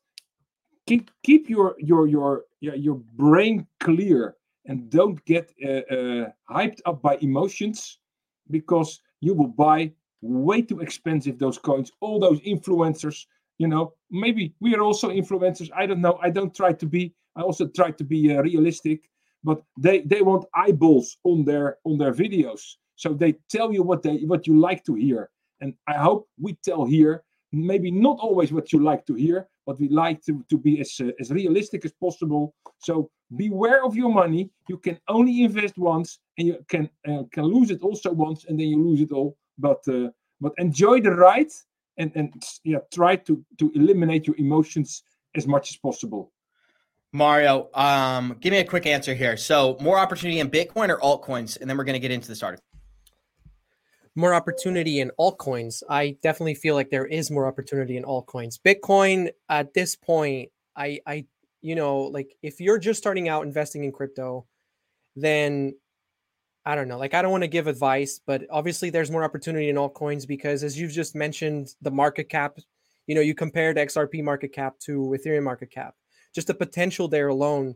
keep 0.88 1.12
keep 1.24 1.50
your 1.50 1.76
your 1.80 2.08
your 2.08 2.46
your 2.62 2.96
brain 3.16 3.68
clear 3.82 4.36
and 4.66 4.90
don't 4.90 5.24
get 5.26 5.54
uh, 5.66 5.84
uh, 5.94 6.30
hyped 6.50 6.80
up 6.86 7.02
by 7.02 7.18
emotions 7.18 8.00
because 8.50 9.02
you 9.20 9.34
will 9.34 9.48
buy 9.48 9.92
way 10.22 10.62
too 10.62 10.80
expensive 10.80 11.38
those 11.38 11.58
coins 11.58 11.92
all 12.00 12.20
those 12.20 12.40
influencers 12.42 13.26
you 13.58 13.68
know 13.68 13.94
maybe 14.12 14.54
we 14.60 14.76
are 14.76 14.82
also 14.82 15.10
influencers 15.10 15.70
i 15.76 15.86
don't 15.86 16.02
know 16.02 16.20
i 16.22 16.30
don't 16.30 16.56
try 16.56 16.72
to 16.72 16.86
be 16.86 17.14
I 17.38 17.42
also 17.42 17.68
try 17.68 17.92
to 17.92 18.04
be 18.04 18.36
uh, 18.36 18.42
realistic, 18.42 19.10
but 19.44 19.62
they 19.78 20.02
they 20.02 20.22
want 20.22 20.46
eyeballs 20.56 21.18
on 21.24 21.46
their 21.46 21.78
on 21.86 21.98
their 21.98 22.12
videos, 22.12 22.62
so 22.96 23.14
they 23.14 23.34
tell 23.50 23.72
you 23.72 23.84
what 23.84 24.02
they 24.02 24.18
what 24.26 24.48
you 24.48 24.60
like 24.60 24.84
to 24.86 24.96
hear. 24.96 25.30
And 25.62 25.74
I 25.88 25.94
hope 25.94 26.28
we 26.42 26.58
tell 26.66 26.86
here 26.86 27.24
maybe 27.52 27.92
not 27.92 28.18
always 28.20 28.52
what 28.52 28.74
you 28.74 28.84
like 28.84 29.06
to 29.06 29.14
hear, 29.14 29.48
but 29.66 29.80
we 29.80 29.88
like 29.88 30.24
to 30.26 30.44
to 30.50 30.58
be 30.58 30.82
as 30.82 31.00
uh, 31.00 31.12
as 31.20 31.30
realistic 31.30 31.86
as 31.86 31.94
possible. 31.94 32.56
So 32.80 33.12
beware 33.36 33.86
of 33.86 33.96
your 33.96 34.12
money. 34.12 34.50
You 34.68 34.78
can 34.78 34.98
only 35.08 35.44
invest 35.44 35.78
once, 35.78 36.20
and 36.40 36.48
you 36.48 36.66
can 36.68 36.90
uh, 37.08 37.24
can 37.32 37.46
lose 37.46 37.70
it 37.70 37.82
also 37.84 38.12
once, 38.12 38.46
and 38.46 38.60
then 38.60 38.68
you 38.68 38.84
lose 38.84 39.02
it 39.02 39.12
all. 39.12 39.38
But 39.60 39.88
uh, 39.88 40.10
but 40.42 40.54
enjoy 40.58 41.02
the 41.02 41.12
ride 41.12 41.54
and 41.98 42.12
and 42.16 42.44
yeah, 42.64 42.80
try 42.94 43.16
to 43.16 43.44
to 43.60 43.72
eliminate 43.76 44.28
your 44.28 44.36
emotions 44.38 45.04
as 45.36 45.48
much 45.48 45.70
as 45.70 45.78
possible. 45.78 46.32
Mario, 47.14 47.70
um, 47.74 48.38
give 48.42 48.52
me 48.52 48.60
a 48.60 48.66
quick 48.66 48.86
answer 48.86 49.14
here. 49.14 49.38
So, 49.38 49.78
more 49.80 49.98
opportunity 49.98 50.40
in 50.40 50.50
Bitcoin 50.50 50.90
or 50.90 50.98
altcoins, 50.98 51.60
and 51.60 51.70
then 51.70 51.78
we're 51.78 51.86
going 51.86 51.94
to 51.94 52.00
get 52.00 52.12
into 52.12 52.34
the 52.34 52.46
article. 52.46 52.64
More 54.16 54.34
opportunity 54.34 55.00
in 55.00 55.12
altcoins. 55.20 55.84
I 55.90 56.18
definitely 56.22 56.56
feel 56.56 56.76
like 56.76 56.90
there 56.90 57.06
is 57.06 57.32
more 57.32 57.48
opportunity 57.48 57.98
in 57.98 58.04
altcoins. 58.04 58.60
Bitcoin 58.60 59.30
at 59.48 59.74
this 59.74 59.96
point, 59.96 60.50
I, 60.76 61.00
I, 61.06 61.26
you 61.62 61.76
know, 61.76 62.02
like 62.02 62.36
if 62.42 62.60
you're 62.60 62.80
just 62.80 63.00
starting 63.00 63.30
out 63.30 63.46
investing 63.46 63.84
in 63.84 63.92
crypto, 63.92 64.46
then 65.16 65.76
I 66.68 66.76
don't 66.76 66.88
know. 66.88 66.98
Like 66.98 67.14
I 67.14 67.22
don't 67.22 67.32
want 67.32 67.44
to 67.44 67.48
give 67.48 67.68
advice, 67.68 68.20
but 68.26 68.44
obviously 68.50 68.90
there's 68.90 69.10
more 69.10 69.24
opportunity 69.24 69.70
in 69.70 69.78
altcoins 69.78 70.28
because, 70.28 70.64
as 70.64 70.78
you've 70.78 70.92
just 70.92 71.16
mentioned, 71.16 71.76
the 71.82 71.92
market 71.92 72.30
cap. 72.30 72.58
You 73.08 73.16
know, 73.16 73.22
you 73.22 73.34
compared 73.34 73.78
XRP 73.78 74.22
market 74.22 74.52
cap 74.52 74.78
to 74.80 75.16
Ethereum 75.18 75.44
market 75.44 75.72
cap 75.72 75.96
just 76.38 76.48
the 76.48 76.54
potential 76.54 77.08
there 77.08 77.30
alone 77.30 77.74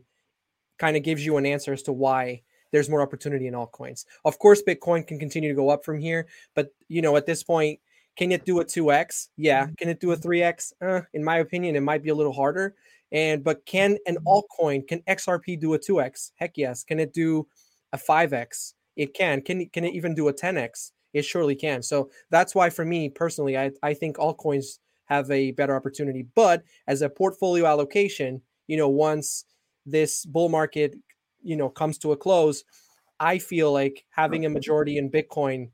kind 0.78 0.96
of 0.96 1.02
gives 1.02 1.26
you 1.26 1.36
an 1.36 1.44
answer 1.44 1.72
as 1.72 1.82
to 1.82 1.92
why 1.92 2.40
there's 2.70 2.88
more 2.88 3.02
opportunity 3.02 3.48
in 3.48 3.54
altcoins. 3.54 4.04
Of 4.24 4.38
course, 4.38 4.62
Bitcoin 4.62 5.04
can 5.04 5.18
continue 5.18 5.48
to 5.48 5.54
go 5.56 5.68
up 5.68 5.84
from 5.84 5.98
here, 5.98 6.28
but 6.54 6.68
you 6.86 7.02
know, 7.02 7.16
at 7.16 7.26
this 7.26 7.42
point, 7.42 7.80
can 8.16 8.30
it 8.30 8.44
do 8.44 8.60
a 8.60 8.64
2x? 8.64 9.30
Yeah. 9.36 9.64
Mm-hmm. 9.64 9.74
Can 9.74 9.88
it 9.88 10.00
do 10.00 10.12
a 10.12 10.16
3x? 10.16 10.74
Uh, 10.80 11.00
in 11.12 11.24
my 11.24 11.38
opinion, 11.38 11.74
it 11.74 11.80
might 11.80 12.04
be 12.04 12.10
a 12.10 12.14
little 12.14 12.32
harder. 12.32 12.76
And 13.10 13.42
but 13.42 13.66
can 13.66 13.98
an 14.06 14.16
mm-hmm. 14.16 14.28
altcoin, 14.28 14.86
can 14.86 15.00
XRP 15.08 15.58
do 15.58 15.74
a 15.74 15.78
2x? 15.78 16.30
Heck 16.36 16.56
yes. 16.56 16.84
Can 16.84 17.00
it 17.00 17.12
do 17.12 17.48
a 17.92 17.98
5x? 17.98 18.74
It 18.96 19.14
can. 19.14 19.42
Can 19.42 19.66
can 19.66 19.84
it 19.84 19.94
even 19.94 20.14
do 20.14 20.28
a 20.28 20.34
10x? 20.34 20.92
It 21.12 21.24
surely 21.24 21.54
can. 21.54 21.82
So 21.82 22.10
that's 22.30 22.54
why 22.54 22.70
for 22.70 22.84
me 22.84 23.08
personally, 23.08 23.58
I, 23.58 23.70
I 23.82 23.94
think 23.94 24.16
altcoins 24.16 24.78
have 25.06 25.30
a 25.30 25.50
better 25.52 25.76
opportunity. 25.76 26.26
But 26.34 26.62
as 26.86 27.02
a 27.02 27.08
portfolio 27.08 27.66
allocation, 27.66 28.40
you 28.66 28.76
know, 28.76 28.88
once 28.88 29.44
this 29.84 30.24
bull 30.24 30.48
market, 30.48 30.94
you 31.42 31.56
know, 31.56 31.68
comes 31.68 31.98
to 31.98 32.12
a 32.12 32.16
close, 32.16 32.64
I 33.20 33.38
feel 33.38 33.72
like 33.72 34.04
having 34.10 34.46
a 34.46 34.50
majority 34.50 34.96
in 34.96 35.10
Bitcoin 35.10 35.70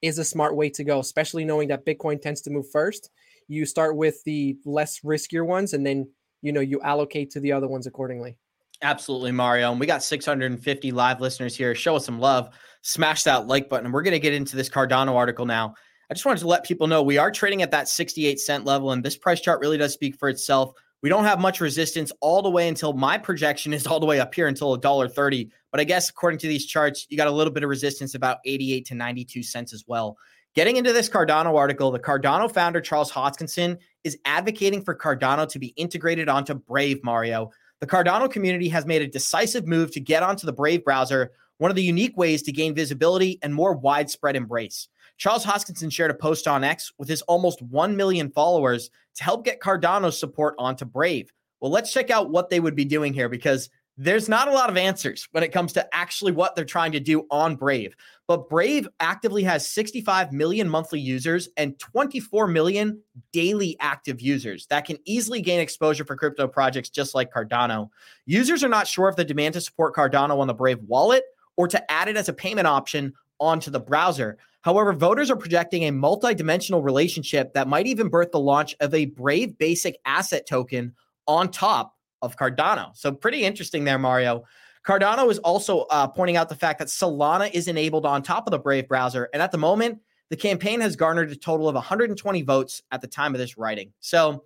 is 0.00 0.18
a 0.18 0.24
smart 0.24 0.54
way 0.54 0.70
to 0.70 0.84
go, 0.84 1.00
especially 1.00 1.44
knowing 1.44 1.68
that 1.68 1.84
Bitcoin 1.84 2.20
tends 2.20 2.40
to 2.42 2.50
move 2.50 2.70
first. 2.70 3.10
You 3.48 3.66
start 3.66 3.96
with 3.96 4.22
the 4.24 4.56
less 4.64 5.00
riskier 5.00 5.44
ones 5.44 5.72
and 5.72 5.84
then 5.84 6.08
you 6.40 6.52
know 6.52 6.60
you 6.60 6.80
allocate 6.82 7.30
to 7.30 7.40
the 7.40 7.52
other 7.52 7.66
ones 7.66 7.86
accordingly. 7.86 8.36
Absolutely, 8.82 9.32
Mario. 9.32 9.70
And 9.70 9.80
we 9.80 9.86
got 9.86 10.02
650 10.02 10.92
live 10.92 11.20
listeners 11.20 11.56
here. 11.56 11.74
Show 11.74 11.96
us 11.96 12.06
some 12.06 12.20
love. 12.20 12.50
Smash 12.82 13.24
that 13.24 13.46
like 13.48 13.68
button. 13.68 13.90
We're 13.90 14.02
going 14.02 14.12
to 14.12 14.20
get 14.20 14.34
into 14.34 14.56
this 14.56 14.68
Cardano 14.68 15.14
article 15.14 15.46
now. 15.46 15.74
I 16.10 16.14
just 16.14 16.24
wanted 16.24 16.40
to 16.40 16.48
let 16.48 16.64
people 16.64 16.86
know 16.86 17.02
we 17.02 17.18
are 17.18 17.30
trading 17.30 17.60
at 17.62 17.70
that 17.72 17.88
68 17.88 18.40
cent 18.40 18.64
level, 18.64 18.92
and 18.92 19.04
this 19.04 19.16
price 19.16 19.40
chart 19.40 19.60
really 19.60 19.76
does 19.76 19.92
speak 19.92 20.16
for 20.16 20.28
itself. 20.28 20.72
We 21.02 21.08
don't 21.08 21.24
have 21.24 21.38
much 21.38 21.60
resistance 21.60 22.12
all 22.20 22.40
the 22.40 22.50
way 22.50 22.66
until 22.68 22.92
my 22.92 23.18
projection 23.18 23.72
is 23.72 23.86
all 23.88 24.00
the 24.00 24.06
way 24.06 24.20
up 24.20 24.34
here 24.34 24.46
until 24.46 24.74
a 24.74 24.80
dollar 24.80 25.08
thirty. 25.08 25.50
But 25.70 25.80
I 25.80 25.84
guess 25.84 26.08
according 26.08 26.38
to 26.40 26.48
these 26.48 26.66
charts, 26.66 27.06
you 27.10 27.16
got 27.16 27.28
a 27.28 27.32
little 27.32 27.52
bit 27.52 27.62
of 27.62 27.68
resistance 27.68 28.14
about 28.14 28.38
88 28.46 28.86
to 28.86 28.94
92 28.94 29.42
cents 29.42 29.74
as 29.74 29.84
well. 29.86 30.16
Getting 30.54 30.76
into 30.76 30.94
this 30.94 31.10
Cardano 31.10 31.54
article, 31.54 31.90
the 31.90 32.00
Cardano 32.00 32.52
founder 32.52 32.80
Charles 32.80 33.12
Hoskinson 33.12 33.76
is 34.02 34.18
advocating 34.24 34.82
for 34.82 34.96
Cardano 34.96 35.48
to 35.50 35.58
be 35.58 35.68
integrated 35.76 36.28
onto 36.28 36.54
Brave 36.54 37.04
Mario. 37.04 37.50
The 37.80 37.86
Cardano 37.86 38.30
community 38.30 38.68
has 38.70 38.86
made 38.86 39.02
a 39.02 39.06
decisive 39.06 39.66
move 39.66 39.92
to 39.92 40.00
get 40.00 40.24
onto 40.24 40.46
the 40.46 40.52
Brave 40.52 40.84
browser, 40.84 41.30
one 41.58 41.70
of 41.70 41.76
the 41.76 41.82
unique 41.82 42.16
ways 42.16 42.42
to 42.42 42.52
gain 42.52 42.74
visibility 42.74 43.38
and 43.40 43.54
more 43.54 43.72
widespread 43.72 44.34
embrace. 44.34 44.88
Charles 45.16 45.44
Hoskinson 45.44 45.92
shared 45.92 46.10
a 46.10 46.14
post 46.14 46.48
on 46.48 46.64
X 46.64 46.92
with 46.98 47.08
his 47.08 47.22
almost 47.22 47.62
1 47.62 47.96
million 47.96 48.30
followers 48.30 48.90
to 49.14 49.24
help 49.24 49.44
get 49.44 49.60
Cardano 49.60 50.12
support 50.12 50.54
onto 50.58 50.84
Brave. 50.84 51.32
Well, 51.60 51.70
let's 51.70 51.92
check 51.92 52.10
out 52.10 52.30
what 52.30 52.50
they 52.50 52.60
would 52.60 52.76
be 52.76 52.84
doing 52.84 53.12
here 53.12 53.28
because 53.28 53.70
there's 54.00 54.28
not 54.28 54.46
a 54.46 54.52
lot 54.52 54.70
of 54.70 54.76
answers 54.76 55.28
when 55.32 55.42
it 55.42 55.52
comes 55.52 55.72
to 55.72 55.94
actually 55.94 56.30
what 56.30 56.54
they're 56.54 56.64
trying 56.64 56.92
to 56.92 57.00
do 57.00 57.26
on 57.32 57.56
Brave. 57.56 57.96
But 58.28 58.48
Brave 58.48 58.88
actively 59.00 59.42
has 59.42 59.68
65 59.68 60.32
million 60.32 60.68
monthly 60.68 61.00
users 61.00 61.48
and 61.56 61.76
24 61.80 62.46
million 62.46 63.02
daily 63.32 63.76
active 63.80 64.20
users 64.20 64.66
that 64.66 64.84
can 64.84 64.98
easily 65.04 65.42
gain 65.42 65.58
exposure 65.58 66.04
for 66.04 66.14
crypto 66.14 66.46
projects 66.46 66.90
just 66.90 67.12
like 67.16 67.32
Cardano. 67.32 67.90
Users 68.24 68.62
are 68.62 68.68
not 68.68 68.86
sure 68.86 69.08
if 69.08 69.16
the 69.16 69.24
demand 69.24 69.54
to 69.54 69.60
support 69.60 69.96
Cardano 69.96 70.38
on 70.38 70.46
the 70.46 70.54
Brave 70.54 70.78
wallet 70.86 71.24
or 71.56 71.66
to 71.66 71.90
add 71.90 72.06
it 72.06 72.16
as 72.16 72.28
a 72.28 72.32
payment 72.32 72.68
option 72.68 73.12
onto 73.40 73.68
the 73.68 73.80
browser. 73.80 74.38
However, 74.60 74.92
voters 74.92 75.28
are 75.28 75.36
projecting 75.36 75.84
a 75.84 75.90
multi-dimensional 75.90 76.82
relationship 76.82 77.52
that 77.54 77.66
might 77.66 77.88
even 77.88 78.08
birth 78.08 78.30
the 78.30 78.38
launch 78.38 78.76
of 78.78 78.94
a 78.94 79.06
Brave 79.06 79.58
basic 79.58 79.98
asset 80.04 80.46
token 80.46 80.94
on 81.26 81.50
top 81.50 81.97
of 82.22 82.36
Cardano. 82.36 82.96
So 82.96 83.12
pretty 83.12 83.44
interesting 83.44 83.84
there, 83.84 83.98
Mario. 83.98 84.44
Cardano 84.86 85.30
is 85.30 85.38
also 85.38 85.80
uh, 85.90 86.06
pointing 86.06 86.36
out 86.36 86.48
the 86.48 86.54
fact 86.54 86.78
that 86.78 86.88
Solana 86.88 87.52
is 87.52 87.68
enabled 87.68 88.06
on 88.06 88.22
top 88.22 88.46
of 88.46 88.52
the 88.52 88.58
Brave 88.58 88.88
browser. 88.88 89.28
And 89.32 89.42
at 89.42 89.52
the 89.52 89.58
moment, 89.58 90.00
the 90.30 90.36
campaign 90.36 90.80
has 90.80 90.96
garnered 90.96 91.30
a 91.30 91.36
total 91.36 91.68
of 91.68 91.74
120 91.74 92.42
votes 92.42 92.82
at 92.90 93.00
the 93.00 93.06
time 93.06 93.34
of 93.34 93.38
this 93.38 93.58
writing. 93.58 93.92
So 94.00 94.44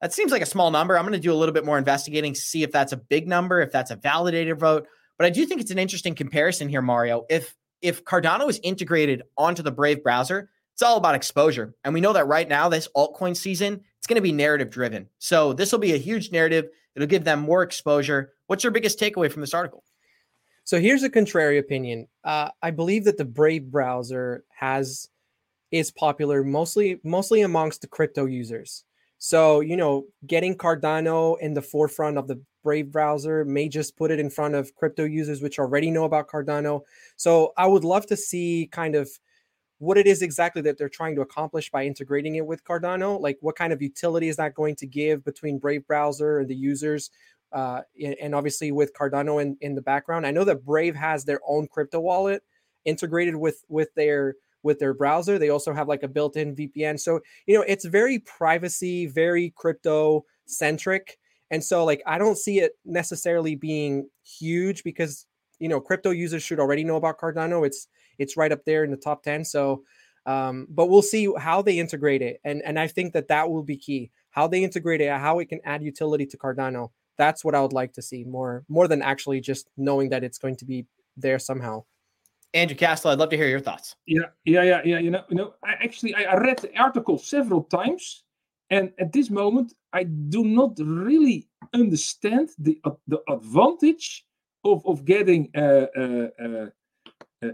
that 0.00 0.12
seems 0.12 0.32
like 0.32 0.42
a 0.42 0.46
small 0.46 0.70
number. 0.70 0.98
I'm 0.98 1.04
going 1.04 1.12
to 1.12 1.18
do 1.18 1.32
a 1.32 1.36
little 1.36 1.52
bit 1.52 1.64
more 1.64 1.78
investigating, 1.78 2.34
to 2.34 2.40
see 2.40 2.62
if 2.62 2.72
that's 2.72 2.92
a 2.92 2.96
big 2.96 3.28
number, 3.28 3.60
if 3.60 3.70
that's 3.70 3.90
a 3.90 3.96
validated 3.96 4.58
vote. 4.58 4.86
But 5.16 5.26
I 5.26 5.30
do 5.30 5.46
think 5.46 5.60
it's 5.60 5.70
an 5.70 5.78
interesting 5.78 6.14
comparison 6.14 6.68
here, 6.68 6.82
Mario. 6.82 7.24
If 7.30 7.54
if 7.80 8.04
Cardano 8.04 8.48
is 8.48 8.60
integrated 8.62 9.22
onto 9.36 9.62
the 9.62 9.72
Brave 9.72 10.02
browser, 10.02 10.50
it's 10.72 10.82
all 10.82 10.96
about 10.96 11.16
exposure. 11.16 11.74
And 11.84 11.92
we 11.92 12.00
know 12.00 12.12
that 12.12 12.26
right 12.26 12.48
now, 12.48 12.68
this 12.68 12.88
altcoin 12.96 13.36
season, 13.36 13.82
it's 13.98 14.06
going 14.06 14.16
to 14.16 14.22
be 14.22 14.32
narrative 14.32 14.70
driven. 14.70 15.08
So 15.18 15.52
this 15.52 15.72
will 15.72 15.80
be 15.80 15.92
a 15.92 15.98
huge 15.98 16.30
narrative. 16.30 16.66
It'll 16.94 17.08
give 17.08 17.24
them 17.24 17.40
more 17.40 17.62
exposure. 17.62 18.32
What's 18.46 18.64
your 18.64 18.70
biggest 18.70 18.98
takeaway 18.98 19.30
from 19.30 19.40
this 19.40 19.54
article? 19.54 19.84
So 20.64 20.80
here's 20.80 21.02
a 21.02 21.10
contrary 21.10 21.58
opinion. 21.58 22.06
Uh, 22.22 22.50
I 22.62 22.70
believe 22.70 23.04
that 23.04 23.16
the 23.16 23.24
Brave 23.24 23.70
browser 23.70 24.44
has 24.54 25.08
is 25.70 25.90
popular 25.90 26.44
mostly 26.44 27.00
mostly 27.02 27.40
amongst 27.40 27.80
the 27.80 27.86
crypto 27.86 28.26
users. 28.26 28.84
So 29.18 29.60
you 29.60 29.76
know, 29.76 30.06
getting 30.26 30.56
Cardano 30.56 31.38
in 31.40 31.54
the 31.54 31.62
forefront 31.62 32.18
of 32.18 32.28
the 32.28 32.40
Brave 32.62 32.92
browser 32.92 33.44
may 33.44 33.68
just 33.68 33.96
put 33.96 34.10
it 34.10 34.20
in 34.20 34.30
front 34.30 34.54
of 34.54 34.74
crypto 34.76 35.04
users 35.04 35.42
which 35.42 35.58
already 35.58 35.90
know 35.90 36.04
about 36.04 36.28
Cardano. 36.28 36.82
So 37.16 37.52
I 37.56 37.66
would 37.66 37.84
love 37.84 38.06
to 38.06 38.16
see 38.16 38.68
kind 38.70 38.94
of 38.94 39.10
what 39.82 39.98
it 39.98 40.06
is 40.06 40.22
exactly 40.22 40.62
that 40.62 40.78
they're 40.78 40.88
trying 40.88 41.16
to 41.16 41.22
accomplish 41.22 41.68
by 41.68 41.84
integrating 41.84 42.36
it 42.36 42.46
with 42.46 42.62
Cardano. 42.62 43.20
Like 43.20 43.36
what 43.40 43.56
kind 43.56 43.72
of 43.72 43.82
utility 43.82 44.28
is 44.28 44.36
that 44.36 44.54
going 44.54 44.76
to 44.76 44.86
give 44.86 45.24
between 45.24 45.58
Brave 45.58 45.84
browser 45.88 46.38
and 46.38 46.48
the 46.48 46.54
users? 46.54 47.10
Uh, 47.50 47.80
and 48.20 48.32
obviously 48.32 48.70
with 48.70 48.94
Cardano 48.94 49.42
in, 49.42 49.56
in 49.60 49.74
the 49.74 49.82
background. 49.82 50.24
I 50.24 50.30
know 50.30 50.44
that 50.44 50.64
Brave 50.64 50.94
has 50.94 51.24
their 51.24 51.40
own 51.44 51.66
crypto 51.66 51.98
wallet 51.98 52.44
integrated 52.84 53.34
with 53.34 53.64
with 53.68 53.92
their 53.96 54.36
with 54.62 54.78
their 54.78 54.94
browser. 54.94 55.36
They 55.36 55.48
also 55.48 55.74
have 55.74 55.88
like 55.88 56.04
a 56.04 56.08
built-in 56.08 56.54
VPN. 56.54 57.00
So, 57.00 57.18
you 57.46 57.56
know, 57.56 57.64
it's 57.66 57.84
very 57.84 58.20
privacy, 58.20 59.06
very 59.06 59.52
crypto 59.56 60.24
centric. 60.46 61.18
And 61.50 61.62
so, 61.62 61.84
like, 61.84 62.02
I 62.06 62.18
don't 62.18 62.38
see 62.38 62.60
it 62.60 62.78
necessarily 62.84 63.56
being 63.56 64.08
huge 64.22 64.84
because 64.84 65.26
you 65.58 65.68
know 65.68 65.80
crypto 65.80 66.10
users 66.10 66.44
should 66.44 66.60
already 66.60 66.84
know 66.84 66.96
about 66.96 67.18
Cardano. 67.18 67.66
It's 67.66 67.88
it's 68.22 68.36
right 68.36 68.52
up 68.52 68.64
there 68.64 68.84
in 68.84 68.90
the 68.90 68.96
top 68.96 69.22
ten. 69.22 69.44
So, 69.44 69.82
um, 70.26 70.66
but 70.70 70.86
we'll 70.86 71.02
see 71.02 71.28
how 71.38 71.62
they 71.62 71.78
integrate 71.78 72.22
it, 72.22 72.40
and 72.44 72.62
and 72.62 72.78
I 72.78 72.86
think 72.88 73.12
that 73.12 73.28
that 73.28 73.50
will 73.50 73.64
be 73.64 73.76
key. 73.76 74.10
How 74.30 74.46
they 74.46 74.62
integrate 74.64 75.02
it, 75.02 75.10
how 75.10 75.40
it 75.40 75.48
can 75.48 75.60
add 75.64 75.82
utility 75.82 76.26
to 76.26 76.38
Cardano. 76.38 76.90
That's 77.18 77.44
what 77.44 77.54
I 77.54 77.60
would 77.60 77.74
like 77.74 77.92
to 77.94 78.02
see 78.02 78.24
more 78.24 78.64
more 78.68 78.88
than 78.88 79.02
actually 79.02 79.40
just 79.40 79.68
knowing 79.76 80.10
that 80.10 80.24
it's 80.24 80.38
going 80.38 80.56
to 80.56 80.64
be 80.64 80.86
there 81.16 81.38
somehow. 81.38 81.84
Andrew 82.54 82.76
Cashflow, 82.76 83.10
I'd 83.10 83.18
love 83.18 83.30
to 83.30 83.36
hear 83.36 83.48
your 83.48 83.60
thoughts. 83.60 83.96
Yeah, 84.06 84.28
yeah, 84.44 84.62
yeah, 84.62 84.80
yeah. 84.84 84.98
You 84.98 85.10
know, 85.10 85.24
you 85.30 85.36
know. 85.36 85.54
I 85.64 85.72
actually 85.72 86.14
I 86.14 86.36
read 86.36 86.58
the 86.58 86.76
article 86.78 87.18
several 87.18 87.64
times, 87.64 88.24
and 88.70 88.92
at 88.98 89.12
this 89.12 89.30
moment, 89.30 89.72
I 89.92 90.04
do 90.04 90.44
not 90.44 90.72
really 90.78 91.48
understand 91.72 92.50
the 92.58 92.78
uh, 92.84 92.90
the 93.08 93.20
advantage 93.28 94.24
of 94.64 94.84
of 94.86 95.04
getting 95.04 95.50
uh, 95.56 95.86
uh, 95.96 96.28
uh, 96.44 96.66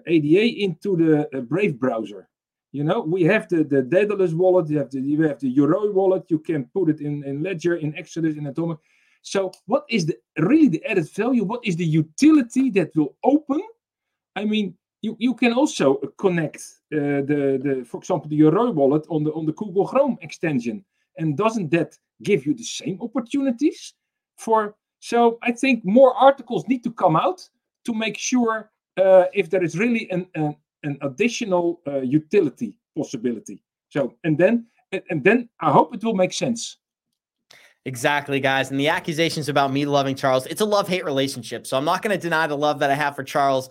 ADA 0.07 0.63
into 0.65 0.97
the 0.97 1.41
Brave 1.43 1.79
browser. 1.79 2.29
You 2.73 2.85
know, 2.85 3.01
we 3.01 3.23
have 3.25 3.49
the 3.49 3.65
the 3.65 3.83
Daedalus 3.83 4.33
wallet, 4.33 4.69
you 4.69 4.79
have 4.79 4.91
the 4.91 5.01
you 5.01 5.23
have 5.23 5.41
the 5.41 5.55
Yoroi 5.55 5.93
wallet. 5.93 6.25
You 6.29 6.39
can 6.39 6.65
put 6.75 6.91
it 6.91 7.01
in 7.01 7.25
in 7.25 7.43
Ledger, 7.43 7.77
in 7.77 7.97
Exodus, 7.97 8.37
in 8.37 8.47
Atomic. 8.47 8.79
So, 9.23 9.53
what 9.67 9.85
is 9.89 10.07
the 10.07 10.17
really 10.39 10.69
the 10.69 10.85
added 10.85 11.09
value? 11.11 11.45
What 11.45 11.65
is 11.65 11.77
the 11.77 11.85
utility 11.85 12.71
that 12.71 12.95
will 12.95 13.17
open? 13.25 13.63
I 14.37 14.45
mean, 14.45 14.75
you, 15.03 15.17
you 15.19 15.35
can 15.35 15.53
also 15.53 15.97
connect 16.19 16.57
uh, 16.93 17.23
the 17.31 17.59
the 17.65 17.85
for 17.89 17.99
example 17.99 18.29
the 18.29 18.39
Yoroi 18.39 18.75
wallet 18.75 19.07
on 19.09 19.25
the 19.25 19.33
on 19.33 19.47
the 19.47 19.53
Google 19.53 19.87
Chrome 19.87 20.19
extension 20.21 20.85
and 21.19 21.37
doesn't 21.37 21.71
that 21.73 21.99
give 22.23 22.47
you 22.47 22.55
the 22.55 22.65
same 22.65 22.99
opportunities 23.03 23.95
for? 24.37 24.75
So 25.01 25.39
I 25.43 25.53
think 25.53 25.85
more 25.85 26.15
articles 26.15 26.67
need 26.69 26.83
to 26.85 26.93
come 26.93 27.17
out 27.17 27.41
to 27.85 27.95
make 27.95 28.17
sure 28.17 28.71
uh, 28.99 29.27
if 29.33 29.51
there 29.51 29.63
is 29.63 29.79
really 29.79 30.11
an, 30.11 30.27
an, 30.35 30.57
an 30.83 30.99
additional 31.03 31.81
uh, 31.87 32.01
utility 32.01 32.75
possibility. 32.97 33.63
So 33.91 34.15
and 34.25 34.37
then 34.37 34.67
and, 34.93 35.23
then 35.23 35.49
I 35.61 35.71
hope 35.71 35.95
it 35.95 36.03
will 36.03 36.15
make 36.15 36.33
sense. 36.33 36.79
Exactly, 37.85 38.41
guys. 38.41 38.71
And 38.71 38.81
the 38.81 38.89
accusations 38.89 39.49
about 39.49 39.71
me 39.73 39.85
loving 39.85 40.17
Charles, 40.17 40.47
it's 40.47 40.63
a 40.63 40.65
love 40.65 40.89
hate 40.89 41.05
relationship. 41.05 41.67
So 41.67 41.77
I'm 41.77 41.85
not 41.85 42.03
going 42.03 42.17
to 42.17 42.21
deny 42.21 42.47
the 42.47 42.57
love 42.57 42.79
that 42.79 42.91
I 42.91 42.95
have 42.95 43.15
for 43.15 43.23
Charles 43.23 43.69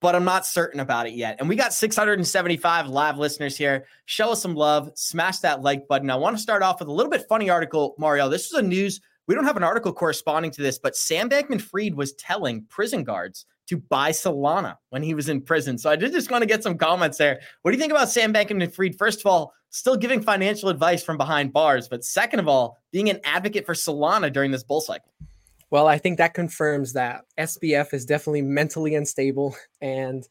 but 0.00 0.14
I'm 0.14 0.24
not 0.24 0.46
certain 0.46 0.80
about 0.80 1.06
it 1.06 1.14
yet. 1.14 1.36
And 1.38 1.48
we 1.48 1.56
got 1.56 1.72
675 1.72 2.88
live 2.88 3.18
listeners 3.18 3.56
here. 3.56 3.86
Show 4.04 4.32
us 4.32 4.42
some 4.42 4.54
love, 4.54 4.90
smash 4.94 5.38
that 5.38 5.62
like 5.62 5.88
button. 5.88 6.10
I 6.10 6.16
want 6.16 6.36
to 6.36 6.42
start 6.42 6.62
off 6.62 6.80
with 6.80 6.88
a 6.88 6.92
little 6.92 7.10
bit 7.10 7.26
funny 7.28 7.48
article, 7.50 7.94
Mario. 7.98 8.28
This 8.28 8.46
is 8.46 8.52
a 8.52 8.62
news. 8.62 9.00
We 9.26 9.34
don't 9.34 9.44
have 9.44 9.56
an 9.56 9.64
article 9.64 9.92
corresponding 9.92 10.50
to 10.52 10.62
this, 10.62 10.78
but 10.78 10.94
Sam 10.94 11.28
Bankman 11.28 11.60
Fried 11.60 11.94
was 11.94 12.12
telling 12.14 12.64
prison 12.68 13.02
guards 13.02 13.46
to 13.66 13.76
buy 13.76 14.10
Solana 14.10 14.76
when 14.90 15.02
he 15.02 15.14
was 15.14 15.28
in 15.28 15.40
prison. 15.40 15.76
So 15.78 15.90
I 15.90 15.96
did 15.96 16.12
just 16.12 16.30
want 16.30 16.42
to 16.42 16.46
get 16.46 16.62
some 16.62 16.78
comments 16.78 17.18
there. 17.18 17.40
What 17.62 17.72
do 17.72 17.76
you 17.76 17.80
think 17.80 17.92
about 17.92 18.08
Sam 18.08 18.32
Bankman 18.32 18.72
Fried? 18.72 18.96
First 18.96 19.20
of 19.20 19.26
all, 19.26 19.52
still 19.70 19.96
giving 19.96 20.22
financial 20.22 20.68
advice 20.68 21.02
from 21.02 21.16
behind 21.16 21.52
bars, 21.52 21.88
but 21.88 22.04
second 22.04 22.40
of 22.40 22.48
all, 22.48 22.78
being 22.92 23.10
an 23.10 23.20
advocate 23.24 23.66
for 23.66 23.74
Solana 23.74 24.32
during 24.32 24.50
this 24.50 24.62
bull 24.62 24.80
cycle. 24.80 25.12
Well, 25.70 25.88
I 25.88 25.98
think 25.98 26.18
that 26.18 26.34
confirms 26.34 26.92
that 26.92 27.24
SBF 27.38 27.92
is 27.92 28.06
definitely 28.06 28.42
mentally 28.42 28.94
unstable. 28.94 29.56
And 29.80 30.26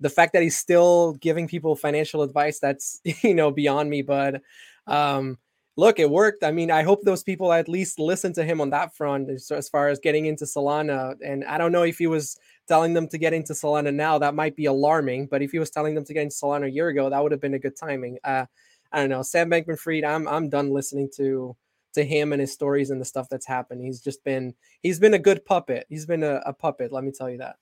the 0.00 0.08
fact 0.08 0.32
that 0.32 0.42
he's 0.42 0.56
still 0.56 1.12
giving 1.14 1.46
people 1.46 1.76
financial 1.76 2.22
advice, 2.22 2.58
that's, 2.58 3.00
you 3.22 3.34
know, 3.34 3.50
beyond 3.50 3.90
me. 3.90 4.02
But 4.02 4.40
um, 4.86 5.38
look, 5.76 5.98
it 5.98 6.10
worked. 6.10 6.42
I 6.42 6.52
mean, 6.52 6.70
I 6.70 6.82
hope 6.82 7.02
those 7.02 7.22
people 7.22 7.52
at 7.52 7.68
least 7.68 7.98
listen 7.98 8.32
to 8.34 8.44
him 8.44 8.60
on 8.60 8.70
that 8.70 8.96
front 8.96 9.28
as, 9.30 9.50
as 9.50 9.68
far 9.68 9.88
as 9.88 9.98
getting 9.98 10.26
into 10.26 10.44
Solana. 10.44 11.14
And 11.24 11.44
I 11.44 11.58
don't 11.58 11.72
know 11.72 11.82
if 11.82 11.98
he 11.98 12.06
was 12.06 12.38
telling 12.68 12.94
them 12.94 13.08
to 13.08 13.18
get 13.18 13.32
into 13.32 13.54
Solana 13.54 13.92
now. 13.92 14.18
That 14.18 14.34
might 14.34 14.54
be 14.54 14.66
alarming. 14.66 15.26
But 15.26 15.42
if 15.42 15.50
he 15.50 15.58
was 15.58 15.70
telling 15.70 15.94
them 15.94 16.04
to 16.04 16.14
get 16.14 16.22
into 16.22 16.36
Solana 16.36 16.66
a 16.66 16.70
year 16.70 16.88
ago, 16.88 17.10
that 17.10 17.22
would 17.22 17.32
have 17.32 17.40
been 17.40 17.54
a 17.54 17.58
good 17.58 17.76
timing. 17.76 18.18
Uh, 18.22 18.46
I 18.92 19.00
don't 19.00 19.10
know. 19.10 19.22
Sam 19.22 19.50
Bankman 19.50 19.78
Fried, 19.78 20.04
I'm 20.04 20.28
I'm 20.28 20.48
done 20.48 20.70
listening 20.70 21.10
to 21.16 21.56
to 21.94 22.04
him 22.04 22.32
and 22.32 22.40
his 22.40 22.52
stories 22.52 22.90
and 22.90 23.00
the 23.00 23.04
stuff 23.04 23.28
that's 23.28 23.46
happened. 23.46 23.82
He's 23.82 24.00
just 24.00 24.22
been 24.22 24.54
he's 24.82 25.00
been 25.00 25.14
a 25.14 25.18
good 25.18 25.44
puppet. 25.44 25.86
He's 25.88 26.06
been 26.06 26.22
a, 26.22 26.40
a 26.46 26.52
puppet, 26.52 26.92
let 26.92 27.04
me 27.04 27.10
tell 27.10 27.28
you 27.28 27.38
that. 27.38 27.56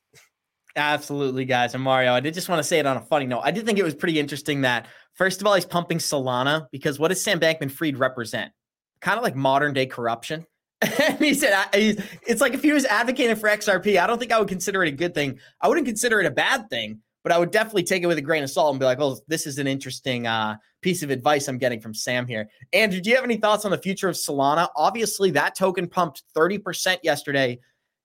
Absolutely, 0.76 1.46
guys. 1.46 1.74
And 1.74 1.82
Mario, 1.82 2.12
I 2.12 2.20
did 2.20 2.34
just 2.34 2.50
want 2.50 2.58
to 2.58 2.62
say 2.62 2.78
it 2.78 2.86
on 2.86 2.98
a 2.98 3.00
funny 3.00 3.24
note. 3.24 3.40
I 3.42 3.50
did 3.50 3.64
think 3.64 3.78
it 3.78 3.82
was 3.82 3.94
pretty 3.94 4.20
interesting 4.20 4.60
that, 4.60 4.86
first 5.14 5.40
of 5.40 5.46
all, 5.46 5.54
he's 5.54 5.64
pumping 5.64 5.96
Solana 5.96 6.66
because 6.70 6.98
what 6.98 7.08
does 7.08 7.22
Sam 7.22 7.40
Bankman 7.40 7.70
Fried 7.70 7.96
represent? 7.96 8.52
Kind 9.00 9.16
of 9.16 9.24
like 9.24 9.34
modern 9.34 9.72
day 9.72 9.86
corruption. 9.86 10.46
And 10.82 11.18
he 11.18 11.34
said, 11.34 11.68
it's 11.72 12.40
like 12.40 12.54
if 12.54 12.62
he 12.62 12.72
was 12.72 12.84
advocating 12.84 13.36
for 13.36 13.48
XRP, 13.48 13.98
I 13.98 14.06
don't 14.06 14.18
think 14.18 14.32
I 14.32 14.38
would 14.38 14.48
consider 14.48 14.84
it 14.84 14.88
a 14.88 14.96
good 14.96 15.14
thing. 15.14 15.38
I 15.60 15.68
wouldn't 15.68 15.86
consider 15.86 16.20
it 16.20 16.26
a 16.26 16.30
bad 16.30 16.68
thing, 16.68 17.00
but 17.22 17.32
I 17.32 17.38
would 17.38 17.50
definitely 17.50 17.84
take 17.84 18.02
it 18.02 18.06
with 18.06 18.18
a 18.18 18.22
grain 18.22 18.42
of 18.42 18.50
salt 18.50 18.72
and 18.72 18.80
be 18.80 18.86
like, 18.86 18.98
well, 18.98 19.20
this 19.28 19.46
is 19.46 19.58
an 19.58 19.66
interesting 19.66 20.26
uh, 20.26 20.56
piece 20.82 21.02
of 21.02 21.10
advice 21.10 21.48
I'm 21.48 21.58
getting 21.58 21.80
from 21.80 21.94
Sam 21.94 22.26
here. 22.26 22.48
Andrew, 22.72 23.00
do 23.00 23.10
you 23.10 23.16
have 23.16 23.24
any 23.24 23.36
thoughts 23.36 23.64
on 23.64 23.70
the 23.70 23.78
future 23.78 24.08
of 24.08 24.16
Solana? 24.16 24.68
Obviously, 24.76 25.30
that 25.32 25.56
token 25.56 25.88
pumped 25.88 26.22
30% 26.36 26.98
yesterday 27.02 27.58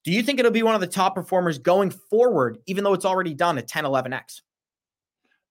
do 0.04 0.12
you 0.12 0.24
think 0.24 0.40
it'll 0.40 0.52
be 0.52 0.64
one 0.64 0.76
of 0.76 0.82
the 0.82 0.88
top 0.88 1.14
performers 1.16 1.60
going 1.60 1.92
forward, 1.92 2.58
even 2.66 2.84
though 2.84 2.94
it's 2.94 3.06
already 3.06 3.34
done 3.34 3.58
at 3.58 3.68
10, 3.68 3.84
11x? 3.84 4.42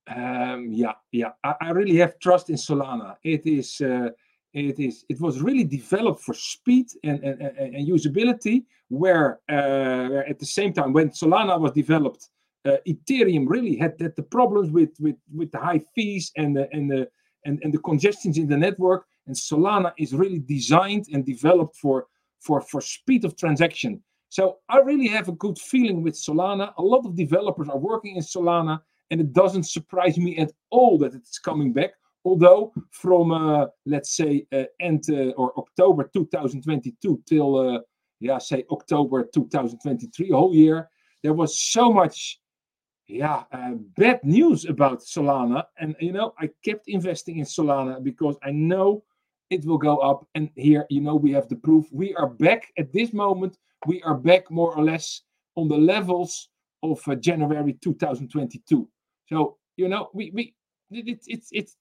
Um, 0.09 0.69
yeah, 0.73 0.93
yeah. 1.13 1.31
I, 1.45 1.55
I, 1.61 1.71
really 1.71 1.97
have 1.99 2.19
trust 2.19 2.51
in 2.51 2.57
Solana. 2.57 3.17
It 3.23 3.47
is, 3.47 3.81
uh, 3.81 4.09
it 4.53 4.79
is, 4.79 5.05
it 5.09 5.21
was 5.21 5.41
really 5.41 5.65
developed 5.65 6.23
for 6.23 6.35
speed 6.35 6.87
and, 7.05 7.23
and, 7.23 7.41
and, 7.41 7.89
usability. 7.89 8.65
Where, 8.89 9.39
uh, 9.49 10.29
at 10.29 10.41
the 10.41 10.47
same 10.47 10.73
time, 10.73 10.93
when 10.93 11.11
Solana 11.11 11.61
was 11.61 11.71
developed, 11.73 12.29
uh, 12.65 12.79
Ethereum 12.89 13.49
really 13.49 13.77
had, 13.77 13.95
had 14.01 14.17
the 14.17 14.25
problems 14.25 14.71
with, 14.71 14.91
with, 14.99 15.15
with 15.33 15.53
the 15.53 15.59
high 15.59 15.81
fees 15.95 16.33
and 16.37 16.57
the, 16.57 16.69
and 16.73 16.91
the 16.91 17.09
and, 17.45 17.61
and 17.63 17.73
the 17.73 17.79
congestions 17.79 18.39
in 18.39 18.49
the 18.49 18.57
network. 18.57 19.07
And 19.27 19.37
Solana 19.37 19.93
is 19.99 20.15
really 20.15 20.41
designed 20.41 21.07
and 21.13 21.25
developed 21.25 21.77
for 21.77 22.07
for 22.41 22.61
for 22.61 22.81
speed 22.81 23.25
of 23.25 23.37
transaction. 23.37 24.03
So 24.29 24.59
I 24.69 24.79
really 24.79 25.09
have 25.09 25.29
a 25.29 25.33
good 25.33 25.59
feeling 25.59 26.03
with 26.03 26.15
Solana. 26.15 26.73
A 26.79 26.83
lot 26.83 27.05
of 27.05 27.17
developers 27.17 27.69
are 27.69 27.79
working 27.79 28.17
in 28.17 28.23
Solana, 28.23 28.81
and 29.11 29.21
it 29.21 29.33
doesn't 29.33 29.65
surprise 29.65 30.17
me 30.19 30.39
at 30.39 30.53
all 30.71 30.99
that 30.99 31.15
it's 31.15 31.39
coming 31.39 31.73
back. 31.73 31.91
Although 32.25 32.73
from 32.91 33.33
uh, 33.33 33.67
let's 33.87 34.15
say 34.17 34.47
uh, 34.53 34.65
end 34.81 35.05
uh, 35.11 35.31
or 35.37 35.59
October 35.59 36.11
2022 36.13 37.23
till 37.27 37.83
yeah 38.21 38.39
say 38.39 38.65
October 38.71 39.29
2023, 39.33 40.31
whole 40.31 40.55
year, 40.55 40.91
there 41.23 41.33
was 41.33 41.59
so 41.59 41.93
much 41.93 42.39
yeah 43.07 43.45
uh, 43.53 43.73
bad 43.97 44.21
news 44.23 44.67
about 44.67 45.01
Solana, 45.01 45.65
and 45.79 45.97
you 46.01 46.13
know 46.13 46.35
I 46.39 46.51
kept 46.65 46.89
investing 46.89 47.39
in 47.39 47.47
Solana 47.47 48.03
because 48.03 48.37
I 48.43 48.51
know 48.51 49.03
it 49.49 49.65
will 49.65 49.79
go 49.79 49.97
up. 49.99 50.27
And 50.35 50.51
here 50.57 50.85
you 50.91 51.01
know 51.01 51.17
we 51.17 51.33
have 51.33 51.49
the 51.49 51.57
proof. 51.57 51.87
We 51.91 52.15
are 52.17 52.29
back 52.29 52.71
at 52.79 52.93
this 52.93 53.13
moment 53.13 53.57
we 53.87 54.03
are 54.03 54.15
back 54.15 54.51
more 54.51 54.75
or 54.75 54.85
less 54.85 55.23
on 55.57 55.69
the 55.69 55.77
levels 55.77 56.49
of 56.83 57.01
uh, 57.09 57.15
January 57.15 57.75
2022. 57.83 58.89
So 59.29 59.57
you 59.77 59.89
know, 59.89 60.11
we 60.13 60.31
we 60.35 60.55
it's 60.91 61.27
it, 61.29 61.43
it's 61.51 61.77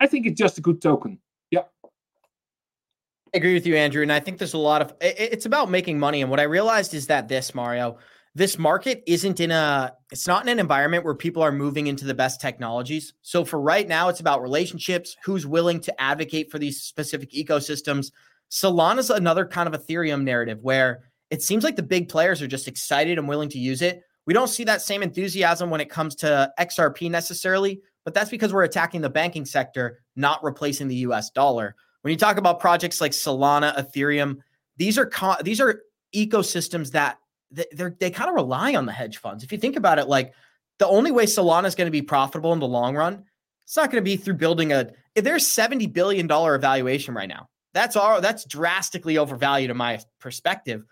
I 0.00 0.06
think 0.06 0.26
it's 0.26 0.38
just 0.38 0.58
a 0.58 0.60
good 0.60 0.80
token. 0.80 1.18
Yeah. 1.50 1.62
I 1.84 3.38
agree 3.38 3.54
with 3.54 3.66
you, 3.66 3.76
Andrew, 3.76 4.02
and 4.02 4.12
I 4.12 4.20
think 4.20 4.38
there's 4.38 4.54
a 4.54 4.58
lot 4.58 4.82
of 4.82 4.94
it's 5.00 5.46
about 5.46 5.70
making 5.70 5.98
money. 5.98 6.22
And 6.22 6.30
what 6.30 6.40
I 6.40 6.44
realized 6.44 6.94
is 6.94 7.06
that 7.08 7.28
this 7.28 7.54
Mario, 7.54 7.98
this 8.34 8.58
market 8.58 9.02
isn't 9.06 9.40
in 9.40 9.50
a 9.50 9.92
it's 10.10 10.26
not 10.26 10.42
in 10.42 10.48
an 10.48 10.58
environment 10.58 11.04
where 11.04 11.14
people 11.14 11.42
are 11.42 11.52
moving 11.52 11.86
into 11.86 12.04
the 12.04 12.14
best 12.14 12.40
technologies. 12.40 13.14
So 13.22 13.44
for 13.44 13.60
right 13.60 13.86
now, 13.86 14.08
it's 14.08 14.20
about 14.20 14.42
relationships, 14.42 15.16
who's 15.24 15.46
willing 15.46 15.80
to 15.80 16.00
advocate 16.00 16.50
for 16.50 16.58
these 16.58 16.82
specific 16.82 17.32
ecosystems. 17.32 18.12
Solana's 18.50 19.10
another 19.10 19.46
kind 19.46 19.72
of 19.72 19.80
Ethereum 19.80 20.22
narrative 20.22 20.58
where 20.62 21.10
it 21.30 21.42
seems 21.42 21.64
like 21.64 21.76
the 21.76 21.82
big 21.82 22.08
players 22.08 22.40
are 22.40 22.46
just 22.46 22.68
excited 22.68 23.18
and 23.18 23.28
willing 23.28 23.48
to 23.48 23.58
use 23.58 23.82
it. 23.82 24.02
We 24.26 24.34
don't 24.34 24.48
see 24.48 24.64
that 24.64 24.82
same 24.82 25.02
enthusiasm 25.02 25.70
when 25.70 25.80
it 25.80 25.90
comes 25.90 26.14
to 26.16 26.52
XRP 26.58 27.10
necessarily, 27.10 27.80
but 28.04 28.14
that's 28.14 28.30
because 28.30 28.52
we're 28.52 28.64
attacking 28.64 29.00
the 29.00 29.10
banking 29.10 29.44
sector, 29.44 30.00
not 30.16 30.42
replacing 30.44 30.88
the 30.88 30.96
US 30.96 31.30
dollar. 31.30 31.74
When 32.02 32.10
you 32.10 32.18
talk 32.18 32.36
about 32.36 32.60
projects 32.60 33.00
like 33.00 33.12
Solana, 33.12 33.76
Ethereum, 33.78 34.38
these 34.76 34.98
are 34.98 35.06
co- 35.06 35.42
these 35.42 35.60
are 35.60 35.82
ecosystems 36.14 36.92
that 36.92 37.18
they 37.50 38.10
kind 38.10 38.28
of 38.28 38.34
rely 38.34 38.74
on 38.74 38.86
the 38.86 38.92
hedge 38.92 39.18
funds. 39.18 39.44
If 39.44 39.52
you 39.52 39.58
think 39.58 39.76
about 39.76 39.98
it, 39.98 40.08
like 40.08 40.34
the 40.78 40.86
only 40.86 41.12
way 41.12 41.24
Solana 41.24 41.66
is 41.66 41.74
going 41.74 41.86
to 41.86 41.92
be 41.92 42.02
profitable 42.02 42.52
in 42.52 42.58
the 42.58 42.66
long 42.66 42.96
run, 42.96 43.24
it's 43.64 43.76
not 43.76 43.90
going 43.90 44.02
to 44.02 44.04
be 44.04 44.16
through 44.16 44.34
building 44.34 44.72
a. 44.72 44.90
If 45.14 45.24
there's 45.24 45.46
seventy 45.46 45.86
billion 45.86 46.26
dollar 46.26 46.54
evaluation 46.54 47.14
right 47.14 47.28
now, 47.28 47.48
that's 47.72 47.96
all. 47.96 48.20
That's 48.20 48.44
drastically 48.44 49.18
overvalued 49.18 49.70
in 49.70 49.76
my 49.76 50.00
perspective. 50.20 50.84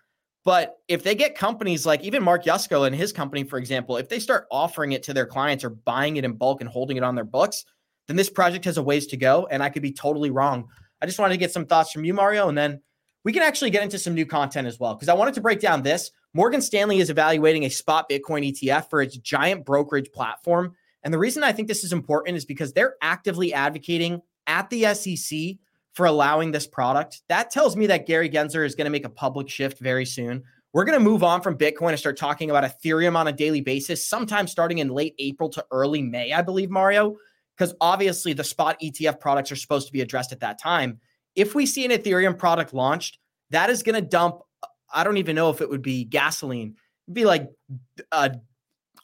But 0.44 0.78
if 0.88 1.04
they 1.04 1.14
get 1.14 1.36
companies 1.36 1.86
like 1.86 2.02
even 2.02 2.22
Mark 2.22 2.44
Yusko 2.44 2.86
and 2.86 2.94
his 2.94 3.12
company, 3.12 3.44
for 3.44 3.58
example, 3.58 3.96
if 3.96 4.08
they 4.08 4.18
start 4.18 4.46
offering 4.50 4.92
it 4.92 5.02
to 5.04 5.14
their 5.14 5.26
clients 5.26 5.62
or 5.62 5.70
buying 5.70 6.16
it 6.16 6.24
in 6.24 6.32
bulk 6.32 6.60
and 6.60 6.68
holding 6.68 6.96
it 6.96 7.04
on 7.04 7.14
their 7.14 7.24
books, 7.24 7.64
then 8.08 8.16
this 8.16 8.28
project 8.28 8.64
has 8.64 8.76
a 8.76 8.82
ways 8.82 9.06
to 9.08 9.16
go. 9.16 9.46
And 9.50 9.62
I 9.62 9.68
could 9.68 9.82
be 9.82 9.92
totally 9.92 10.30
wrong. 10.30 10.68
I 11.00 11.06
just 11.06 11.18
wanted 11.18 11.34
to 11.34 11.38
get 11.38 11.52
some 11.52 11.66
thoughts 11.66 11.92
from 11.92 12.04
you, 12.04 12.12
Mario, 12.12 12.48
and 12.48 12.58
then 12.58 12.80
we 13.24 13.32
can 13.32 13.42
actually 13.42 13.70
get 13.70 13.84
into 13.84 13.98
some 13.98 14.14
new 14.14 14.26
content 14.26 14.66
as 14.66 14.80
well. 14.80 14.94
Because 14.94 15.08
I 15.08 15.14
wanted 15.14 15.34
to 15.34 15.40
break 15.40 15.60
down 15.60 15.82
this. 15.82 16.10
Morgan 16.34 16.60
Stanley 16.62 16.98
is 16.98 17.10
evaluating 17.10 17.64
a 17.64 17.68
spot 17.68 18.08
Bitcoin 18.08 18.50
ETF 18.50 18.90
for 18.90 19.00
its 19.00 19.16
giant 19.18 19.64
brokerage 19.64 20.10
platform. 20.12 20.74
And 21.04 21.14
the 21.14 21.18
reason 21.18 21.44
I 21.44 21.52
think 21.52 21.68
this 21.68 21.84
is 21.84 21.92
important 21.92 22.36
is 22.36 22.44
because 22.44 22.72
they're 22.72 22.96
actively 23.00 23.52
advocating 23.52 24.22
at 24.46 24.70
the 24.70 24.94
SEC 24.94 25.56
for 25.94 26.06
allowing 26.06 26.50
this 26.50 26.66
product. 26.66 27.22
That 27.28 27.50
tells 27.50 27.76
me 27.76 27.86
that 27.88 28.06
Gary 28.06 28.30
Gensler 28.30 28.64
is 28.64 28.74
going 28.74 28.86
to 28.86 28.90
make 28.90 29.04
a 29.04 29.10
public 29.10 29.48
shift 29.48 29.78
very 29.78 30.06
soon. 30.06 30.42
We're 30.72 30.84
going 30.84 30.98
to 30.98 31.04
move 31.04 31.22
on 31.22 31.42
from 31.42 31.58
Bitcoin 31.58 31.90
and 31.90 31.98
start 31.98 32.16
talking 32.16 32.48
about 32.48 32.64
Ethereum 32.64 33.14
on 33.14 33.28
a 33.28 33.32
daily 33.32 33.60
basis, 33.60 34.06
sometime 34.06 34.46
starting 34.46 34.78
in 34.78 34.88
late 34.88 35.14
April 35.18 35.50
to 35.50 35.64
early 35.70 36.00
May, 36.00 36.32
I 36.32 36.40
believe, 36.40 36.70
Mario, 36.70 37.16
because 37.56 37.74
obviously 37.80 38.32
the 38.32 38.44
spot 38.44 38.80
ETF 38.80 39.20
products 39.20 39.52
are 39.52 39.56
supposed 39.56 39.86
to 39.88 39.92
be 39.92 40.00
addressed 40.00 40.32
at 40.32 40.40
that 40.40 40.58
time. 40.58 40.98
If 41.36 41.54
we 41.54 41.66
see 41.66 41.84
an 41.84 41.90
Ethereum 41.90 42.38
product 42.38 42.72
launched, 42.72 43.18
that 43.50 43.68
is 43.68 43.82
going 43.82 43.96
to 43.96 44.00
dump, 44.00 44.40
I 44.92 45.04
don't 45.04 45.18
even 45.18 45.36
know 45.36 45.50
if 45.50 45.60
it 45.60 45.68
would 45.68 45.82
be 45.82 46.04
gasoline. 46.04 46.74
It'd 47.06 47.14
be 47.14 47.26
like, 47.26 47.50
uh, 48.10 48.30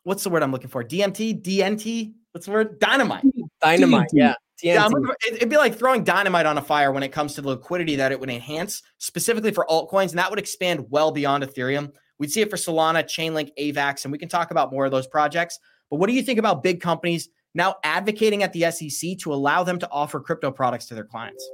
what's 0.05 0.25
the 0.25 0.31
word 0.31 0.43
I'm 0.43 0.53
looking 0.53 0.71
for? 0.71 0.83
DMT, 0.83 1.43
DNT, 1.43 2.15
what's 2.33 2.47
the 2.47 2.53
word? 2.53 2.79
Dynamite. 2.79 3.25
Dynamite, 3.61 4.09
yeah. 4.15 4.35
Yeah, 4.63 4.89
it'd 5.27 5.49
be 5.49 5.57
like 5.57 5.77
throwing 5.77 6.03
dynamite 6.03 6.47
on 6.47 6.59
a 6.59 6.63
fire 6.63 6.91
when 6.91 7.03
it 7.03 7.13
comes 7.13 7.35
to 7.35 7.43
the 7.43 7.49
liquidity 7.49 7.97
that 7.97 8.11
it 8.11 8.19
would 8.19 8.31
enhance, 8.31 8.83
specifically 8.99 9.53
for 9.53 9.65
altcoins, 9.71 10.11
and 10.11 10.19
that 10.19 10.31
would 10.31 10.39
expand 10.39 10.87
well 10.91 11.13
beyond 11.13 11.45
Ethereum. 11.45 11.93
We'd 12.19 12.33
see 12.33 12.41
it 12.41 12.51
for 12.51 12.57
Solana, 12.57 13.05
Chainlink, 13.05 13.51
AVAX, 13.59 14.05
and 14.05 14.11
we 14.11 14.19
can 14.19 14.29
talk 14.29 14.51
about 14.51 14.73
more 14.73 14.85
of 14.85 14.91
those 14.91 15.07
projects. 15.07 15.59
But 15.91 15.97
what 15.97 16.09
do 16.09 16.15
you 16.15 16.23
think 16.23 16.39
about 16.39 16.63
big 16.63 16.81
companies 16.81 17.29
now 17.55 17.77
advocating 17.85 18.43
at 18.43 18.53
the 18.53 18.71
SEC 18.71 19.19
to 19.19 19.33
allow 19.33 19.63
them 19.63 19.79
to 19.79 19.91
offer 19.91 20.21
crypto 20.21 20.51
products 20.51 20.87
to 20.87 20.95
their 20.95 21.05
clients? 21.05 21.49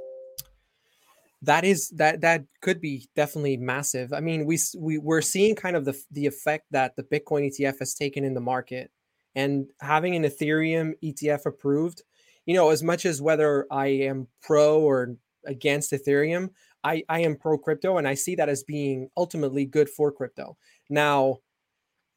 That 1.41 1.63
is 1.63 1.89
that 1.89 2.21
that 2.21 2.45
could 2.61 2.81
be 2.81 3.07
definitely 3.15 3.57
massive. 3.57 4.13
I 4.13 4.19
mean, 4.19 4.45
we 4.45 4.57
we 4.77 4.97
we're 4.97 5.21
seeing 5.21 5.55
kind 5.55 5.75
of 5.75 5.85
the 5.85 5.95
the 6.09 6.25
effect 6.25 6.65
that 6.71 6.95
the 6.95 7.03
Bitcoin 7.03 7.51
ETF 7.51 7.79
has 7.79 7.93
taken 7.93 8.23
in 8.23 8.33
the 8.33 8.41
market, 8.41 8.89
and 9.35 9.67
having 9.79 10.15
an 10.15 10.23
Ethereum 10.23 10.93
ETF 11.03 11.45
approved 11.45 12.01
you 12.45 12.55
know, 12.55 12.69
as 12.69 12.83
much 12.83 13.05
as 13.05 13.21
whether 13.21 13.65
I 13.71 13.87
am 13.87 14.27
pro 14.41 14.79
or 14.79 15.15
against 15.45 15.91
Ethereum, 15.91 16.49
I, 16.83 17.03
I 17.09 17.21
am 17.21 17.35
pro 17.35 17.57
crypto 17.57 17.97
and 17.97 18.07
I 18.07 18.13
see 18.13 18.35
that 18.35 18.49
as 18.49 18.63
being 18.63 19.09
ultimately 19.17 19.65
good 19.65 19.89
for 19.89 20.11
crypto. 20.11 20.57
Now, 20.89 21.39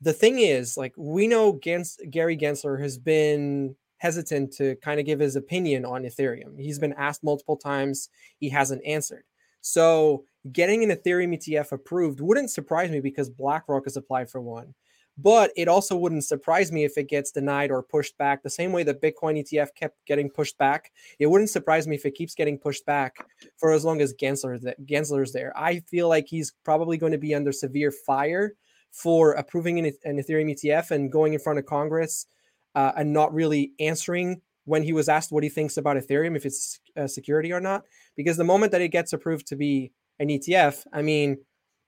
the 0.00 0.12
thing 0.12 0.38
is, 0.38 0.76
like, 0.76 0.94
we 0.96 1.26
know 1.26 1.52
Gary 1.52 2.36
Gensler 2.36 2.80
has 2.80 2.98
been 2.98 3.74
hesitant 3.96 4.52
to 4.52 4.76
kind 4.76 5.00
of 5.00 5.06
give 5.06 5.18
his 5.18 5.36
opinion 5.36 5.84
on 5.84 6.04
Ethereum. 6.04 6.58
He's 6.58 6.78
been 6.78 6.92
asked 6.92 7.24
multiple 7.24 7.56
times, 7.56 8.08
he 8.38 8.48
hasn't 8.48 8.84
answered. 8.86 9.24
So, 9.60 10.24
getting 10.52 10.84
an 10.84 10.96
Ethereum 10.96 11.36
ETF 11.36 11.72
approved 11.72 12.20
wouldn't 12.20 12.50
surprise 12.50 12.90
me 12.90 13.00
because 13.00 13.28
BlackRock 13.28 13.84
has 13.84 13.96
applied 13.96 14.30
for 14.30 14.40
one. 14.40 14.74
But 15.20 15.50
it 15.56 15.66
also 15.66 15.96
wouldn't 15.96 16.24
surprise 16.24 16.70
me 16.70 16.84
if 16.84 16.96
it 16.96 17.08
gets 17.08 17.32
denied 17.32 17.72
or 17.72 17.82
pushed 17.82 18.16
back 18.18 18.42
the 18.42 18.50
same 18.50 18.70
way 18.70 18.84
that 18.84 19.02
Bitcoin 19.02 19.42
ETF 19.42 19.74
kept 19.74 19.96
getting 20.06 20.30
pushed 20.30 20.56
back. 20.58 20.92
It 21.18 21.26
wouldn't 21.26 21.50
surprise 21.50 21.88
me 21.88 21.96
if 21.96 22.06
it 22.06 22.14
keeps 22.14 22.36
getting 22.36 22.56
pushed 22.56 22.86
back 22.86 23.16
for 23.56 23.72
as 23.72 23.84
long 23.84 24.00
as 24.00 24.14
Gensler, 24.14 24.60
Gensler's 24.84 25.32
there. 25.32 25.52
I 25.56 25.80
feel 25.80 26.08
like 26.08 26.26
he's 26.28 26.52
probably 26.64 26.98
going 26.98 27.12
to 27.12 27.18
be 27.18 27.34
under 27.34 27.50
severe 27.50 27.90
fire 27.90 28.54
for 28.92 29.32
approving 29.32 29.78
an, 29.80 29.92
an 30.04 30.18
Ethereum 30.18 30.54
ETF 30.54 30.92
and 30.92 31.10
going 31.10 31.34
in 31.34 31.40
front 31.40 31.58
of 31.58 31.66
Congress 31.66 32.26
uh, 32.74 32.92
and 32.96 33.12
not 33.12 33.34
really 33.34 33.72
answering 33.80 34.40
when 34.64 34.82
he 34.82 34.92
was 34.92 35.08
asked 35.08 35.32
what 35.32 35.42
he 35.42 35.48
thinks 35.48 35.78
about 35.78 35.96
Ethereum, 35.96 36.36
if 36.36 36.44
it's 36.44 36.78
a 36.94 37.08
security 37.08 37.52
or 37.52 37.60
not. 37.60 37.82
Because 38.16 38.36
the 38.36 38.44
moment 38.44 38.70
that 38.72 38.82
it 38.82 38.88
gets 38.88 39.12
approved 39.12 39.46
to 39.48 39.56
be 39.56 39.92
an 40.20 40.28
ETF, 40.28 40.86
I 40.92 41.02
mean, 41.02 41.38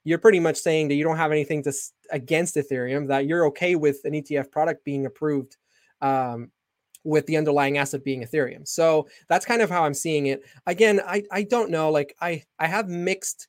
you're 0.04 0.18
pretty 0.18 0.40
much 0.40 0.56
saying 0.56 0.88
that 0.88 0.94
you 0.94 1.04
don't 1.04 1.16
have 1.16 1.32
anything 1.32 1.62
to 1.64 1.72
against 2.10 2.56
Ethereum, 2.56 3.08
that 3.08 3.26
you're 3.26 3.46
okay 3.46 3.76
with 3.76 4.00
an 4.04 4.12
ETF 4.12 4.50
product 4.50 4.84
being 4.84 5.06
approved 5.06 5.56
um, 6.00 6.50
with 7.04 7.26
the 7.26 7.36
underlying 7.36 7.78
asset 7.78 8.04
being 8.04 8.22
Ethereum. 8.22 8.66
So 8.66 9.08
that's 9.28 9.46
kind 9.46 9.62
of 9.62 9.70
how 9.70 9.84
I'm 9.84 9.94
seeing 9.94 10.26
it. 10.26 10.42
Again, 10.66 11.00
I 11.06 11.24
I 11.30 11.42
don't 11.42 11.70
know. 11.70 11.90
Like 11.90 12.16
I 12.20 12.44
I 12.58 12.66
have 12.66 12.88
mixed 12.88 13.48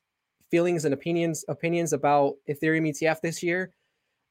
feelings 0.50 0.84
and 0.84 0.94
opinions 0.94 1.44
opinions 1.48 1.92
about 1.92 2.34
Ethereum 2.48 2.88
ETF 2.88 3.20
this 3.20 3.42
year 3.42 3.72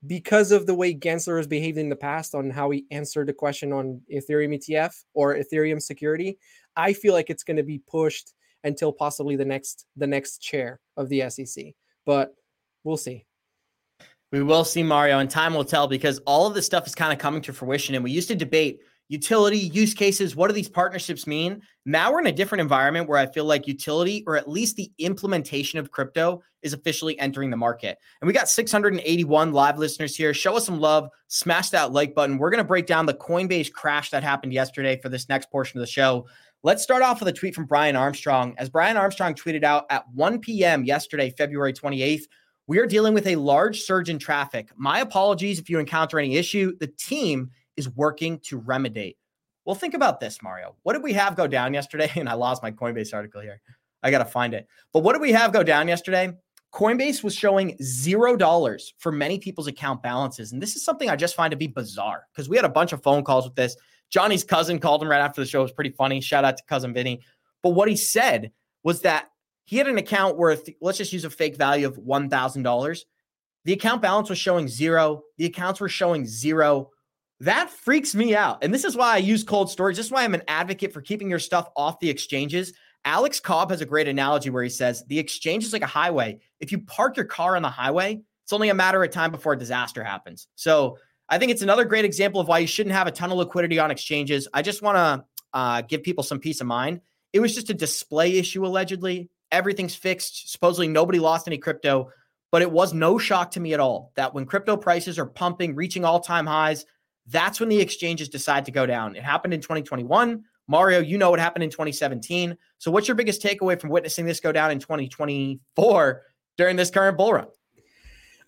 because 0.07 0.51
of 0.51 0.65
the 0.65 0.73
way 0.73 0.95
Gensler 0.95 1.37
has 1.37 1.47
behaved 1.47 1.77
in 1.77 1.89
the 1.89 1.95
past 1.95 2.33
on 2.33 2.49
how 2.49 2.69
he 2.71 2.85
answered 2.91 3.27
the 3.27 3.33
question 3.33 3.71
on 3.71 4.01
Ethereum 4.11 4.55
ETF 4.57 4.93
or 5.13 5.35
Ethereum 5.35 5.81
security. 5.81 6.37
I 6.75 6.93
feel 6.93 7.13
like 7.13 7.29
it's 7.29 7.43
going 7.43 7.57
to 7.57 7.63
be 7.63 7.79
pushed 7.79 8.33
until 8.63 8.91
possibly 8.91 9.35
the 9.35 9.45
next 9.45 9.85
the 9.97 10.07
next 10.07 10.39
chair 10.39 10.79
of 10.97 11.09
the 11.09 11.29
SEC. 11.29 11.73
But 12.05 12.35
we'll 12.83 12.97
see. 12.97 13.25
We 14.31 14.41
will 14.41 14.63
see 14.63 14.81
Mario, 14.81 15.19
and 15.19 15.29
time 15.29 15.53
will 15.53 15.65
tell 15.65 15.87
because 15.87 16.19
all 16.19 16.47
of 16.47 16.53
this 16.53 16.65
stuff 16.65 16.87
is 16.87 16.95
kind 16.95 17.11
of 17.11 17.19
coming 17.19 17.41
to 17.41 17.53
fruition. 17.53 17.95
And 17.95 18.03
we 18.03 18.11
used 18.11 18.29
to 18.29 18.35
debate 18.35 18.79
utility 19.09 19.57
use 19.57 19.93
cases. 19.93 20.37
What 20.37 20.47
do 20.47 20.53
these 20.53 20.69
partnerships 20.69 21.27
mean? 21.27 21.61
Now 21.85 22.13
we're 22.13 22.21
in 22.21 22.27
a 22.27 22.31
different 22.31 22.61
environment 22.61 23.09
where 23.09 23.19
I 23.19 23.25
feel 23.25 23.43
like 23.43 23.67
utility, 23.67 24.23
or 24.25 24.37
at 24.37 24.49
least 24.49 24.77
the 24.77 24.89
implementation 24.99 25.79
of 25.79 25.91
crypto, 25.91 26.41
is 26.61 26.71
officially 26.71 27.19
entering 27.19 27.49
the 27.49 27.57
market. 27.57 27.97
And 28.21 28.27
we 28.27 28.33
got 28.33 28.47
681 28.47 29.51
live 29.51 29.77
listeners 29.77 30.15
here. 30.15 30.33
Show 30.33 30.55
us 30.55 30.65
some 30.65 30.79
love, 30.79 31.09
smash 31.27 31.71
that 31.71 31.91
like 31.91 32.15
button. 32.15 32.37
We're 32.37 32.51
going 32.51 32.59
to 32.59 32.63
break 32.63 32.85
down 32.85 33.05
the 33.05 33.13
Coinbase 33.13 33.73
crash 33.73 34.11
that 34.11 34.23
happened 34.23 34.53
yesterday 34.53 34.97
for 35.01 35.09
this 35.09 35.27
next 35.27 35.51
portion 35.51 35.77
of 35.77 35.85
the 35.85 35.91
show. 35.91 36.25
Let's 36.63 36.83
start 36.83 37.01
off 37.01 37.19
with 37.19 37.27
a 37.27 37.33
tweet 37.33 37.55
from 37.55 37.65
Brian 37.65 37.95
Armstrong. 37.95 38.53
As 38.59 38.69
Brian 38.69 38.95
Armstrong 38.95 39.33
tweeted 39.33 39.63
out 39.63 39.85
at 39.89 40.07
1 40.13 40.37
p.m. 40.41 40.83
yesterday, 40.83 41.33
February 41.35 41.73
28th, 41.73 42.25
we 42.67 42.77
are 42.77 42.85
dealing 42.85 43.15
with 43.15 43.25
a 43.25 43.35
large 43.35 43.81
surge 43.81 44.09
in 44.09 44.19
traffic. 44.19 44.69
My 44.75 44.99
apologies 44.99 45.57
if 45.57 45.71
you 45.71 45.79
encounter 45.79 46.19
any 46.19 46.35
issue. 46.35 46.77
The 46.79 46.85
team 46.85 47.49
is 47.77 47.89
working 47.89 48.37
to 48.41 48.59
remedy. 48.59 49.17
Well, 49.65 49.73
think 49.73 49.95
about 49.95 50.19
this, 50.19 50.43
Mario. 50.43 50.75
What 50.83 50.93
did 50.93 51.01
we 51.01 51.13
have 51.13 51.35
go 51.35 51.47
down 51.47 51.73
yesterday? 51.73 52.11
And 52.15 52.29
I 52.29 52.33
lost 52.33 52.61
my 52.61 52.69
Coinbase 52.69 53.11
article 53.11 53.41
here. 53.41 53.59
I 54.03 54.11
got 54.11 54.19
to 54.19 54.25
find 54.25 54.53
it. 54.53 54.67
But 54.93 54.99
what 54.99 55.13
did 55.13 55.21
we 55.23 55.31
have 55.31 55.51
go 55.51 55.63
down 55.63 55.87
yesterday? 55.87 56.31
Coinbase 56.71 57.23
was 57.23 57.33
showing 57.33 57.75
zero 57.81 58.35
dollars 58.35 58.93
for 58.99 59.11
many 59.11 59.39
people's 59.39 59.67
account 59.67 60.03
balances. 60.03 60.51
And 60.51 60.61
this 60.61 60.75
is 60.75 60.85
something 60.85 61.09
I 61.09 61.15
just 61.15 61.35
find 61.35 61.49
to 61.49 61.57
be 61.57 61.65
bizarre 61.65 62.27
because 62.31 62.49
we 62.49 62.55
had 62.55 62.65
a 62.65 62.69
bunch 62.69 62.93
of 62.93 63.01
phone 63.01 63.23
calls 63.23 63.45
with 63.45 63.55
this. 63.55 63.75
Johnny's 64.11 64.43
cousin 64.43 64.79
called 64.79 65.01
him 65.01 65.09
right 65.09 65.21
after 65.21 65.41
the 65.41 65.47
show. 65.47 65.59
It 65.59 65.63
was 65.63 65.71
pretty 65.71 65.91
funny. 65.91 66.21
Shout 66.21 66.45
out 66.45 66.57
to 66.57 66.63
cousin 66.67 66.93
Vinny. 66.93 67.21
But 67.63 67.69
what 67.69 67.87
he 67.87 67.95
said 67.95 68.51
was 68.83 69.01
that 69.01 69.29
he 69.65 69.77
had 69.77 69.87
an 69.87 69.97
account 69.97 70.37
worth, 70.37 70.67
let's 70.81 70.97
just 70.97 71.13
use 71.13 71.25
a 71.25 71.29
fake 71.29 71.55
value 71.55 71.87
of 71.87 71.97
$1,000. 71.97 72.99
The 73.63 73.73
account 73.73 74.01
balance 74.01 74.29
was 74.29 74.39
showing 74.39 74.67
zero. 74.67 75.21
The 75.37 75.45
accounts 75.45 75.79
were 75.79 75.89
showing 75.89 76.25
zero. 76.25 76.89
That 77.39 77.69
freaks 77.69 78.13
me 78.13 78.35
out. 78.35 78.63
And 78.63 78.73
this 78.73 78.83
is 78.83 78.95
why 78.95 79.13
I 79.13 79.17
use 79.17 79.43
cold 79.43 79.69
storage. 79.69 79.97
This 79.97 80.07
is 80.07 80.11
why 80.11 80.23
I'm 80.23 80.33
an 80.33 80.43
advocate 80.47 80.93
for 80.93 81.01
keeping 81.01 81.29
your 81.29 81.39
stuff 81.39 81.69
off 81.75 81.99
the 81.99 82.09
exchanges. 82.09 82.73
Alex 83.05 83.39
Cobb 83.39 83.71
has 83.71 83.81
a 83.81 83.85
great 83.85 84.07
analogy 84.07 84.49
where 84.49 84.63
he 84.63 84.69
says 84.69 85.03
the 85.07 85.17
exchange 85.17 85.63
is 85.63 85.73
like 85.73 85.81
a 85.81 85.87
highway. 85.87 86.39
If 86.59 86.71
you 86.71 86.79
park 86.79 87.17
your 87.17 87.25
car 87.25 87.55
on 87.55 87.61
the 87.61 87.69
highway, 87.69 88.21
it's 88.43 88.53
only 88.53 88.69
a 88.69 88.75
matter 88.75 89.03
of 89.03 89.09
time 89.11 89.31
before 89.31 89.53
a 89.53 89.57
disaster 89.57 90.03
happens. 90.03 90.47
So 90.55 90.97
I 91.31 91.37
think 91.37 91.49
it's 91.49 91.61
another 91.61 91.85
great 91.85 92.03
example 92.03 92.41
of 92.41 92.49
why 92.49 92.59
you 92.59 92.67
shouldn't 92.67 92.93
have 92.93 93.07
a 93.07 93.11
ton 93.11 93.31
of 93.31 93.37
liquidity 93.37 93.79
on 93.79 93.89
exchanges. 93.89 94.49
I 94.53 94.61
just 94.61 94.81
want 94.81 94.97
to 94.97 95.25
uh, 95.53 95.81
give 95.81 96.03
people 96.03 96.25
some 96.25 96.39
peace 96.39 96.59
of 96.59 96.67
mind. 96.67 96.99
It 97.31 97.39
was 97.39 97.55
just 97.55 97.69
a 97.69 97.73
display 97.73 98.37
issue, 98.37 98.65
allegedly. 98.65 99.29
Everything's 99.49 99.95
fixed. 99.95 100.51
Supposedly 100.51 100.89
nobody 100.89 101.19
lost 101.19 101.47
any 101.47 101.57
crypto, 101.57 102.11
but 102.51 102.61
it 102.61 102.69
was 102.69 102.93
no 102.93 103.17
shock 103.17 103.51
to 103.51 103.61
me 103.61 103.73
at 103.73 103.79
all 103.79 104.11
that 104.15 104.33
when 104.33 104.45
crypto 104.45 104.75
prices 104.75 105.17
are 105.17 105.25
pumping, 105.25 105.73
reaching 105.73 106.03
all 106.03 106.19
time 106.19 106.45
highs, 106.45 106.85
that's 107.27 107.61
when 107.61 107.69
the 107.69 107.79
exchanges 107.79 108.27
decide 108.27 108.65
to 108.65 108.71
go 108.71 108.85
down. 108.85 109.15
It 109.15 109.23
happened 109.23 109.53
in 109.53 109.61
2021. 109.61 110.43
Mario, 110.67 110.99
you 110.99 111.17
know 111.17 111.29
what 111.29 111.39
happened 111.39 111.63
in 111.63 111.69
2017. 111.69 112.57
So, 112.77 112.91
what's 112.91 113.07
your 113.07 113.15
biggest 113.15 113.41
takeaway 113.41 113.79
from 113.79 113.89
witnessing 113.89 114.25
this 114.25 114.41
go 114.41 114.51
down 114.51 114.71
in 114.71 114.79
2024 114.79 116.23
during 116.57 116.75
this 116.75 116.89
current 116.89 117.17
bull 117.17 117.33
run? 117.33 117.47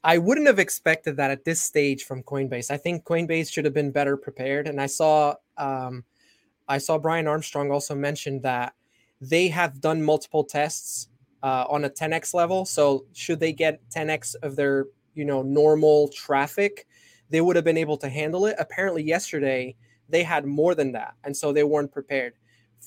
I 0.03 0.17
wouldn't 0.17 0.47
have 0.47 0.59
expected 0.59 1.17
that 1.17 1.31
at 1.31 1.45
this 1.45 1.61
stage 1.61 2.03
from 2.03 2.23
Coinbase. 2.23 2.71
I 2.71 2.77
think 2.77 3.05
Coinbase 3.05 3.51
should 3.51 3.65
have 3.65 3.73
been 3.73 3.91
better 3.91 4.17
prepared. 4.17 4.67
And 4.67 4.81
I 4.81 4.87
saw, 4.87 5.35
um, 5.57 6.03
I 6.67 6.77
saw 6.77 6.97
Brian 6.97 7.27
Armstrong 7.27 7.71
also 7.71 7.95
mention 7.95 8.41
that 8.41 8.73
they 9.21 9.47
have 9.47 9.79
done 9.79 10.03
multiple 10.03 10.43
tests 10.43 11.07
uh, 11.41 11.65
on 11.69 11.85
a 11.85 11.89
10x 11.89 12.33
level. 12.33 12.65
So, 12.65 13.05
should 13.13 13.39
they 13.39 13.53
get 13.53 13.79
10x 13.89 14.35
of 14.43 14.55
their, 14.55 14.87
you 15.13 15.23
know, 15.23 15.41
normal 15.41 16.09
traffic? 16.09 16.85
they 17.33 17.41
would 17.41 17.55
have 17.55 17.65
been 17.65 17.77
able 17.77 17.97
to 17.97 18.09
handle 18.09 18.45
it. 18.45 18.55
Apparently, 18.59 19.01
yesterday 19.01 19.75
they 20.07 20.21
had 20.21 20.45
more 20.45 20.75
than 20.75 20.91
that, 20.91 21.15
and 21.23 21.35
so 21.35 21.51
they 21.51 21.63
weren't 21.63 21.91
prepared. 21.91 22.33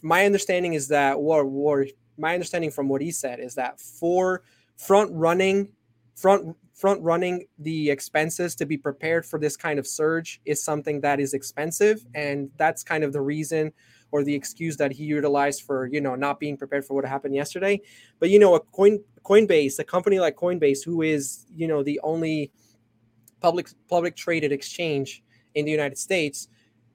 My 0.03 0.25
understanding 0.25 0.75
is 0.75 0.87
that, 0.89 1.15
or, 1.15 1.43
or 1.45 1.87
my 2.17 2.33
understanding 2.33 2.71
from 2.71 2.89
what 2.89 3.01
he 3.01 3.11
said 3.11 3.41
is 3.41 3.57
that 3.57 3.81
for 3.81 4.45
front 4.77 5.11
running, 5.13 5.73
front 6.17 6.57
front 6.75 7.01
running 7.03 7.47
the 7.59 7.89
expenses 7.91 8.55
to 8.55 8.67
be 8.67 8.77
prepared 8.77 9.25
for 9.25 9.39
this 9.39 9.57
kind 9.57 9.79
of 9.79 9.87
surge 9.87 10.41
is 10.45 10.63
something 10.63 11.01
that 11.01 11.21
is 11.21 11.35
expensive, 11.35 12.05
and 12.15 12.51
that's 12.57 12.83
kind 12.83 13.05
of 13.05 13.13
the 13.13 13.21
reason 13.21 13.73
or 14.13 14.23
the 14.23 14.35
excuse 14.35 14.77
that 14.77 14.93
he 14.93 15.05
utilized 15.05 15.63
for 15.63 15.87
you 15.87 16.01
know 16.01 16.15
not 16.15 16.41
being 16.41 16.57
prepared 16.57 16.85
for 16.85 16.95
what 16.95 17.05
happened 17.05 17.35
yesterday. 17.35 17.81
But 18.19 18.31
you 18.31 18.39
know, 18.39 18.55
a 18.55 18.61
coin 18.61 19.01
Coinbase, 19.25 19.79
a 19.79 19.85
company 19.85 20.19
like 20.19 20.37
Coinbase, 20.37 20.85
who 20.85 21.03
is 21.03 21.47
you 21.55 21.69
know 21.69 21.83
the 21.83 22.01
only 22.03 22.51
public 23.41 23.69
public 23.89 24.17
traded 24.17 24.53
exchange 24.53 25.23
in 25.55 25.65
the 25.65 25.71
United 25.71 25.99
States 25.99 26.49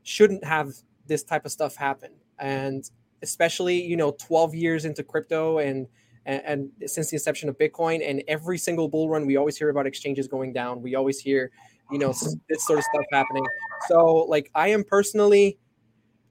shouldn't 0.03 0.43
have 0.43 0.73
this 1.07 1.23
type 1.23 1.45
of 1.45 1.51
stuff 1.51 1.75
happen. 1.75 2.11
And 2.39 2.89
especially, 3.21 3.81
you 3.81 3.95
know, 3.95 4.15
12 4.19 4.55
years 4.55 4.85
into 4.85 5.03
crypto 5.03 5.59
and, 5.59 5.87
and 6.25 6.41
and, 6.45 6.89
since 6.89 7.09
the 7.09 7.15
inception 7.15 7.49
of 7.49 7.57
Bitcoin 7.57 8.07
and 8.07 8.23
every 8.27 8.57
single 8.57 8.87
bull 8.87 9.09
run, 9.09 9.25
we 9.25 9.37
always 9.37 9.57
hear 9.57 9.69
about 9.69 9.87
exchanges 9.87 10.27
going 10.27 10.53
down. 10.53 10.81
We 10.81 10.95
always 10.95 11.19
hear, 11.19 11.51
you 11.91 11.99
know, 11.99 12.13
this 12.49 12.65
sort 12.65 12.79
of 12.79 12.85
stuff 12.85 13.05
happening. 13.11 13.45
So, 13.87 14.25
like, 14.27 14.51
I 14.55 14.69
am 14.69 14.83
personally, 14.83 15.57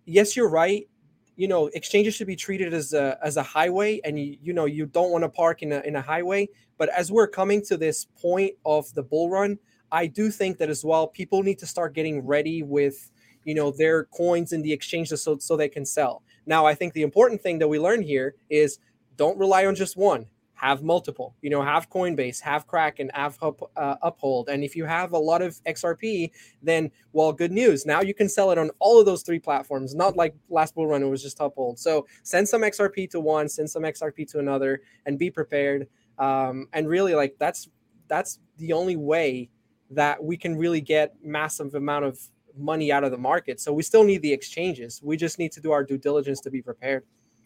yes, 0.07 0.37
you're 0.37 0.51
right. 0.51 0.89
You 1.37 1.49
know, 1.49 1.69
exchanges 1.69 2.15
should 2.15 2.27
be 2.27 2.37
treated 2.37 2.75
as 2.75 2.93
a 2.93 3.19
as 3.23 3.37
a 3.37 3.43
highway, 3.43 4.01
and 4.05 4.19
you 4.19 4.37
you 4.43 4.53
know 4.53 4.67
you 4.67 4.87
don't 4.87 5.11
want 5.11 5.25
to 5.25 5.29
park 5.29 5.63
in 5.63 5.73
a 5.73 5.81
in 5.81 5.97
a 5.97 6.03
highway. 6.03 6.49
But 6.77 6.89
as 6.91 7.13
we're 7.13 7.29
coming 7.29 7.63
to 7.67 7.77
this 7.77 8.07
point 8.21 8.53
of 8.65 8.93
the 8.95 9.03
bull 9.03 9.29
run, 9.29 9.59
I 9.93 10.07
do 10.07 10.31
think 10.31 10.59
that 10.59 10.71
as 10.71 10.85
well, 10.85 11.07
people 11.07 11.43
need 11.43 11.59
to 11.59 11.67
start 11.67 11.95
getting 11.95 12.25
ready 12.25 12.63
with, 12.63 13.11
you 13.45 13.55
know, 13.55 13.71
their 13.71 14.05
coins 14.05 14.53
in 14.53 14.63
the 14.63 14.73
exchanges 14.73 15.23
so, 15.23 15.37
so 15.39 15.57
they 15.57 15.69
can 15.69 15.85
sell. 15.85 16.23
Now, 16.47 16.65
I 16.67 16.75
think 16.75 16.95
the 16.95 17.03
important 17.03 17.43
thing 17.43 17.59
that 17.59 17.69
we 17.69 17.79
learn 17.79 18.03
here 18.03 18.35
is 18.49 18.79
don't 19.21 19.37
rely 19.37 19.67
on 19.67 19.75
just 19.75 19.99
one. 19.99 20.25
Have 20.55 20.83
multiple. 20.83 21.37
You 21.43 21.51
know, 21.51 21.61
have 21.61 21.91
Coinbase, 21.91 22.41
have 22.41 22.67
Kraken, 22.67 23.11
have 23.13 23.37
uh, 23.43 23.97
Uphold, 24.01 24.49
and 24.49 24.65
if 24.65 24.75
you 24.75 24.87
have 24.87 25.13
a 25.13 25.19
lot 25.19 25.43
of 25.43 25.63
XRP, 25.65 26.31
then 26.63 26.91
well, 27.13 27.31
good 27.31 27.53
news. 27.53 27.85
Now 27.85 28.01
you 28.01 28.15
can 28.15 28.31
sell 28.31 28.51
it 28.51 28.57
on 28.57 28.71
all 28.79 28.99
of 28.99 29.05
those 29.05 29.23
three 29.23 29.39
platforms. 29.39 29.95
Not 29.95 30.17
like 30.17 30.35
last 30.49 30.75
bull 30.75 30.87
run, 30.87 31.03
it 31.03 31.07
was 31.07 31.23
just 31.23 31.39
Uphold. 31.39 31.79
So 31.79 32.07
send 32.23 32.49
some 32.49 32.63
XRP 32.63 33.11
to 33.11 33.21
one, 33.21 33.47
send 33.47 33.69
some 33.69 33.83
XRP 33.83 34.27
to 34.33 34.39
another, 34.39 34.81
and 35.05 35.19
be 35.19 35.31
prepared. 35.31 35.87
Um, 36.19 36.67
and 36.73 36.89
really, 36.89 37.15
like 37.15 37.37
that's 37.39 37.69
that's 38.09 38.39
the 38.57 38.73
only 38.73 38.97
way 38.97 39.51
that 39.91 40.25
we 40.25 40.39
can 40.39 40.57
really 40.57 40.81
get 40.81 41.15
massive 41.23 41.75
amount 41.75 42.07
of 42.07 42.19
money 42.57 42.91
out 42.91 43.05
of 43.05 43.11
the 43.11 43.19
market. 43.19 43.61
So 43.61 43.71
we 43.71 43.83
still 43.83 44.05
need 44.05 44.23
the 44.23 44.33
exchanges. 44.33 45.03
We 45.03 45.19
just 45.19 45.39
need 45.39 45.53
to 45.53 45.61
do 45.61 45.73
our 45.73 45.85
due 45.85 45.99
diligence 45.99 46.41
to 46.41 46.51
be 46.51 46.63
prepared. 46.63 47.05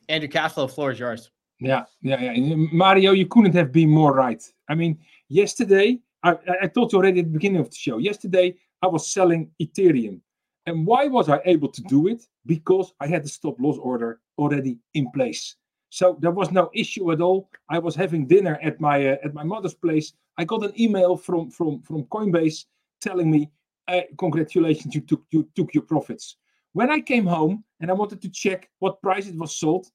Andrew 0.09 0.29
Cashflow, 0.29 0.71
floor 0.71 0.93
is 0.93 1.01
yours. 1.01 1.31
Yeah, 1.65 1.85
yeah, 2.03 2.21
yeah. 2.21 2.57
Mario, 2.73 3.13
you 3.13 3.27
couldn't 3.27 3.55
have 3.55 3.73
been 3.73 3.91
more 3.91 4.13
right. 4.13 4.43
I 4.69 4.75
mean, 4.75 4.99
yesterday, 5.29 5.99
I, 6.23 6.37
I 6.63 6.67
told 6.67 6.93
you 6.93 6.99
already 6.99 7.21
at 7.21 7.27
the 7.27 7.33
beginning 7.33 7.61
of 7.61 7.71
the 7.71 7.77
show, 7.77 7.99
yesterday 7.99 8.57
I 8.83 8.87
was 8.87 9.11
selling 9.11 9.51
Ethereum. 9.61 10.21
And 10.67 10.87
why 10.87 11.07
was 11.07 11.29
I 11.29 11.41
able 11.45 11.69
to 11.69 11.83
do 11.83 12.07
it? 12.09 12.27
Because 12.47 12.93
I 13.01 13.07
had 13.07 13.25
the 13.25 13.29
stop 13.29 13.61
loss 13.61 13.79
order 13.79 14.21
already 14.39 14.79
in 14.95 15.11
place. 15.11 15.57
So 15.91 16.19
there 16.21 16.31
was 16.31 16.51
no 16.51 16.71
issue 16.75 17.13
at 17.13 17.21
all. 17.21 17.49
I 17.69 17.79
was 17.79 17.95
having 17.95 18.27
dinner 18.27 18.59
at 18.63 18.81
my 18.81 19.07
uh, 19.07 19.17
at 19.25 19.33
my 19.33 19.45
mother's 19.45 19.75
place. 19.75 20.13
I 20.39 20.45
got 20.45 20.65
an 20.65 20.73
email 20.81 21.17
from 21.17 21.51
from 21.51 21.83
from 21.83 22.05
Coinbase 22.05 22.65
telling 23.01 23.31
me, 23.31 23.51
uh, 23.89 24.01
"Congratulations, 24.19 24.95
you 24.95 25.03
took 25.03 25.23
you 25.31 25.49
took 25.55 25.73
your 25.73 25.85
profits." 25.85 26.37
When 26.73 26.91
I 26.91 27.01
came 27.01 27.27
home 27.27 27.63
and 27.81 27.91
I 27.91 27.95
wanted 27.95 28.21
to 28.23 28.29
check 28.29 28.69
what 28.81 29.01
price 29.03 29.29
it 29.29 29.37
was 29.37 29.55
sold, 29.55 29.87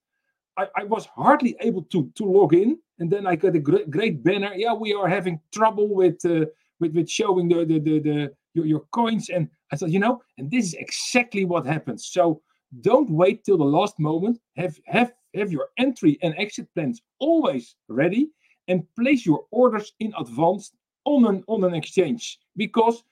I, 0.60 0.68
I 0.76 0.84
was 0.84 1.06
hardly 1.06 1.56
able 1.62 1.84
to 1.84 2.12
to 2.16 2.26
log 2.26 2.54
in. 2.54 2.78
And 3.00 3.10
then 3.10 3.26
I 3.26 3.36
got 3.36 3.56
a 3.56 3.60
great, 3.60 3.90
great 3.90 4.24
banner. 4.24 4.52
Yeah, 4.56 4.74
we 4.74 4.94
are 4.94 5.08
having 5.08 5.40
trouble 5.54 5.88
with 5.88 6.24
uh, 6.26 6.46
with 6.80 6.94
with 6.94 7.10
showing 7.10 7.48
the 7.48 7.66
the 7.66 7.80
the, 7.80 8.00
the 8.00 8.32
your, 8.54 8.66
your 8.66 8.84
coins. 8.92 9.30
And 9.30 9.50
I 9.72 9.76
thought, 9.76 9.90
you 9.90 10.00
know, 10.00 10.22
and 10.38 10.52
this 10.52 10.66
is 10.66 10.74
exactly 10.74 11.46
what 11.46 11.66
happens. 11.66 12.08
So 12.08 12.42
don't 12.82 13.10
wait 13.10 13.44
till 13.44 13.58
the 13.58 13.74
last 13.80 14.00
moment. 14.00 14.40
Have 14.58 14.78
have 14.86 15.14
have 15.36 15.52
your 15.52 15.68
entry 15.78 16.18
and 16.22 16.36
exit 16.38 16.68
plans 16.74 17.02
always 17.20 17.76
ready, 17.88 18.30
and 18.68 18.84
place 18.96 19.26
your 19.26 19.46
orders 19.52 19.94
in 20.00 20.14
advance 20.18 20.72
on 21.06 21.26
an 21.26 21.44
on 21.48 21.64
an 21.64 21.74
exchange 21.74 22.40
because 22.58 23.04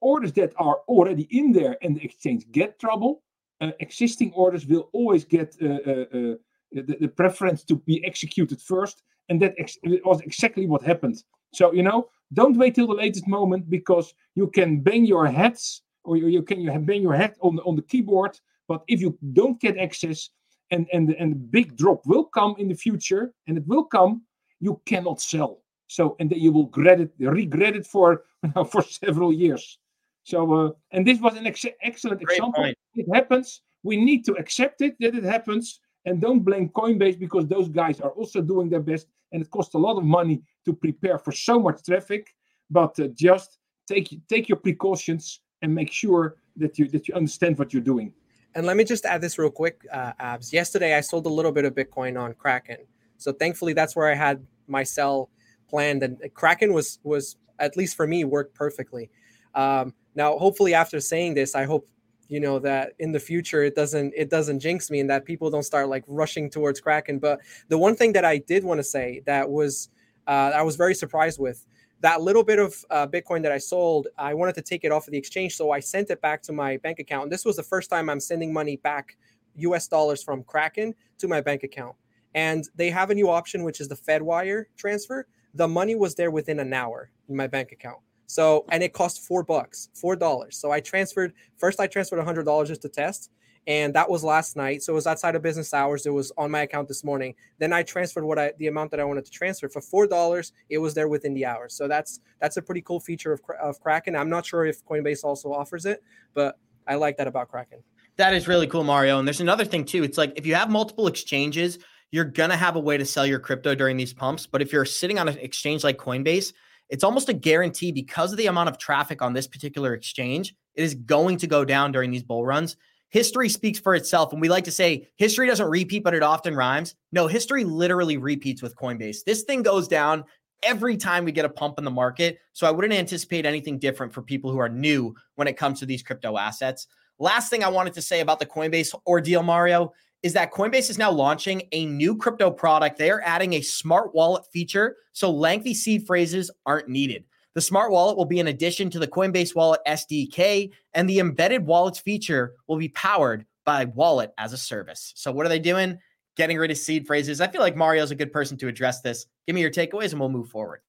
orders 0.00 0.32
that 0.32 0.52
are 0.56 0.78
already 0.88 1.26
in 1.30 1.52
there 1.52 1.76
and 1.82 1.96
the 1.96 2.04
exchange 2.04 2.46
get 2.52 2.78
trouble. 2.78 3.22
Uh, 3.58 3.70
existing 3.80 4.30
orders 4.34 4.66
will 4.66 4.90
always 4.92 5.24
get 5.24 5.56
uh, 5.62 5.78
uh, 5.90 6.04
uh 6.18 6.34
the, 6.72 6.96
the, 7.00 7.08
preference 7.08 7.64
to 7.64 7.76
be 7.76 8.04
executed 8.04 8.60
first, 8.60 9.02
and 9.28 9.40
that 9.42 9.54
ex- 9.58 9.78
was 10.04 10.20
exactly 10.20 10.66
what 10.66 10.82
happened. 10.82 11.22
So 11.52 11.72
you 11.72 11.82
know, 11.82 12.08
don't 12.32 12.56
wait 12.56 12.74
till 12.74 12.86
the 12.86 12.94
latest 12.94 13.26
moment 13.26 13.70
because 13.70 14.14
you 14.34 14.48
can 14.48 14.80
bang 14.80 15.04
your 15.04 15.26
heads 15.26 15.82
or 16.04 16.16
you, 16.16 16.28
you 16.28 16.42
can 16.42 16.60
you 16.60 16.70
bang 16.78 17.02
your 17.02 17.14
head 17.14 17.34
on 17.40 17.58
on 17.60 17.76
the 17.76 17.82
keyboard. 17.82 18.38
But 18.68 18.82
if 18.88 19.00
you 19.00 19.16
don't 19.32 19.60
get 19.60 19.78
access, 19.78 20.30
and 20.70 20.86
and 20.92 21.10
and 21.10 21.32
the 21.32 21.36
big 21.36 21.76
drop 21.76 22.06
will 22.06 22.24
come 22.24 22.54
in 22.58 22.68
the 22.68 22.74
future, 22.74 23.32
and 23.46 23.56
it 23.56 23.66
will 23.66 23.84
come, 23.84 24.22
you 24.60 24.80
cannot 24.86 25.20
sell. 25.20 25.62
So 25.88 26.16
and 26.18 26.30
then 26.30 26.40
you 26.40 26.52
will 26.52 26.66
regret 26.66 27.00
it, 27.00 27.12
regret 27.18 27.76
it 27.76 27.86
for 27.86 28.24
for 28.70 28.82
several 28.82 29.32
years. 29.32 29.78
So 30.24 30.52
uh, 30.52 30.70
and 30.90 31.06
this 31.06 31.20
was 31.20 31.36
an 31.36 31.46
ex- 31.46 31.64
excellent 31.82 32.22
Great 32.22 32.36
example. 32.36 32.62
Point. 32.62 32.78
It 32.94 33.06
happens. 33.14 33.62
We 33.82 33.96
need 33.96 34.24
to 34.24 34.32
accept 34.34 34.80
it 34.80 34.96
that 34.98 35.14
it 35.14 35.22
happens, 35.22 35.80
and 36.06 36.20
don't 36.20 36.40
blame 36.40 36.68
Coinbase 36.70 37.18
because 37.18 37.46
those 37.46 37.68
guys 37.68 38.00
are 38.00 38.10
also 38.10 38.40
doing 38.40 38.70
their 38.70 38.80
best, 38.80 39.08
and 39.32 39.42
it 39.42 39.50
costs 39.50 39.74
a 39.74 39.78
lot 39.78 39.98
of 39.98 40.04
money 40.04 40.40
to 40.64 40.72
prepare 40.72 41.18
for 41.18 41.32
so 41.32 41.60
much 41.60 41.82
traffic. 41.84 42.34
But 42.70 42.98
uh, 42.98 43.08
just 43.08 43.58
take 43.86 44.08
take 44.28 44.48
your 44.48 44.58
precautions 44.58 45.40
and 45.62 45.74
make 45.74 45.92
sure 45.92 46.36
that 46.56 46.78
you 46.78 46.88
that 46.88 47.08
you 47.08 47.14
understand 47.14 47.58
what 47.58 47.72
you're 47.72 47.82
doing. 47.82 48.12
And 48.54 48.64
let 48.64 48.76
me 48.78 48.84
just 48.84 49.04
add 49.04 49.20
this 49.20 49.38
real 49.38 49.50
quick, 49.50 49.84
uh, 49.92 50.12
Abs. 50.18 50.52
Yesterday, 50.52 50.94
I 50.94 51.02
sold 51.02 51.26
a 51.26 51.28
little 51.28 51.52
bit 51.52 51.66
of 51.66 51.74
Bitcoin 51.74 52.18
on 52.18 52.32
Kraken, 52.32 52.78
so 53.18 53.32
thankfully 53.32 53.74
that's 53.74 53.94
where 53.94 54.10
I 54.10 54.14
had 54.14 54.46
my 54.66 54.82
sell 54.82 55.28
planned, 55.68 56.02
and 56.02 56.18
Kraken 56.34 56.72
was 56.72 56.98
was 57.02 57.36
at 57.58 57.76
least 57.76 57.96
for 57.96 58.06
me 58.06 58.24
worked 58.24 58.54
perfectly. 58.54 59.10
Um, 59.54 59.94
now, 60.14 60.38
hopefully, 60.38 60.72
after 60.74 61.00
saying 61.00 61.34
this, 61.34 61.54
I 61.54 61.64
hope 61.64 61.88
you 62.28 62.40
know 62.40 62.58
that 62.58 62.92
in 62.98 63.12
the 63.12 63.20
future 63.20 63.62
it 63.62 63.74
doesn't 63.74 64.12
it 64.16 64.30
doesn't 64.30 64.60
jinx 64.60 64.90
me 64.90 65.00
and 65.00 65.08
that 65.10 65.24
people 65.24 65.50
don't 65.50 65.62
start 65.62 65.88
like 65.88 66.04
rushing 66.06 66.50
towards 66.50 66.80
Kraken. 66.80 67.18
But 67.18 67.40
the 67.68 67.78
one 67.78 67.96
thing 67.96 68.12
that 68.14 68.24
I 68.24 68.38
did 68.38 68.64
want 68.64 68.78
to 68.78 68.84
say 68.84 69.22
that 69.26 69.48
was 69.48 69.88
uh, 70.26 70.52
I 70.54 70.62
was 70.62 70.76
very 70.76 70.94
surprised 70.94 71.38
with 71.38 71.66
that 72.00 72.20
little 72.20 72.44
bit 72.44 72.58
of 72.58 72.84
uh, 72.90 73.06
Bitcoin 73.06 73.42
that 73.42 73.52
I 73.52 73.58
sold, 73.58 74.08
I 74.18 74.34
wanted 74.34 74.54
to 74.56 74.62
take 74.62 74.84
it 74.84 74.92
off 74.92 75.06
of 75.06 75.12
the 75.12 75.18
exchange. 75.18 75.56
So 75.56 75.70
I 75.70 75.80
sent 75.80 76.10
it 76.10 76.20
back 76.20 76.42
to 76.42 76.52
my 76.52 76.76
bank 76.78 76.98
account. 76.98 77.24
And 77.24 77.32
this 77.32 77.44
was 77.44 77.56
the 77.56 77.62
first 77.62 77.88
time 77.88 78.10
I'm 78.10 78.20
sending 78.20 78.52
money 78.52 78.76
back 78.76 79.16
US 79.56 79.88
dollars 79.88 80.22
from 80.22 80.42
Kraken 80.42 80.94
to 81.18 81.28
my 81.28 81.40
bank 81.40 81.62
account. 81.62 81.96
And 82.34 82.68
they 82.74 82.90
have 82.90 83.10
a 83.10 83.14
new 83.14 83.30
option, 83.30 83.64
which 83.64 83.80
is 83.80 83.88
the 83.88 83.96
FedWire 83.96 84.64
transfer. 84.76 85.26
The 85.54 85.66
money 85.66 85.94
was 85.94 86.14
there 86.14 86.30
within 86.30 86.60
an 86.60 86.72
hour 86.74 87.10
in 87.28 87.36
my 87.36 87.46
bank 87.46 87.72
account. 87.72 87.98
So, 88.26 88.64
and 88.70 88.82
it 88.82 88.92
cost 88.92 89.22
four 89.22 89.42
bucks, 89.42 89.88
four 89.94 90.16
dollars. 90.16 90.56
So 90.56 90.70
I 90.70 90.80
transferred, 90.80 91.32
first 91.58 91.80
I 91.80 91.86
transferred 91.86 92.18
a 92.18 92.24
hundred 92.24 92.44
dollars 92.44 92.68
just 92.68 92.82
to 92.82 92.88
test 92.88 93.30
and 93.66 93.94
that 93.94 94.08
was 94.08 94.22
last 94.22 94.56
night. 94.56 94.82
So 94.82 94.92
it 94.92 94.96
was 94.96 95.06
outside 95.06 95.34
of 95.34 95.42
business 95.42 95.74
hours. 95.74 96.06
It 96.06 96.10
was 96.10 96.32
on 96.38 96.50
my 96.50 96.60
account 96.60 96.88
this 96.88 97.02
morning. 97.02 97.34
Then 97.58 97.72
I 97.72 97.82
transferred 97.82 98.24
what 98.24 98.38
I 98.38 98.52
the 98.58 98.68
amount 98.68 98.90
that 98.92 99.00
I 99.00 99.04
wanted 99.04 99.24
to 99.24 99.30
transfer 99.30 99.68
for 99.68 99.80
four 99.80 100.06
dollars. 100.06 100.52
It 100.68 100.78
was 100.78 100.94
there 100.94 101.08
within 101.08 101.34
the 101.34 101.44
hour. 101.46 101.68
So 101.68 101.88
that's 101.88 102.20
that's 102.40 102.56
a 102.56 102.62
pretty 102.62 102.82
cool 102.82 103.00
feature 103.00 103.32
of 103.32 103.40
of 103.60 103.80
Kraken. 103.80 104.14
I'm 104.14 104.30
not 104.30 104.46
sure 104.46 104.64
if 104.64 104.84
Coinbase 104.84 105.24
also 105.24 105.52
offers 105.52 105.84
it, 105.84 106.02
but 106.34 106.58
I 106.86 106.94
like 106.94 107.16
that 107.16 107.26
about 107.26 107.48
Kraken. 107.48 107.82
That 108.16 108.34
is 108.34 108.48
really 108.48 108.66
cool, 108.66 108.84
Mario. 108.84 109.18
And 109.18 109.26
there's 109.26 109.40
another 109.40 109.64
thing 109.64 109.84
too. 109.84 110.04
It's 110.04 110.16
like 110.16 110.32
if 110.36 110.46
you 110.46 110.54
have 110.54 110.70
multiple 110.70 111.06
exchanges, 111.08 111.78
you're 112.12 112.24
gonna 112.24 112.56
have 112.56 112.76
a 112.76 112.80
way 112.80 112.96
to 112.96 113.04
sell 113.04 113.26
your 113.26 113.40
crypto 113.40 113.74
during 113.74 113.96
these 113.96 114.12
pumps. 114.12 114.46
But 114.46 114.62
if 114.62 114.72
you're 114.72 114.84
sitting 114.84 115.18
on 115.18 115.28
an 115.28 115.38
exchange 115.38 115.82
like 115.82 115.98
Coinbase, 115.98 116.52
it's 116.88 117.04
almost 117.04 117.28
a 117.28 117.34
guarantee 117.34 117.92
because 117.92 118.32
of 118.32 118.38
the 118.38 118.46
amount 118.46 118.68
of 118.68 118.78
traffic 118.78 119.22
on 119.22 119.32
this 119.32 119.46
particular 119.46 119.94
exchange. 119.94 120.54
It 120.74 120.84
is 120.84 120.94
going 120.94 121.38
to 121.38 121.46
go 121.46 121.64
down 121.64 121.92
during 121.92 122.10
these 122.10 122.22
bull 122.22 122.44
runs 122.44 122.76
history 123.10 123.48
speaks 123.48 123.78
for 123.78 123.94
itself. 123.94 124.32
And 124.32 124.40
we 124.40 124.48
like 124.48 124.64
to 124.64 124.70
say 124.70 125.08
history 125.16 125.46
doesn't 125.46 125.68
repeat, 125.68 126.04
but 126.04 126.14
it 126.14 126.22
often 126.22 126.54
rhymes. 126.54 126.94
No, 127.12 127.26
history 127.26 127.64
literally 127.64 128.16
repeats 128.16 128.62
with 128.62 128.76
Coinbase. 128.76 129.24
This 129.24 129.42
thing 129.42 129.62
goes 129.62 129.88
down 129.88 130.24
every 130.62 130.96
time 130.96 131.24
we 131.24 131.32
get 131.32 131.44
a 131.44 131.50
pump 131.50 131.78
in 131.78 131.84
the 131.84 131.90
market. 131.90 132.38
So 132.52 132.66
I 132.66 132.70
wouldn't 132.70 132.94
anticipate 132.94 133.46
anything 133.46 133.78
different 133.78 134.12
for 134.12 134.22
people 134.22 134.50
who 134.50 134.58
are 134.58 134.68
new 134.68 135.14
when 135.36 135.48
it 135.48 135.56
comes 135.56 135.80
to 135.80 135.86
these 135.86 136.02
crypto 136.02 136.36
assets. 136.36 136.88
Last 137.18 137.48
thing 137.48 137.64
I 137.64 137.68
wanted 137.68 137.94
to 137.94 138.02
say 138.02 138.20
about 138.20 138.38
the 138.38 138.46
Coinbase 138.46 138.94
ordeal, 139.06 139.42
Mario, 139.42 139.92
is 140.26 140.32
that 140.32 140.52
Coinbase 140.52 140.90
is 140.90 140.98
now 140.98 141.08
launching 141.08 141.62
a 141.70 141.86
new 141.86 142.16
crypto 142.16 142.50
product. 142.50 142.98
They 142.98 143.12
are 143.12 143.22
adding 143.24 143.52
a 143.52 143.60
smart 143.60 144.12
wallet 144.12 144.44
feature 144.52 144.96
so 145.12 145.30
lengthy 145.30 145.72
seed 145.72 146.04
phrases 146.04 146.50
aren't 146.66 146.88
needed. 146.88 147.22
The 147.54 147.60
smart 147.60 147.92
wallet 147.92 148.16
will 148.16 148.24
be 148.24 148.40
an 148.40 148.48
addition 148.48 148.90
to 148.90 148.98
the 148.98 149.06
Coinbase 149.06 149.54
Wallet 149.54 149.80
SDK, 149.86 150.72
and 150.94 151.08
the 151.08 151.20
embedded 151.20 151.64
wallets 151.64 152.00
feature 152.00 152.54
will 152.66 152.76
be 152.76 152.88
powered 152.88 153.46
by 153.64 153.84
Wallet 153.84 154.32
as 154.36 154.52
a 154.52 154.58
Service. 154.58 155.12
So, 155.14 155.30
what 155.30 155.46
are 155.46 155.48
they 155.48 155.60
doing? 155.60 155.96
Getting 156.36 156.58
rid 156.58 156.72
of 156.72 156.76
seed 156.76 157.06
phrases. 157.06 157.40
I 157.40 157.46
feel 157.46 157.60
like 157.60 157.76
Mario's 157.76 158.10
a 158.10 158.16
good 158.16 158.32
person 158.32 158.56
to 158.58 158.66
address 158.66 159.02
this. 159.02 159.26
Give 159.46 159.54
me 159.54 159.60
your 159.60 159.70
takeaways 159.70 160.10
and 160.10 160.18
we'll 160.18 160.28
move 160.28 160.48
forward. 160.48 160.80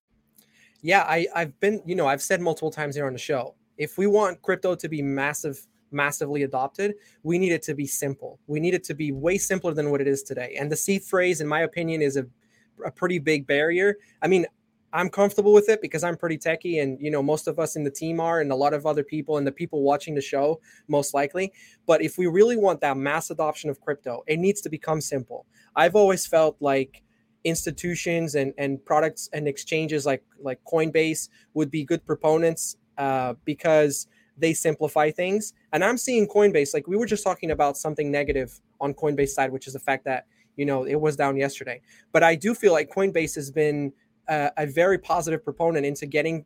Yeah, 0.82 1.04
I, 1.04 1.28
I've 1.36 1.58
been, 1.60 1.84
you 1.86 1.94
know, 1.94 2.08
I've 2.08 2.24
said 2.24 2.42
multiple 2.42 2.72
times 2.72 2.96
here 2.96 3.06
on 3.06 3.14
the 3.14 3.20
show 3.20 3.54
if 3.78 4.00
we 4.00 4.08
want 4.08 4.42
crypto 4.42 4.74
to 4.74 4.90
be 4.90 5.04
massive, 5.04 5.64
massively 5.92 6.44
adopted, 6.44 6.96
we 7.24 7.38
need 7.38 7.52
it 7.52 7.64
to 7.64 7.74
be 7.74 7.88
simple. 7.88 8.40
We 8.48 8.60
need 8.60 8.74
it 8.74 8.84
to 8.86 8.94
be 8.94 9.12
way 9.12 9.38
simpler 9.38 9.74
than 9.74 9.92
what 9.92 10.02
it 10.02 10.08
is 10.08 10.24
today. 10.24 10.56
And 10.60 10.72
the 10.72 10.76
seed 10.76 11.04
phrase, 11.04 11.42
in 11.42 11.48
my 11.48 11.62
opinion, 11.62 12.02
is 12.02 12.18
a, 12.18 12.26
a 12.86 12.92
pretty 12.92 13.20
big 13.20 13.48
barrier. 13.48 13.98
I 14.22 14.28
mean, 14.28 14.46
I'm 14.94 15.10
comfortable 15.10 15.54
with 15.54 15.70
it 15.70 15.82
because 15.82 16.04
I'm 16.04 16.16
pretty 16.16 16.38
techy, 16.38 16.80
and 16.80 16.98
you 17.02 17.12
know 17.12 17.22
most 17.22 17.48
of 17.48 17.60
us 17.60 17.76
in 17.76 17.84
the 17.84 17.92
team 17.92 18.20
are, 18.20 18.40
and 18.40 18.52
a 18.52 18.56
lot 18.56 18.74
of 18.74 18.86
other 18.86 19.04
people 19.04 19.38
and 19.38 19.46
the 19.46 19.52
people 19.52 19.84
watching 19.84 20.16
the 20.16 20.22
show 20.22 20.62
most 20.88 21.14
likely. 21.14 21.52
But 21.86 22.02
if 22.02 22.18
we 22.18 22.28
really 22.28 22.56
want 22.56 22.80
that 22.82 22.96
mass 22.96 23.30
adoption 23.30 23.70
of 23.70 23.82
crypto, 23.82 24.24
it 24.28 24.38
needs 24.38 24.62
to 24.62 24.70
become 24.70 25.02
simple. 25.02 25.46
I've 25.76 25.96
always 25.96 26.26
felt 26.26 26.56
like 26.62 27.04
institutions 27.44 28.36
and 28.36 28.54
and 28.58 28.84
products 28.86 29.30
and 29.34 29.48
exchanges 29.48 30.06
like 30.06 30.24
like 30.42 30.60
Coinbase 30.66 31.30
would 31.54 31.70
be 31.70 31.84
good 31.84 32.06
proponents 32.06 32.78
uh, 32.98 33.34
because 33.46 34.08
they 34.38 34.54
simplify 34.54 35.12
things. 35.12 35.54
And 35.74 35.84
I'm 35.84 35.98
seeing 35.98 36.28
Coinbase 36.28 36.74
like 36.74 36.88
we 36.88 36.96
were 36.96 37.06
just 37.06 37.24
talking 37.24 37.52
about 37.52 37.78
something 37.78 38.12
negative 38.12 38.60
on 38.80 38.94
Coinbase 38.94 39.30
side, 39.30 39.52
which 39.52 39.68
is 39.68 39.74
the 39.74 39.80
fact 39.80 40.06
that 40.06 40.26
you 40.56 40.66
know 40.66 40.84
it 40.86 40.96
was 40.96 41.16
down 41.16 41.38
yesterday. 41.38 41.82
But 42.12 42.24
I 42.24 42.36
do 42.36 42.54
feel 42.54 42.74
like 42.74 42.90
Coinbase 42.90 43.36
has 43.36 43.52
been 43.52 43.94
a, 44.28 44.52
a 44.58 44.68
very 44.68 44.98
positive 44.98 45.44
proponent 45.44 45.86
into 45.86 46.06
getting 46.06 46.46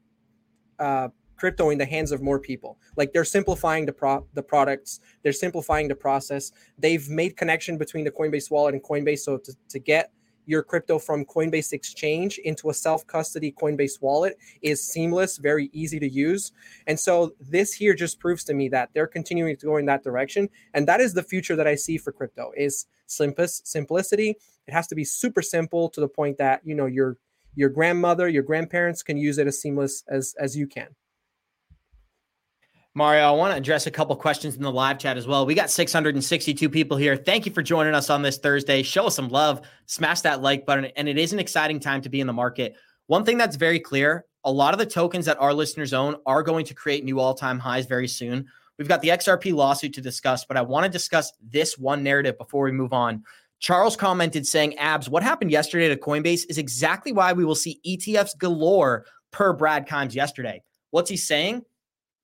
uh, 0.80 1.10
crypto 1.36 1.72
in 1.72 1.78
the 1.78 1.86
hands 1.86 2.12
of 2.12 2.22
more 2.22 2.40
people. 2.40 2.78
Like 2.98 3.14
they're 3.14 3.26
simplifying 3.26 3.86
the 3.86 3.94
pro- 3.94 4.26
the 4.34 4.44
products, 4.44 5.00
they're 5.24 5.34
simplifying 5.34 5.88
the 5.88 5.96
process. 5.96 6.52
They've 6.78 7.08
made 7.10 7.36
connection 7.36 7.78
between 7.78 8.04
the 8.04 8.12
Coinbase 8.12 8.52
wallet 8.52 8.74
and 8.74 8.84
Coinbase, 8.84 9.20
so 9.20 9.38
to, 9.38 9.54
to 9.70 9.80
get 9.80 10.12
your 10.46 10.64
crypto 10.64 11.00
from 11.00 11.26
Coinbase 11.26 11.74
Exchange 11.74 12.38
into 12.40 12.70
a 12.70 12.74
self 12.74 13.06
custody 13.08 13.52
Coinbase 13.52 14.02
wallet 14.02 14.38
is 14.62 14.86
seamless, 14.86 15.38
very 15.38 15.70
easy 15.74 16.00
to 16.00 16.10
use. 16.10 16.52
And 16.88 17.00
so 17.00 17.34
this 17.40 17.74
here 17.74 17.94
just 17.94 18.20
proves 18.20 18.44
to 18.46 18.54
me 18.54 18.70
that 18.70 18.90
they're 18.94 19.08
continuing 19.08 19.58
to 19.58 19.66
go 19.66 19.78
in 19.78 19.86
that 19.86 20.04
direction. 20.04 20.50
And 20.74 20.88
that 20.88 21.02
is 21.02 21.14
the 21.14 21.24
future 21.24 21.56
that 21.56 21.68
I 21.68 21.76
see 21.76 21.98
for 21.98 22.12
crypto 22.12 22.52
is 22.56 22.86
simplest 23.08 23.68
simplicity. 23.68 24.36
It 24.68 24.74
has 24.74 24.88
to 24.88 24.96
be 24.96 25.04
super 25.04 25.42
simple 25.42 25.90
to 25.90 26.02
the 26.02 26.08
point 26.08 26.38
that, 26.38 26.62
you 26.64 26.76
know, 26.76 26.86
you're 26.86 27.18
your 27.54 27.70
grandmother, 27.70 28.30
your 28.30 28.44
grandparents 28.44 29.04
can 29.04 29.18
use 29.18 29.38
it 29.38 29.48
as 29.48 29.60
seamless 29.60 30.04
as 30.08 30.36
as 30.40 30.56
you 30.56 30.68
can. 30.68 30.88
Mario, 32.94 33.24
I 33.24 33.32
want 33.32 33.54
to 33.54 33.58
address 33.58 33.88
a 33.88 33.92
couple 33.92 34.14
questions 34.18 34.58
in 34.58 34.64
the 34.64 34.72
live 34.72 35.00
chat 35.00 35.16
as 35.16 35.26
well. 35.26 35.46
We 35.46 35.56
got 35.56 35.70
662 35.70 36.70
people 36.70 36.98
here. 36.98 37.16
Thank 37.16 37.46
you 37.46 37.54
for 37.54 37.62
joining 37.62 37.94
us 37.94 38.10
on 38.10 38.22
this 38.22 38.38
Thursday. 38.38 38.84
Show 38.84 39.08
us 39.08 39.16
some 39.16 39.30
love, 39.30 39.62
smash 39.86 40.22
that 40.22 40.42
like 40.42 40.66
button, 40.66 40.86
and 40.98 41.08
it 41.08 41.18
is 41.18 41.32
an 41.32 41.40
exciting 41.40 41.80
time 41.80 42.02
to 42.02 42.10
be 42.10 42.20
in 42.20 42.28
the 42.28 42.34
market. 42.34 42.76
One 43.08 43.24
thing 43.24 43.38
that's 43.38 43.56
very 43.56 43.80
clear 43.80 44.26
a 44.44 44.52
lot 44.52 44.74
of 44.74 44.80
the 44.80 44.86
tokens 44.86 45.26
that 45.26 45.40
our 45.40 45.54
listeners 45.54 45.94
own 45.94 46.16
are 46.26 46.44
going 46.44 46.66
to 46.66 46.74
create 46.74 47.06
new 47.06 47.20
all 47.20 47.34
time 47.34 47.60
highs 47.60 47.86
very 47.86 48.08
soon. 48.08 48.48
We've 48.78 48.88
got 48.88 49.02
the 49.02 49.10
XRP 49.10 49.54
lawsuit 49.54 49.94
to 49.94 50.02
discuss, 50.02 50.46
but 50.46 50.58
I 50.58 50.62
want 50.62 50.86
to 50.86 50.90
discuss 50.90 51.32
this 51.42 51.78
one 51.78 52.04
narrative 52.04 52.38
before 52.38 52.66
we 52.66 52.72
move 52.72 52.94
on. 52.94 53.24
Charles 53.60 53.96
commented 53.96 54.48
saying, 54.48 54.78
Abs, 54.80 55.08
what 55.08 55.22
happened 55.22 55.52
yesterday 55.52 55.88
to 55.90 55.96
Coinbase 55.96 56.46
is 56.50 56.58
exactly 56.58 57.12
why 57.12 57.34
we 57.34 57.46
will 57.46 57.56
see 57.56 57.80
ETFs 57.86 58.36
galore 58.38 59.06
per 59.30 59.54
Brad 59.54 59.88
Kimes 59.88 60.16
yesterday. 60.16 60.64
What's 60.90 61.12
he 61.12 61.18
saying? 61.18 61.64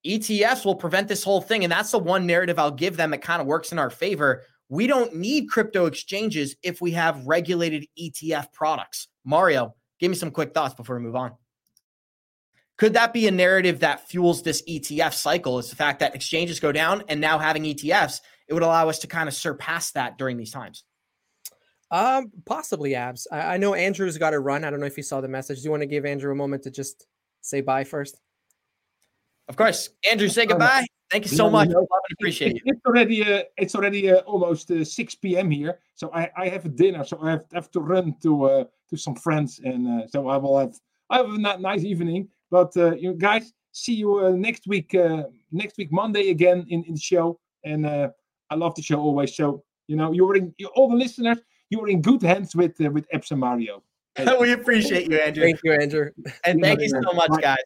ETFs 0.08 0.64
will 0.64 0.76
prevent 0.76 1.08
this 1.08 1.24
whole 1.24 1.42
thing. 1.42 1.64
And 1.64 1.72
that's 1.72 1.92
the 1.92 2.00
one 2.00 2.26
narrative 2.26 2.58
I'll 2.58 2.72
give 2.72 2.98
them. 2.98 3.12
that 3.12 3.22
kind 3.22 3.42
of 3.42 3.48
works 3.48 3.72
in 3.72 3.80
our 3.80 3.90
favor. 3.90 4.44
We 4.70 4.88
don't 4.88 5.16
need 5.16 5.50
crypto 5.50 5.86
exchanges 5.86 6.56
if 6.64 6.82
we 6.82 6.92
have 6.92 7.26
regulated 7.26 7.86
ETF 8.00 8.54
products. 8.54 9.08
Mario, 9.24 9.76
give 10.00 10.10
me 10.10 10.18
some 10.18 10.32
quick 10.32 10.54
thoughts 10.54 10.74
before 10.74 10.98
we 10.98 11.04
move 11.04 11.16
on. 11.16 11.34
Could 12.78 12.94
that 12.94 13.12
be 13.12 13.28
a 13.28 13.32
narrative 13.32 13.80
that 13.80 14.08
fuels 14.08 14.44
this 14.44 14.62
ETF 14.70 15.14
cycle? 15.14 15.58
Is 15.58 15.70
the 15.70 15.76
fact 15.76 16.00
that 16.00 16.16
exchanges 16.16 16.60
go 16.60 16.72
down 16.72 17.04
and 17.08 17.20
now 17.20 17.40
having 17.40 17.64
ETFs, 17.64 18.22
it 18.48 18.54
would 18.54 18.64
allow 18.64 18.88
us 18.88 19.00
to 19.00 19.08
kind 19.08 19.28
of 19.28 19.34
surpass 19.34 19.92
that 19.92 20.18
during 20.18 20.38
these 20.38 20.52
times? 20.52 20.84
Um, 21.90 22.32
possibly 22.46 22.96
abs. 22.96 23.28
I, 23.32 23.56
I 23.56 23.58
know 23.58 23.74
Andrew's 23.74 24.18
got 24.18 24.32
to 24.32 24.40
run. 24.40 24.64
I 24.64 24.70
don't 24.70 24.80
know 24.80 24.86
if 24.86 24.98
you 24.98 25.04
saw 25.04 25.22
the 25.22 25.28
message. 25.28 25.60
Do 25.60 25.64
you 25.64 25.72
want 25.72 25.82
to 25.82 25.88
give 25.88 26.06
Andrew 26.06 26.32
a 26.32 26.36
moment 26.36 26.64
to 26.64 26.72
just 26.72 27.08
say 27.42 27.62
bye 27.62 27.84
first? 27.84 28.20
Of 29.48 29.56
course, 29.56 29.90
Andrew, 30.10 30.28
say 30.28 30.46
goodbye. 30.46 30.86
Thank 31.10 31.32
you 31.32 31.38
so 31.38 31.50
much. 31.50 31.70
Love 31.70 31.78
and 31.78 32.18
appreciate 32.20 32.56
you. 32.56 32.62
It's 32.66 32.86
already 32.86 33.24
uh, 33.24 33.44
it's 33.56 33.76
already 33.76 34.12
uh, 34.12 34.18
almost 34.20 34.70
uh, 34.72 34.84
six 34.84 35.16
p.m. 35.16 35.50
here, 35.50 35.80
so 35.96 36.12
I, 36.14 36.30
I 36.36 36.50
have 36.50 36.66
a 36.66 36.70
dinner, 36.70 37.06
so 37.06 37.18
I 37.22 37.32
have, 37.32 37.46
have 37.54 37.72
to 37.72 37.80
run 37.80 38.16
to 38.24 38.44
uh, 38.44 38.64
to 38.90 38.98
some 38.98 39.16
friends, 39.16 39.62
and 39.64 39.88
uh, 39.88 40.08
so 40.08 40.28
I 40.28 40.36
will 40.36 40.58
have 40.58 40.76
I 41.10 41.18
have 41.18 41.30
a 41.30 41.58
nice 41.60 41.84
evening. 41.86 42.28
But 42.52 42.76
uh, 42.76 42.96
you 42.96 43.14
guys, 43.14 43.54
see 43.72 43.94
you 43.94 44.26
uh, 44.26 44.32
next 44.32 44.68
week 44.68 44.94
uh, 44.96 45.24
next 45.52 45.78
week 45.78 45.92
Monday 45.92 46.30
again 46.30 46.66
in, 46.70 46.84
in 46.84 46.96
the 46.96 47.00
show, 47.00 47.40
and 47.64 47.86
uh, 47.86 48.10
I 48.50 48.56
love 48.56 48.76
the 48.76 48.82
show 48.82 49.00
always. 49.00 49.36
So 49.36 49.64
you 49.88 49.96
know 49.96 50.12
you're 50.12 50.36
in 50.36 50.54
you, 50.58 50.68
all 50.76 50.90
the 50.90 50.96
listeners, 50.96 51.38
you're 51.70 51.88
in 51.88 52.02
good 52.02 52.22
hands 52.22 52.54
with 52.54 52.80
uh, 52.82 52.90
with 52.90 53.06
Abs 53.14 53.32
and 53.32 53.40
Mario. 53.40 53.84
we 54.40 54.52
appreciate 54.52 55.10
you, 55.10 55.18
Andrew. 55.20 55.44
Thank 55.44 55.60
you, 55.64 55.74
Andrew. 55.74 56.10
And 56.44 56.62
thank 56.62 56.82
you 56.82 56.90
so 56.90 57.14
much, 57.14 57.32
guys. 57.40 57.58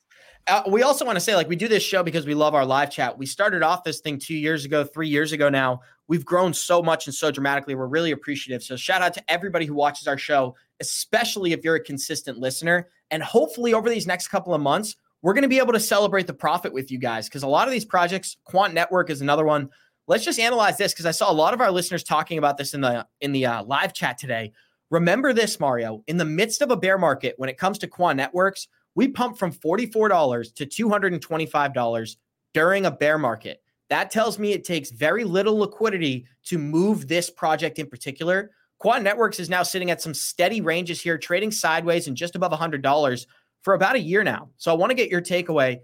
Uh, 0.47 0.63
we 0.67 0.81
also 0.81 1.05
want 1.05 1.15
to 1.15 1.19
say, 1.19 1.35
like, 1.35 1.47
we 1.47 1.55
do 1.55 1.67
this 1.67 1.83
show 1.83 2.03
because 2.03 2.25
we 2.25 2.33
love 2.33 2.55
our 2.55 2.65
live 2.65 2.89
chat. 2.89 3.17
We 3.17 3.25
started 3.25 3.63
off 3.63 3.83
this 3.83 3.99
thing 3.99 4.17
two 4.17 4.35
years 4.35 4.65
ago, 4.65 4.83
three 4.83 5.07
years 5.07 5.31
ago 5.31 5.49
now. 5.49 5.81
We've 6.07 6.25
grown 6.25 6.53
so 6.53 6.81
much 6.81 7.07
and 7.07 7.15
so 7.15 7.31
dramatically. 7.31 7.75
We're 7.75 7.87
really 7.87 8.11
appreciative. 8.11 8.63
So, 8.63 8.75
shout 8.75 9.01
out 9.01 9.13
to 9.13 9.23
everybody 9.31 9.65
who 9.65 9.73
watches 9.73 10.07
our 10.07 10.17
show, 10.17 10.55
especially 10.79 11.53
if 11.53 11.63
you're 11.63 11.75
a 11.75 11.83
consistent 11.83 12.37
listener. 12.39 12.87
And 13.11 13.21
hopefully, 13.21 13.73
over 13.73 13.89
these 13.89 14.07
next 14.07 14.29
couple 14.29 14.53
of 14.53 14.61
months, 14.61 14.95
we're 15.21 15.33
going 15.33 15.43
to 15.43 15.49
be 15.49 15.59
able 15.59 15.73
to 15.73 15.79
celebrate 15.79 16.27
the 16.27 16.33
profit 16.33 16.73
with 16.73 16.91
you 16.91 16.97
guys 16.97 17.29
because 17.29 17.43
a 17.43 17.47
lot 17.47 17.67
of 17.67 17.71
these 17.71 17.85
projects, 17.85 18.37
Quant 18.43 18.73
Network 18.73 19.09
is 19.09 19.21
another 19.21 19.45
one. 19.45 19.69
Let's 20.07 20.25
just 20.25 20.39
analyze 20.39 20.77
this 20.77 20.93
because 20.93 21.05
I 21.05 21.11
saw 21.11 21.31
a 21.31 21.33
lot 21.33 21.53
of 21.53 21.61
our 21.61 21.71
listeners 21.71 22.03
talking 22.03 22.37
about 22.37 22.57
this 22.57 22.73
in 22.73 22.81
the 22.81 23.05
in 23.21 23.31
the 23.31 23.45
uh, 23.45 23.63
live 23.63 23.93
chat 23.93 24.17
today. 24.17 24.51
Remember 24.89 25.31
this, 25.31 25.59
Mario. 25.59 26.03
In 26.07 26.17
the 26.17 26.25
midst 26.25 26.61
of 26.61 26.71
a 26.71 26.75
bear 26.75 26.97
market, 26.97 27.35
when 27.37 27.49
it 27.49 27.57
comes 27.57 27.77
to 27.79 27.87
Quant 27.87 28.17
Networks, 28.17 28.67
we 28.95 29.07
pumped 29.07 29.39
from 29.39 29.53
$44 29.53 30.53
to 30.55 30.65
$225 30.65 32.15
during 32.53 32.85
a 32.85 32.91
bear 32.91 33.17
market. 33.17 33.61
That 33.89 34.11
tells 34.11 34.39
me 34.39 34.53
it 34.53 34.63
takes 34.63 34.91
very 34.91 35.23
little 35.23 35.57
liquidity 35.57 36.25
to 36.45 36.57
move 36.57 37.07
this 37.07 37.29
project 37.29 37.79
in 37.79 37.87
particular. 37.87 38.51
Quant 38.79 39.03
Networks 39.03 39.39
is 39.39 39.49
now 39.49 39.63
sitting 39.63 39.91
at 39.91 40.01
some 40.01 40.13
steady 40.13 40.61
ranges 40.61 41.01
here, 41.01 41.17
trading 41.17 41.51
sideways 41.51 42.07
and 42.07 42.17
just 42.17 42.35
above 42.35 42.51
$100 42.51 43.25
for 43.61 43.73
about 43.73 43.95
a 43.95 43.99
year 43.99 44.23
now. 44.23 44.49
So 44.57 44.71
I 44.71 44.75
want 44.75 44.91
to 44.91 44.95
get 44.95 45.09
your 45.09 45.21
takeaway. 45.21 45.79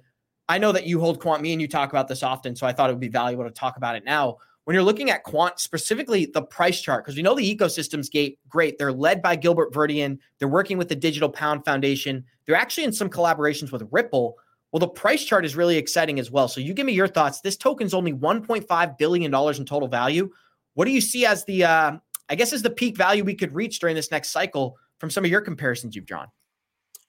I 0.49 0.58
know 0.58 0.72
that 0.72 0.88
you 0.88 0.99
hold 0.99 1.20
Quant, 1.20 1.41
me 1.41 1.51
and 1.51 1.62
you 1.62 1.68
talk 1.68 1.89
about 1.89 2.08
this 2.08 2.24
often, 2.24 2.55
so 2.55 2.66
I 2.66 2.72
thought 2.72 2.89
it 2.89 2.93
would 2.93 2.99
be 3.01 3.10
valuable 3.10 3.43
to 3.43 3.51
talk 3.51 3.78
about 3.78 3.97
it 3.97 4.05
now. 4.05 4.38
When 4.68 4.74
you're 4.74 4.84
looking 4.84 5.11
at 5.11 5.24
Quant, 5.24 5.57
specifically 5.61 6.26
the 6.26 6.41
price 6.41 6.82
chart, 6.82 7.05
because 7.05 7.15
we 7.15 7.22
know 7.22 7.34
the 7.34 7.55
ecosystems 7.55 8.11
gate, 8.11 8.38
great. 8.49 8.78
They're 8.78 8.91
led 8.91 9.22
by 9.22 9.38
Gilbert 9.38 9.72
Verdian. 9.72 10.20
They're 10.39 10.49
working 10.49 10.78
with 10.78 10.89
the 10.89 10.95
Digital 10.95 11.30
Pound 11.30 11.63
Foundation. 11.63 12.26
They're 12.45 12.57
actually 12.57 12.84
in 12.84 12.91
some 12.91 13.09
collaborations 13.09 13.72
with 13.72 13.88
Ripple. 13.91 14.36
Well, 14.74 14.82
the 14.82 14.89
price 14.89 15.24
chart 15.24 15.45
is 15.45 15.55
really 15.55 15.78
exciting 15.78 16.20
as 16.20 16.32
well. 16.32 16.49
So 16.49 16.59
you 16.59 16.74
give 16.74 16.86
me 16.86 16.91
your 16.91 17.07
thoughts. 17.07 17.39
This 17.39 17.55
token's 17.55 17.93
only 17.93 18.11
$1.5 18.11 18.97
billion 18.97 19.34
in 19.34 19.65
total 19.65 19.88
value. 19.88 20.30
What 20.74 20.84
do 20.84 20.91
you 20.91 20.99
see 20.99 21.26
as 21.26 21.45
the, 21.45 21.63
uh, 21.63 21.91
I 22.28 22.36
guess, 22.36 22.51
as 22.51 22.61
the 22.61 22.70
peak 22.70 22.97
value 22.97 23.24
we 23.24 23.36
could 23.36 23.55
reach 23.55 23.80
during 23.80 23.95
this 23.95 24.11
next 24.11 24.32
cycle 24.32 24.76
from 24.99 25.09
some 25.09 25.24
of 25.24 25.32
your 25.32 25.39
comparisons 25.39 25.95
you've 25.95 26.05
drawn? 26.05 26.28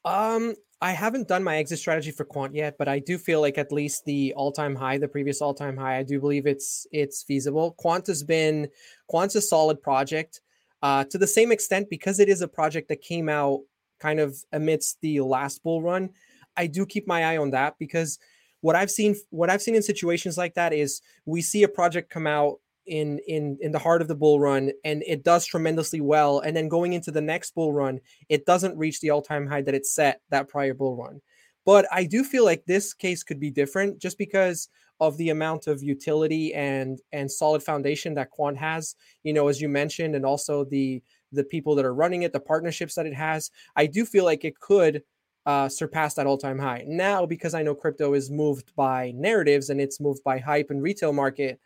Um, 0.05 0.55
I 0.81 0.93
haven't 0.93 1.27
done 1.27 1.43
my 1.43 1.57
exit 1.57 1.81
strategy 1.81 2.13
for 2.13 2.25
Quant 2.25 2.55
yet, 2.55 2.77
but 2.79 2.87
I 2.87 3.01
do 3.01 3.19
feel 3.19 3.41
like 3.41 3.59
at 3.59 3.73
least 3.73 4.05
the 4.05 4.33
all-time 4.37 4.77
high, 4.77 4.97
the 4.99 5.09
previous 5.09 5.43
all-time 5.43 5.77
high, 5.77 5.99
I 5.99 6.05
do 6.05 6.21
believe 6.21 6.47
it's 6.47 6.87
it's 6.93 7.25
feasible. 7.25 7.73
Quant 7.73 8.07
has 8.07 8.23
been 8.23 8.69
Quant's 9.09 9.35
a 9.35 9.41
solid 9.41 9.83
project 9.83 10.41
uh, 10.83 11.05
to 11.05 11.19
the 11.19 11.27
same 11.27 11.51
extent 11.51 11.91
because 11.91 12.21
it 12.21 12.29
is 12.29 12.43
a 12.43 12.49
project 12.49 12.89
that 12.89 13.01
came 13.01 13.29
out 13.29 13.61
kind 13.99 14.21
of 14.21 14.37
amidst 14.53 15.01
the 15.01 15.21
last 15.21 15.65
bull 15.65 15.83
run. 15.83 16.11
I 16.57 16.69
do 16.69 16.87
keep 16.87 17.09
my 17.09 17.25
eye 17.25 17.39
on 17.39 17.51
that 17.51 17.75
because 17.81 18.19
what 18.61 18.77
I've 18.77 18.91
seen 18.91 19.17
what 19.31 19.51
I've 19.51 19.63
seen 19.63 19.75
in 19.75 19.83
situations 19.83 20.39
like 20.39 20.55
that 20.55 20.73
is 20.73 21.03
we 21.27 21.43
see 21.43 21.65
a 21.65 21.69
project 21.69 22.09
come 22.09 22.27
out 22.27 22.61
in 22.89 23.19
in 23.27 23.59
in 23.61 23.73
the 23.73 23.79
heart 23.79 24.03
of 24.03 24.09
the 24.09 24.15
bull 24.15 24.41
run 24.41 24.73
and 24.85 25.03
it 25.07 25.23
does 25.23 25.45
tremendously 25.45 26.01
well 26.01 26.41
and 26.41 26.57
then 26.57 26.69
going 26.69 26.93
into 26.93 27.11
the 27.11 27.21
next 27.21 27.55
bull 27.55 27.73
run 27.73 28.01
it 28.29 28.47
doesn't 28.47 28.77
reach 28.77 29.01
the 29.01 29.11
all-time 29.11 29.47
high 29.47 29.63
that 29.63 29.75
it 29.75 29.87
set 29.87 30.21
that 30.31 30.49
prior 30.49 30.75
bull 30.75 30.97
run. 30.97 31.21
But 31.65 31.87
i 31.93 32.05
do 32.05 32.25
feel 32.25 32.45
like 32.45 32.65
this 32.65 32.95
case 32.95 33.23
could 33.23 33.41
be 33.41 33.51
different 33.51 33.99
just 33.99 34.19
because 34.19 34.69
of 35.01 35.17
the 35.17 35.31
amount 35.31 35.67
of 35.67 35.83
utility 35.83 36.55
and 36.55 37.01
and 37.13 37.31
solid 37.31 37.63
foundation 37.63 38.15
that 38.15 38.31
quant 38.31 38.57
has 38.57 38.97
you 39.23 39.33
know 39.33 39.49
as 39.49 39.61
you 39.61 39.69
mentioned 39.69 40.17
and 40.17 40.25
also 40.25 40.65
the 40.65 41.03
the 41.33 41.45
people 41.45 41.75
that 41.75 41.85
are 41.85 41.95
running 41.95 42.23
it 42.23 42.33
the 42.33 42.41
partnerships 42.41 42.95
that 42.95 43.07
it 43.07 43.15
has. 43.15 43.51
I 43.77 43.87
do 43.87 44.05
feel 44.05 44.25
like 44.25 44.45
it 44.45 44.59
could 44.59 45.03
uh, 45.47 45.69
surpass 45.69 46.15
that 46.15 46.27
all-time 46.27 46.59
high. 46.59 46.85
Now 46.87 47.25
because 47.27 47.55
i 47.55 47.63
know 47.63 47.75
crypto 47.75 48.15
is 48.15 48.31
moved 48.31 48.75
by 48.77 49.13
narratives 49.15 49.71
and 49.71 49.81
it's 49.81 50.01
moved 50.01 50.23
by 50.25 50.39
hype 50.39 50.71
and 50.71 50.83
retail 50.83 51.13
market 51.13 51.61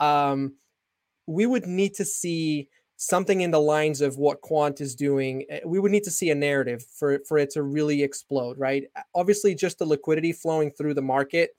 um, 0.00 0.54
we 1.26 1.46
would 1.46 1.66
need 1.66 1.94
to 1.94 2.04
see 2.04 2.68
something 2.96 3.40
in 3.40 3.50
the 3.50 3.60
lines 3.60 4.00
of 4.00 4.18
what 4.18 4.42
quant 4.42 4.80
is 4.80 4.94
doing 4.94 5.46
eh, 5.48 5.60
we 5.64 5.80
would 5.80 5.90
need 5.90 6.04
to 6.04 6.10
see 6.10 6.30
a 6.30 6.34
narrative 6.34 6.84
for 6.84 7.18
for 7.26 7.38
it 7.38 7.50
to 7.50 7.62
really 7.62 8.02
explode 8.02 8.58
right? 8.58 8.84
Obviously 9.14 9.54
just 9.54 9.78
the 9.78 9.86
liquidity 9.86 10.32
flowing 10.32 10.70
through 10.70 10.94
the 10.94 11.02
market 11.02 11.50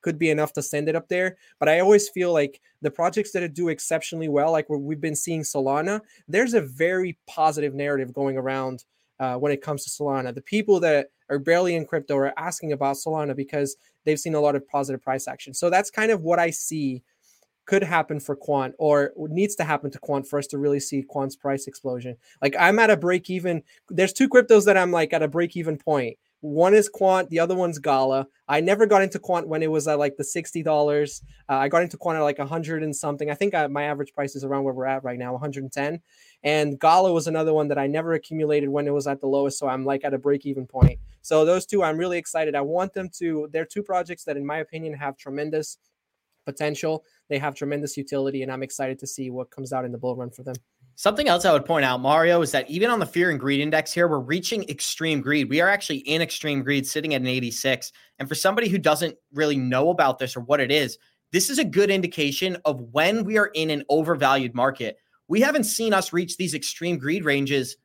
could 0.00 0.18
be 0.18 0.30
enough 0.30 0.52
to 0.52 0.62
send 0.62 0.88
it 0.88 0.94
up 0.94 1.08
there 1.08 1.36
but 1.58 1.68
i 1.68 1.80
always 1.80 2.08
feel 2.08 2.32
like 2.32 2.60
the 2.80 2.90
projects 2.90 3.32
that 3.32 3.52
do 3.54 3.68
exceptionally 3.68 4.28
well 4.28 4.52
like 4.52 4.66
we've 4.68 5.00
been 5.00 5.16
seeing 5.16 5.42
solana 5.42 6.00
there's 6.28 6.54
a 6.54 6.60
very 6.60 7.18
positive 7.26 7.74
narrative 7.74 8.12
going 8.12 8.36
around 8.38 8.84
uh, 9.18 9.36
when 9.36 9.52
it 9.52 9.62
comes 9.62 9.84
to 9.84 9.90
solana. 9.90 10.34
The 10.34 10.42
people 10.42 10.80
that 10.80 11.08
are 11.30 11.38
barely 11.38 11.74
in 11.74 11.86
crypto 11.86 12.16
are 12.16 12.38
asking 12.38 12.72
about 12.72 12.96
solana 12.96 13.34
because 13.34 13.76
they've 14.04 14.20
seen 14.20 14.34
a 14.34 14.40
lot 14.40 14.54
of 14.54 14.68
positive 14.68 15.02
price 15.02 15.26
action. 15.26 15.54
So 15.54 15.70
that's 15.70 15.90
kind 15.90 16.10
of 16.10 16.22
what 16.22 16.38
i 16.38 16.50
see 16.50 17.02
could 17.66 17.82
happen 17.82 18.20
for 18.20 18.34
quant 18.36 18.74
or 18.78 19.12
needs 19.16 19.56
to 19.56 19.64
happen 19.64 19.90
to 19.90 19.98
quant 19.98 20.26
for 20.26 20.38
us 20.38 20.46
to 20.46 20.58
really 20.58 20.80
see 20.80 21.02
quant's 21.02 21.36
price 21.36 21.66
explosion. 21.66 22.16
Like 22.40 22.56
i'm 22.58 22.78
at 22.78 22.90
a 22.90 22.96
break 22.96 23.28
even 23.28 23.62
there's 23.90 24.12
two 24.12 24.28
cryptos 24.28 24.64
that 24.64 24.76
i'm 24.76 24.92
like 24.92 25.12
at 25.12 25.22
a 25.22 25.28
break 25.28 25.56
even 25.56 25.76
point. 25.76 26.16
one 26.40 26.74
is 26.74 26.88
quant 26.88 27.28
the 27.28 27.40
other 27.40 27.56
one's 27.56 27.78
gala. 27.78 28.26
I 28.48 28.60
never 28.60 28.86
got 28.86 29.02
into 29.02 29.18
quant 29.18 29.48
when 29.48 29.62
it 29.62 29.70
was 29.70 29.88
at 29.88 29.98
like 29.98 30.16
the 30.16 30.22
$60 30.22 31.22
uh, 31.48 31.54
i 31.54 31.68
got 31.68 31.82
into 31.82 31.96
quant 31.96 32.16
at 32.18 32.22
like 32.22 32.38
a 32.38 32.42
100 32.42 32.82
and 32.82 32.94
something. 32.94 33.30
I 33.30 33.34
think 33.34 33.54
I, 33.54 33.66
my 33.66 33.84
average 33.84 34.12
price 34.12 34.36
is 34.36 34.44
around 34.44 34.64
where 34.64 34.74
we're 34.74 34.86
at 34.86 35.04
right 35.04 35.18
now 35.18 35.32
110 35.32 36.00
and 36.44 36.78
gala 36.78 37.12
was 37.12 37.26
another 37.26 37.52
one 37.52 37.68
that 37.68 37.78
i 37.78 37.86
never 37.86 38.12
accumulated 38.12 38.68
when 38.68 38.86
it 38.86 38.92
was 38.92 39.06
at 39.06 39.20
the 39.20 39.26
lowest 39.26 39.58
so 39.58 39.66
i'm 39.66 39.84
like 39.84 40.04
at 40.04 40.14
a 40.14 40.18
break 40.18 40.46
even 40.46 40.66
point. 40.66 41.00
So 41.22 41.44
those 41.44 41.66
two 41.66 41.82
i'm 41.82 41.98
really 41.98 42.18
excited. 42.18 42.54
I 42.54 42.60
want 42.60 42.94
them 42.94 43.08
to 43.18 43.48
they're 43.52 43.64
two 43.64 43.82
projects 43.82 44.22
that 44.24 44.36
in 44.36 44.46
my 44.46 44.58
opinion 44.58 44.94
have 44.94 45.16
tremendous 45.16 45.78
potential. 46.46 47.04
They 47.28 47.38
have 47.38 47.54
tremendous 47.54 47.96
utility, 47.96 48.42
and 48.42 48.50
I'm 48.50 48.62
excited 48.62 48.98
to 49.00 49.06
see 49.06 49.28
what 49.28 49.50
comes 49.50 49.72
out 49.72 49.84
in 49.84 49.92
the 49.92 49.98
bull 49.98 50.16
run 50.16 50.30
for 50.30 50.42
them. 50.42 50.54
Something 50.94 51.28
else 51.28 51.44
I 51.44 51.52
would 51.52 51.66
point 51.66 51.84
out, 51.84 52.00
Mario, 52.00 52.40
is 52.40 52.52
that 52.52 52.70
even 52.70 52.88
on 52.88 53.00
the 53.00 53.04
fear 53.04 53.30
and 53.30 53.38
greed 53.38 53.60
index 53.60 53.92
here, 53.92 54.08
we're 54.08 54.18
reaching 54.18 54.66
extreme 54.70 55.20
greed. 55.20 55.50
We 55.50 55.60
are 55.60 55.68
actually 55.68 55.98
in 55.98 56.22
extreme 56.22 56.62
greed, 56.62 56.86
sitting 56.86 57.12
at 57.12 57.20
an 57.20 57.26
86. 57.26 57.92
And 58.18 58.26
for 58.26 58.34
somebody 58.34 58.68
who 58.68 58.78
doesn't 58.78 59.14
really 59.34 59.58
know 59.58 59.90
about 59.90 60.18
this 60.18 60.34
or 60.34 60.40
what 60.40 60.60
it 60.60 60.72
is, 60.72 60.96
this 61.32 61.50
is 61.50 61.58
a 61.58 61.64
good 61.64 61.90
indication 61.90 62.56
of 62.64 62.80
when 62.92 63.24
we 63.24 63.36
are 63.36 63.48
in 63.48 63.68
an 63.68 63.84
overvalued 63.90 64.54
market. 64.54 64.96
We 65.28 65.42
haven't 65.42 65.64
seen 65.64 65.92
us 65.92 66.14
reach 66.14 66.38
these 66.38 66.54
extreme 66.54 66.96
greed 66.96 67.26
ranges 67.26 67.76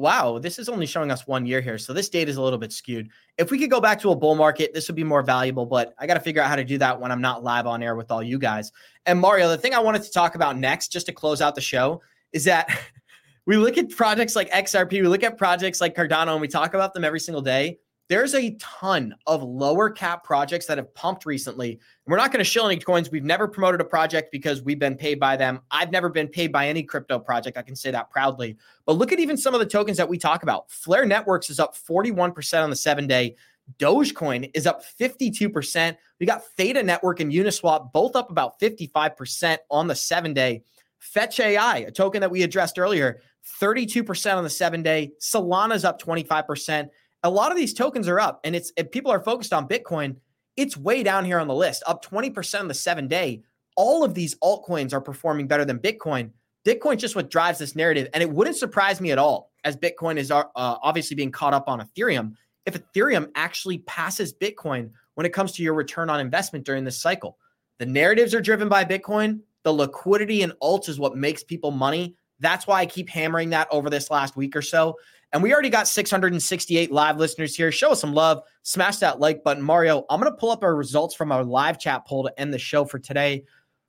wow, 0.00 0.38
this 0.38 0.58
is 0.58 0.70
only 0.70 0.86
showing 0.86 1.10
us 1.10 1.26
one 1.26 1.44
year 1.44 1.60
here. 1.60 1.76
So 1.76 1.92
this 1.92 2.08
data 2.08 2.30
is 2.30 2.38
a 2.38 2.42
little 2.42 2.58
bit 2.58 2.72
skewed. 2.72 3.10
If 3.36 3.50
we 3.50 3.58
could 3.58 3.70
go 3.70 3.82
back 3.82 4.00
to 4.00 4.10
a 4.10 4.16
bull 4.16 4.34
market, 4.34 4.72
this 4.72 4.88
would 4.88 4.96
be 4.96 5.04
more 5.04 5.22
valuable, 5.22 5.66
but 5.66 5.94
I 5.98 6.06
got 6.06 6.14
to 6.14 6.20
figure 6.20 6.40
out 6.40 6.48
how 6.48 6.56
to 6.56 6.64
do 6.64 6.78
that 6.78 6.98
when 6.98 7.12
I'm 7.12 7.20
not 7.20 7.44
live 7.44 7.66
on 7.66 7.82
air 7.82 7.94
with 7.94 8.10
all 8.10 8.22
you 8.22 8.38
guys. 8.38 8.72
And 9.04 9.20
Mario, 9.20 9.48
the 9.48 9.58
thing 9.58 9.74
I 9.74 9.78
wanted 9.78 10.02
to 10.04 10.10
talk 10.10 10.36
about 10.36 10.56
next, 10.56 10.88
just 10.88 11.04
to 11.06 11.12
close 11.12 11.42
out 11.42 11.54
the 11.54 11.60
show, 11.60 12.00
is 12.32 12.44
that 12.44 12.80
we 13.46 13.58
look 13.58 13.76
at 13.76 13.90
projects 13.90 14.34
like 14.34 14.50
XRP, 14.50 14.92
we 14.92 15.02
look 15.02 15.22
at 15.22 15.36
projects 15.36 15.82
like 15.82 15.94
Cardano, 15.94 16.32
and 16.32 16.40
we 16.40 16.48
talk 16.48 16.72
about 16.72 16.94
them 16.94 17.04
every 17.04 17.20
single 17.20 17.42
day 17.42 17.78
there's 18.10 18.34
a 18.34 18.50
ton 18.58 19.14
of 19.28 19.40
lower 19.40 19.88
cap 19.88 20.24
projects 20.24 20.66
that 20.66 20.78
have 20.78 20.92
pumped 20.94 21.24
recently. 21.24 21.78
We're 22.06 22.16
not 22.16 22.32
going 22.32 22.40
to 22.40 22.44
shill 22.44 22.66
any 22.66 22.76
coins. 22.76 23.08
We've 23.08 23.22
never 23.22 23.46
promoted 23.46 23.80
a 23.80 23.84
project 23.84 24.32
because 24.32 24.62
we've 24.62 24.80
been 24.80 24.96
paid 24.96 25.20
by 25.20 25.36
them. 25.36 25.60
I've 25.70 25.92
never 25.92 26.08
been 26.08 26.26
paid 26.26 26.50
by 26.50 26.66
any 26.66 26.82
crypto 26.82 27.20
project. 27.20 27.56
I 27.56 27.62
can 27.62 27.76
say 27.76 27.92
that 27.92 28.10
proudly. 28.10 28.56
But 28.84 28.96
look 28.96 29.12
at 29.12 29.20
even 29.20 29.36
some 29.36 29.54
of 29.54 29.60
the 29.60 29.66
tokens 29.66 29.96
that 29.96 30.08
we 30.08 30.18
talk 30.18 30.42
about. 30.42 30.68
Flare 30.72 31.06
Networks 31.06 31.50
is 31.50 31.60
up 31.60 31.76
41% 31.76 32.64
on 32.64 32.68
the 32.68 32.74
seven 32.74 33.06
day. 33.06 33.36
Dogecoin 33.78 34.50
is 34.54 34.66
up 34.66 34.82
52%. 34.84 35.96
We 36.18 36.26
got 36.26 36.44
Theta 36.56 36.82
Network 36.82 37.20
and 37.20 37.30
Uniswap 37.30 37.92
both 37.92 38.16
up 38.16 38.32
about 38.32 38.58
55% 38.58 39.58
on 39.70 39.86
the 39.86 39.94
seven 39.94 40.34
day. 40.34 40.64
Fetch 40.98 41.38
AI, 41.38 41.78
a 41.78 41.92
token 41.92 42.22
that 42.22 42.30
we 42.32 42.42
addressed 42.42 42.76
earlier, 42.76 43.20
32% 43.60 44.36
on 44.36 44.42
the 44.42 44.50
seven 44.50 44.82
day. 44.82 45.12
Solana's 45.20 45.84
up 45.84 46.02
25%. 46.02 46.90
A 47.22 47.30
lot 47.30 47.50
of 47.50 47.56
these 47.56 47.74
tokens 47.74 48.08
are 48.08 48.20
up, 48.20 48.40
and 48.44 48.56
it's 48.56 48.72
if 48.76 48.90
people 48.90 49.10
are 49.10 49.22
focused 49.22 49.52
on 49.52 49.68
Bitcoin, 49.68 50.16
it's 50.56 50.76
way 50.76 51.02
down 51.02 51.24
here 51.24 51.38
on 51.38 51.48
the 51.48 51.54
list, 51.54 51.82
up 51.86 52.04
20% 52.04 52.60
on 52.60 52.68
the 52.68 52.74
seven 52.74 53.08
day. 53.08 53.42
All 53.76 54.04
of 54.04 54.14
these 54.14 54.34
altcoins 54.36 54.92
are 54.92 55.00
performing 55.00 55.46
better 55.46 55.64
than 55.64 55.78
Bitcoin. 55.78 56.30
Bitcoin's 56.66 57.00
just 57.00 57.16
what 57.16 57.30
drives 57.30 57.58
this 57.58 57.74
narrative. 57.74 58.08
And 58.12 58.22
it 58.22 58.30
wouldn't 58.30 58.56
surprise 58.56 59.00
me 59.00 59.10
at 59.12 59.18
all, 59.18 59.52
as 59.64 59.76
Bitcoin 59.76 60.18
is 60.18 60.30
uh, 60.30 60.44
obviously 60.54 61.14
being 61.14 61.32
caught 61.32 61.54
up 61.54 61.68
on 61.68 61.80
Ethereum, 61.80 62.34
if 62.66 62.74
Ethereum 62.74 63.30
actually 63.34 63.78
passes 63.78 64.34
Bitcoin 64.34 64.90
when 65.14 65.26
it 65.26 65.32
comes 65.32 65.52
to 65.52 65.62
your 65.62 65.74
return 65.74 66.10
on 66.10 66.20
investment 66.20 66.64
during 66.64 66.84
this 66.84 67.00
cycle. 67.00 67.38
The 67.78 67.86
narratives 67.86 68.34
are 68.34 68.40
driven 68.40 68.68
by 68.68 68.84
Bitcoin. 68.84 69.40
The 69.62 69.72
liquidity 69.72 70.42
in 70.42 70.52
alts 70.62 70.88
is 70.88 70.98
what 70.98 71.16
makes 71.16 71.42
people 71.42 71.70
money. 71.70 72.16
That's 72.38 72.66
why 72.66 72.80
I 72.80 72.86
keep 72.86 73.08
hammering 73.08 73.50
that 73.50 73.68
over 73.70 73.90
this 73.90 74.10
last 74.10 74.36
week 74.36 74.56
or 74.56 74.62
so. 74.62 74.96
And 75.32 75.42
we 75.42 75.52
already 75.52 75.70
got 75.70 75.86
668 75.86 76.90
live 76.90 77.16
listeners 77.16 77.54
here. 77.54 77.70
Show 77.70 77.92
us 77.92 78.00
some 78.00 78.14
love. 78.14 78.42
Smash 78.62 78.96
that 78.98 79.20
like 79.20 79.44
button. 79.44 79.62
Mario, 79.62 80.04
I'm 80.10 80.20
going 80.20 80.32
to 80.32 80.36
pull 80.36 80.50
up 80.50 80.64
our 80.64 80.74
results 80.74 81.14
from 81.14 81.30
our 81.30 81.44
live 81.44 81.78
chat 81.78 82.06
poll 82.06 82.24
to 82.24 82.40
end 82.40 82.52
the 82.52 82.58
show 82.58 82.84
for 82.84 82.98
today. 82.98 83.44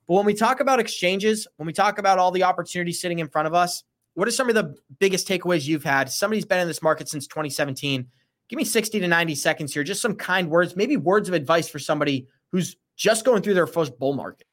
But 0.07 0.15
when 0.15 0.25
we 0.25 0.33
talk 0.33 0.59
about 0.59 0.79
exchanges, 0.79 1.47
when 1.57 1.65
we 1.65 1.73
talk 1.73 1.97
about 1.97 2.19
all 2.19 2.31
the 2.31 2.43
opportunities 2.43 3.01
sitting 3.01 3.19
in 3.19 3.27
front 3.27 3.47
of 3.47 3.55
us, 3.55 3.83
what 4.13 4.27
are 4.27 4.31
some 4.31 4.49
of 4.49 4.55
the 4.55 4.75
biggest 4.99 5.27
takeaways 5.27 5.65
you've 5.65 5.83
had? 5.83 6.11
Somebody's 6.11 6.45
been 6.45 6.59
in 6.59 6.67
this 6.67 6.81
market 6.81 7.09
since 7.09 7.27
2017. 7.27 8.05
Give 8.49 8.57
me 8.57 8.65
60 8.65 8.99
to 8.99 9.07
90 9.07 9.35
seconds 9.35 9.73
here. 9.73 9.83
Just 9.83 10.01
some 10.01 10.15
kind 10.15 10.49
words, 10.49 10.75
maybe 10.75 10.97
words 10.97 11.29
of 11.29 11.33
advice 11.33 11.69
for 11.69 11.79
somebody 11.79 12.27
who's 12.51 12.75
just 12.97 13.25
going 13.25 13.41
through 13.41 13.53
their 13.53 13.67
first 13.67 13.97
bull 13.97 14.13
market. 14.13 14.45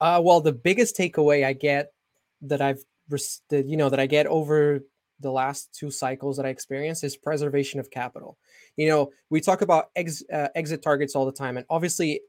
Uh, 0.00 0.20
well, 0.24 0.40
the 0.40 0.52
biggest 0.52 0.96
takeaway 0.96 1.44
I 1.44 1.52
get 1.52 1.92
that 2.42 2.62
I've, 2.62 2.82
you 3.50 3.76
know, 3.76 3.90
that 3.90 4.00
I 4.00 4.06
get 4.06 4.26
over 4.26 4.80
the 5.20 5.30
last 5.30 5.74
two 5.74 5.90
cycles 5.90 6.36
that 6.36 6.46
I 6.46 6.48
experienced 6.48 7.04
is 7.04 7.16
preservation 7.16 7.80
of 7.80 7.90
capital. 7.90 8.38
You 8.76 8.88
know, 8.88 9.10
we 9.28 9.40
talk 9.40 9.62
about 9.62 9.90
ex, 9.96 10.22
uh, 10.32 10.48
exit 10.54 10.82
targets 10.82 11.14
all 11.14 11.26
the 11.26 11.32
time, 11.32 11.56
and 11.56 11.66
obviously, 11.68 12.20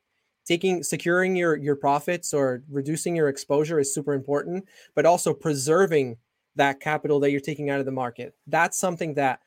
taking 0.45 0.83
securing 0.83 1.35
your 1.35 1.55
your 1.55 1.75
profits 1.75 2.33
or 2.33 2.63
reducing 2.69 3.15
your 3.15 3.29
exposure 3.29 3.79
is 3.79 3.93
super 3.93 4.13
important, 4.13 4.65
but 4.95 5.05
also 5.05 5.33
preserving 5.33 6.17
that 6.55 6.79
capital 6.79 7.19
that 7.19 7.31
you're 7.31 7.39
taking 7.39 7.69
out 7.69 7.79
of 7.79 7.85
the 7.85 7.91
market. 7.91 8.33
That's 8.47 8.77
something 8.77 9.13
that, 9.15 9.39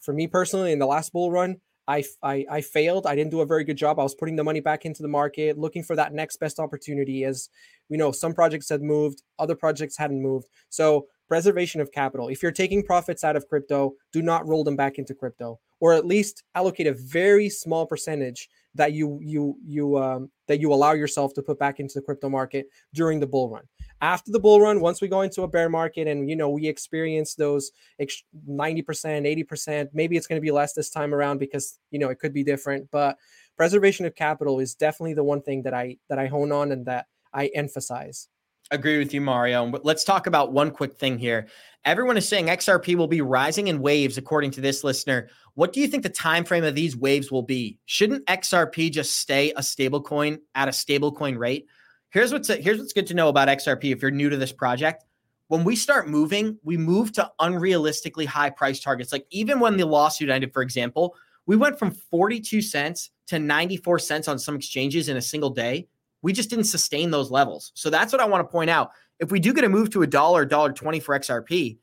for 0.00 0.12
me 0.12 0.26
personally, 0.26 0.72
in 0.72 0.78
the 0.78 0.86
last 0.86 1.12
bull 1.12 1.30
run, 1.30 1.60
I, 1.86 2.04
I, 2.22 2.44
I 2.50 2.60
failed. 2.60 3.06
I 3.06 3.14
didn't 3.14 3.30
do 3.30 3.40
a 3.40 3.46
very 3.46 3.64
good 3.64 3.76
job. 3.76 3.98
I 3.98 4.02
was 4.02 4.14
putting 4.14 4.36
the 4.36 4.44
money 4.44 4.60
back 4.60 4.84
into 4.84 5.02
the 5.02 5.08
market, 5.08 5.56
looking 5.56 5.82
for 5.82 5.96
that 5.96 6.12
next 6.12 6.36
best 6.38 6.58
opportunity. 6.58 7.24
As 7.24 7.48
we 7.88 7.96
know, 7.96 8.12
some 8.12 8.34
projects 8.34 8.68
had 8.68 8.82
moved, 8.82 9.22
other 9.38 9.54
projects 9.54 9.96
hadn't 9.96 10.20
moved. 10.20 10.48
So 10.68 11.06
preservation 11.28 11.80
of 11.80 11.92
capital. 11.92 12.28
If 12.28 12.42
you're 12.42 12.50
taking 12.50 12.82
profits 12.82 13.22
out 13.22 13.36
of 13.36 13.46
crypto, 13.48 13.92
do 14.12 14.22
not 14.22 14.48
roll 14.48 14.64
them 14.64 14.76
back 14.76 14.98
into 14.98 15.14
crypto, 15.14 15.60
or 15.78 15.92
at 15.92 16.06
least 16.06 16.42
allocate 16.54 16.86
a 16.86 16.94
very 16.94 17.48
small 17.50 17.86
percentage 17.86 18.48
that 18.74 18.92
you 18.92 19.20
you 19.22 19.56
you 19.64 19.98
um, 19.98 20.30
that 20.46 20.60
you 20.60 20.72
allow 20.72 20.92
yourself 20.92 21.34
to 21.34 21.42
put 21.42 21.58
back 21.58 21.78
into 21.78 21.94
the 21.94 22.02
crypto 22.02 22.28
market 22.28 22.66
during 22.94 23.20
the 23.20 23.26
bull 23.26 23.50
run. 23.50 23.64
After 24.00 24.30
the 24.30 24.40
bull 24.40 24.60
run, 24.60 24.80
once 24.80 25.00
we 25.00 25.08
go 25.08 25.22
into 25.22 25.42
a 25.42 25.48
bear 25.48 25.68
market 25.68 26.08
and 26.08 26.28
you 26.28 26.36
know 26.36 26.48
we 26.48 26.66
experience 26.66 27.34
those 27.34 27.72
90%, 28.00 28.84
80%, 28.84 29.88
maybe 29.92 30.16
it's 30.16 30.26
going 30.26 30.40
to 30.40 30.44
be 30.44 30.52
less 30.52 30.72
this 30.72 30.90
time 30.90 31.12
around 31.12 31.38
because 31.38 31.78
you 31.90 31.98
know 31.98 32.08
it 32.08 32.18
could 32.18 32.32
be 32.32 32.44
different, 32.44 32.88
but 32.90 33.18
preservation 33.56 34.06
of 34.06 34.14
capital 34.14 34.60
is 34.60 34.74
definitely 34.74 35.14
the 35.14 35.24
one 35.24 35.42
thing 35.42 35.62
that 35.64 35.74
I 35.74 35.98
that 36.08 36.18
I 36.18 36.26
hone 36.26 36.52
on 36.52 36.72
and 36.72 36.86
that 36.86 37.06
I 37.34 37.46
emphasize. 37.48 38.28
Agree 38.70 38.98
with 38.98 39.14
you, 39.14 39.22
Mario. 39.22 39.64
Let's 39.82 40.04
talk 40.04 40.26
about 40.26 40.52
one 40.52 40.70
quick 40.70 40.96
thing 40.98 41.18
here. 41.18 41.48
Everyone 41.86 42.18
is 42.18 42.28
saying 42.28 42.46
XRP 42.46 42.96
will 42.96 43.06
be 43.06 43.22
rising 43.22 43.68
in 43.68 43.80
waves, 43.80 44.18
according 44.18 44.50
to 44.52 44.60
this 44.60 44.84
listener. 44.84 45.30
What 45.54 45.72
do 45.72 45.80
you 45.80 45.88
think 45.88 46.02
the 46.02 46.10
time 46.10 46.44
frame 46.44 46.64
of 46.64 46.74
these 46.74 46.94
waves 46.94 47.32
will 47.32 47.42
be? 47.42 47.78
Shouldn't 47.86 48.26
XRP 48.26 48.92
just 48.92 49.18
stay 49.18 49.54
a 49.56 49.62
stable 49.62 50.02
coin 50.02 50.38
at 50.54 50.68
a 50.68 50.72
stable 50.72 51.12
coin 51.12 51.36
rate? 51.36 51.66
Here's 52.10 52.30
what's 52.30 52.48
here's 52.48 52.78
what's 52.78 52.92
good 52.92 53.06
to 53.06 53.14
know 53.14 53.28
about 53.28 53.48
XRP 53.48 53.92
if 53.92 54.02
you're 54.02 54.10
new 54.10 54.28
to 54.28 54.36
this 54.36 54.52
project. 54.52 55.04
When 55.46 55.64
we 55.64 55.74
start 55.74 56.08
moving, 56.08 56.58
we 56.62 56.76
move 56.76 57.12
to 57.12 57.30
unrealistically 57.40 58.26
high 58.26 58.50
price 58.50 58.80
targets. 58.80 59.12
Like 59.12 59.26
even 59.30 59.60
when 59.60 59.78
the 59.78 59.86
lawsuit 59.86 60.28
ended, 60.28 60.52
for 60.52 60.60
example, 60.60 61.16
we 61.46 61.56
went 61.56 61.78
from 61.78 61.92
42 61.92 62.60
cents 62.60 63.10
to 63.28 63.38
94 63.38 63.98
cents 64.00 64.28
on 64.28 64.38
some 64.38 64.56
exchanges 64.56 65.08
in 65.08 65.16
a 65.16 65.22
single 65.22 65.50
day 65.50 65.88
we 66.22 66.32
just 66.32 66.50
didn't 66.50 66.64
sustain 66.64 67.10
those 67.10 67.30
levels. 67.30 67.72
So 67.74 67.90
that's 67.90 68.12
what 68.12 68.20
I 68.20 68.26
want 68.26 68.46
to 68.46 68.50
point 68.50 68.70
out. 68.70 68.90
If 69.18 69.30
we 69.30 69.40
do 69.40 69.52
get 69.52 69.64
a 69.64 69.68
move 69.68 69.90
to 69.90 70.02
a 70.02 70.06
dollar, 70.06 70.44
dollar 70.44 70.72
twenty 70.72 71.00
for 71.00 71.18
XRP, 71.18 71.78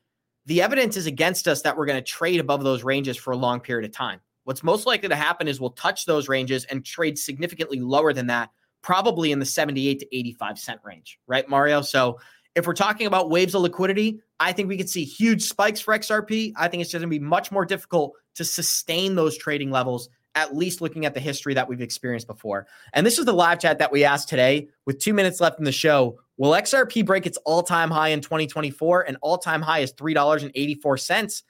the 0.46 0.62
evidence 0.62 0.96
is 0.96 1.06
against 1.06 1.48
us 1.48 1.62
that 1.62 1.76
we're 1.76 1.86
going 1.86 2.02
to 2.02 2.10
trade 2.10 2.40
above 2.40 2.62
those 2.62 2.84
ranges 2.84 3.16
for 3.16 3.32
a 3.32 3.36
long 3.36 3.60
period 3.60 3.88
of 3.88 3.94
time. 3.94 4.20
What's 4.44 4.62
most 4.62 4.86
likely 4.86 5.08
to 5.08 5.16
happen 5.16 5.48
is 5.48 5.60
we'll 5.60 5.70
touch 5.70 6.06
those 6.06 6.28
ranges 6.28 6.64
and 6.66 6.84
trade 6.84 7.18
significantly 7.18 7.80
lower 7.80 8.12
than 8.12 8.28
that, 8.28 8.50
probably 8.80 9.32
in 9.32 9.40
the 9.40 9.44
78 9.44 9.98
to 9.98 10.16
85 10.16 10.58
cent 10.58 10.80
range, 10.84 11.18
right, 11.26 11.48
Mario? 11.48 11.82
So 11.82 12.20
if 12.54 12.66
we're 12.66 12.74
talking 12.74 13.08
about 13.08 13.28
waves 13.28 13.56
of 13.56 13.62
liquidity, 13.62 14.20
I 14.38 14.52
think 14.52 14.68
we 14.68 14.76
could 14.76 14.88
see 14.88 15.04
huge 15.04 15.42
spikes 15.42 15.80
for 15.80 15.98
XRP. 15.98 16.52
I 16.56 16.68
think 16.68 16.80
it's 16.80 16.90
just 16.90 17.02
going 17.02 17.10
to 17.10 17.18
be 17.18 17.24
much 17.24 17.50
more 17.50 17.64
difficult 17.64 18.14
to 18.36 18.44
sustain 18.44 19.16
those 19.16 19.36
trading 19.36 19.70
levels 19.70 20.08
at 20.36 20.54
least 20.54 20.80
looking 20.80 21.06
at 21.06 21.14
the 21.14 21.20
history 21.20 21.54
that 21.54 21.68
we've 21.68 21.80
experienced 21.80 22.28
before. 22.28 22.66
And 22.92 23.04
this 23.04 23.18
is 23.18 23.24
the 23.24 23.32
live 23.32 23.58
chat 23.58 23.78
that 23.78 23.90
we 23.90 24.04
asked 24.04 24.28
today 24.28 24.68
with 24.84 25.00
two 25.00 25.14
minutes 25.14 25.40
left 25.40 25.58
in 25.58 25.64
the 25.64 25.72
show. 25.72 26.18
Will 26.36 26.52
XRP 26.52 27.04
break 27.04 27.26
its 27.26 27.38
all 27.38 27.62
time 27.62 27.90
high 27.90 28.08
in 28.08 28.20
2024? 28.20 29.02
And 29.08 29.16
all 29.22 29.38
time 29.38 29.62
high 29.62 29.80
is 29.80 29.92
$3.84. 29.94 31.42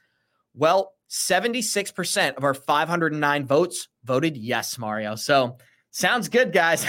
Well, 0.55 0.93
76% 1.11 2.35
of 2.37 2.45
our 2.45 2.55
509 2.55 3.47
votes 3.47 3.89
voted 4.05 4.37
yes, 4.37 4.79
Mario. 4.79 5.17
So 5.17 5.59
sounds 5.91 6.29
good, 6.29 6.53
guys. 6.53 6.89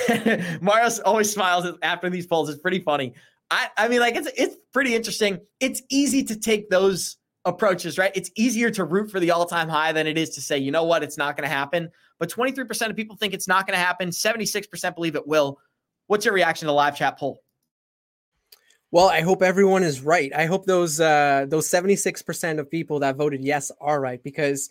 Mario 0.62 0.90
always 1.04 1.32
smiles 1.32 1.66
after 1.82 2.10
these 2.10 2.28
polls. 2.28 2.50
It's 2.50 2.62
pretty 2.62 2.80
funny. 2.80 3.14
I, 3.50 3.70
I 3.78 3.88
mean, 3.88 4.00
like 4.00 4.16
it's 4.16 4.30
it's 4.36 4.58
pretty 4.74 4.94
interesting. 4.94 5.40
It's 5.60 5.82
easy 5.90 6.24
to 6.26 6.38
take 6.38 6.70
those 6.70 7.18
approaches, 7.48 7.98
right? 7.98 8.12
It's 8.14 8.30
easier 8.36 8.70
to 8.72 8.84
root 8.84 9.10
for 9.10 9.20
the 9.20 9.32
all 9.32 9.46
time 9.46 9.70
high 9.70 9.94
than 9.94 10.06
it 10.06 10.18
is 10.18 10.32
to 10.32 10.42
say, 10.42 10.58
you 10.58 10.72
know 10.72 10.84
what, 10.84 11.02
it's 11.02 11.18
not 11.18 11.36
going 11.38 11.50
to 11.50 11.56
happen. 11.56 11.90
But 12.20 12.30
23% 12.30 12.90
of 12.90 12.96
people 12.96 13.16
think 13.16 13.34
it's 13.34 13.48
not 13.48 13.66
going 13.66 13.78
to 13.78 13.84
happen. 13.84 14.10
76% 14.10 14.96
believe 14.96 15.16
it 15.16 15.26
will. 15.26 15.60
What's 16.08 16.26
your 16.26 16.34
reaction 16.34 16.66
to 16.66 16.68
the 16.68 16.74
live 16.74 16.98
chat 16.98 17.18
poll? 17.18 17.42
Well, 18.92 19.10
I 19.10 19.22
hope 19.22 19.42
everyone 19.42 19.84
is 19.84 20.02
right. 20.02 20.32
I 20.34 20.46
hope 20.46 20.66
those 20.66 21.02
uh, 21.02 21.46
those 21.50 21.68
76% 21.68 22.58
of 22.58 22.72
people 22.72 23.00
that 23.00 23.18
voted 23.18 23.44
yes 23.44 23.70
are 23.82 24.00
right 24.00 24.24
because 24.24 24.70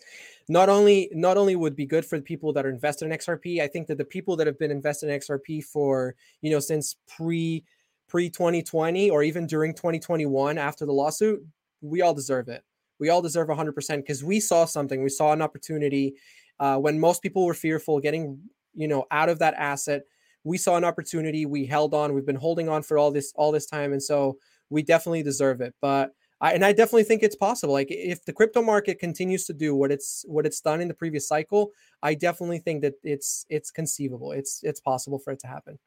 not 0.49 0.69
only 0.69 1.09
not 1.13 1.37
only 1.37 1.55
would 1.55 1.75
be 1.75 1.85
good 1.85 2.03
for 2.03 2.17
the 2.17 2.23
people 2.23 2.51
that 2.53 2.65
are 2.65 2.69
invested 2.69 3.05
in 3.05 3.11
XRP, 3.11 3.61
I 3.61 3.67
think 3.67 3.85
that 3.87 3.99
the 3.99 4.05
people 4.05 4.35
that 4.37 4.47
have 4.47 4.57
been 4.57 4.71
invested 4.71 5.09
in 5.09 5.19
XRP 5.19 5.63
for, 5.63 6.15
you 6.41 6.49
know, 6.49 6.59
since 6.59 6.95
pre 7.07 7.63
pre 8.07 8.29
2020 8.31 9.11
or 9.11 9.21
even 9.21 9.45
during 9.45 9.75
2021 9.75 10.57
after 10.57 10.87
the 10.87 10.93
lawsuit, 10.93 11.45
we 11.81 12.01
all 12.01 12.15
deserve 12.15 12.47
it. 12.47 12.63
We 12.99 13.09
all 13.09 13.21
deserve 13.21 13.47
100% 13.47 13.97
because 13.97 14.23
we 14.23 14.39
saw 14.39 14.65
something. 14.65 15.03
We 15.03 15.09
saw 15.09 15.33
an 15.33 15.41
opportunity 15.41 16.15
uh, 16.59 16.77
when 16.77 16.99
most 16.99 17.21
people 17.21 17.45
were 17.45 17.53
fearful 17.53 17.99
getting, 17.99 18.39
you 18.73 18.87
know, 18.87 19.05
out 19.11 19.29
of 19.29 19.39
that 19.39 19.53
asset. 19.55 20.03
We 20.43 20.57
saw 20.57 20.77
an 20.77 20.83
opportunity. 20.83 21.45
We 21.45 21.65
held 21.65 21.93
on. 21.93 22.13
We've 22.13 22.25
been 22.25 22.35
holding 22.35 22.69
on 22.69 22.83
for 22.83 22.97
all 22.97 23.11
this 23.11 23.33
all 23.35 23.51
this 23.51 23.65
time, 23.65 23.91
and 23.91 24.01
so 24.01 24.37
we 24.69 24.81
definitely 24.81 25.23
deserve 25.23 25.61
it. 25.61 25.75
But 25.81 26.13
I, 26.39 26.53
and 26.53 26.63
I 26.63 26.71
definitely 26.71 27.03
think 27.03 27.23
it's 27.23 27.35
possible. 27.35 27.73
Like 27.73 27.87
if 27.89 28.23
the 28.25 28.33
crypto 28.33 28.61
market 28.61 28.99
continues 28.99 29.45
to 29.45 29.53
do 29.53 29.75
what 29.75 29.91
it's 29.91 30.23
what 30.27 30.45
it's 30.45 30.61
done 30.61 30.81
in 30.81 30.87
the 30.87 30.93
previous 30.93 31.27
cycle, 31.27 31.71
I 32.03 32.13
definitely 32.13 32.59
think 32.59 32.81
that 32.83 32.93
it's 33.03 33.45
it's 33.49 33.71
conceivable. 33.71 34.31
It's 34.31 34.61
it's 34.63 34.79
possible 34.79 35.19
for 35.19 35.31
it 35.31 35.39
to 35.39 35.47
happen. 35.47 35.79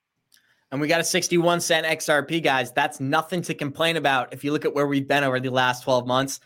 And 0.72 0.80
we 0.80 0.86
got 0.86 1.00
a 1.00 1.04
61 1.04 1.60
cent 1.60 1.84
XRP, 1.86 2.42
guys. 2.42 2.72
That's 2.72 3.00
nothing 3.00 3.42
to 3.42 3.54
complain 3.54 3.96
about 3.96 4.32
if 4.32 4.44
you 4.44 4.52
look 4.52 4.64
at 4.64 4.72
where 4.72 4.86
we've 4.86 5.08
been 5.08 5.24
over 5.24 5.40
the 5.40 5.50
last 5.50 5.82
12 5.82 6.06
months. 6.06 6.38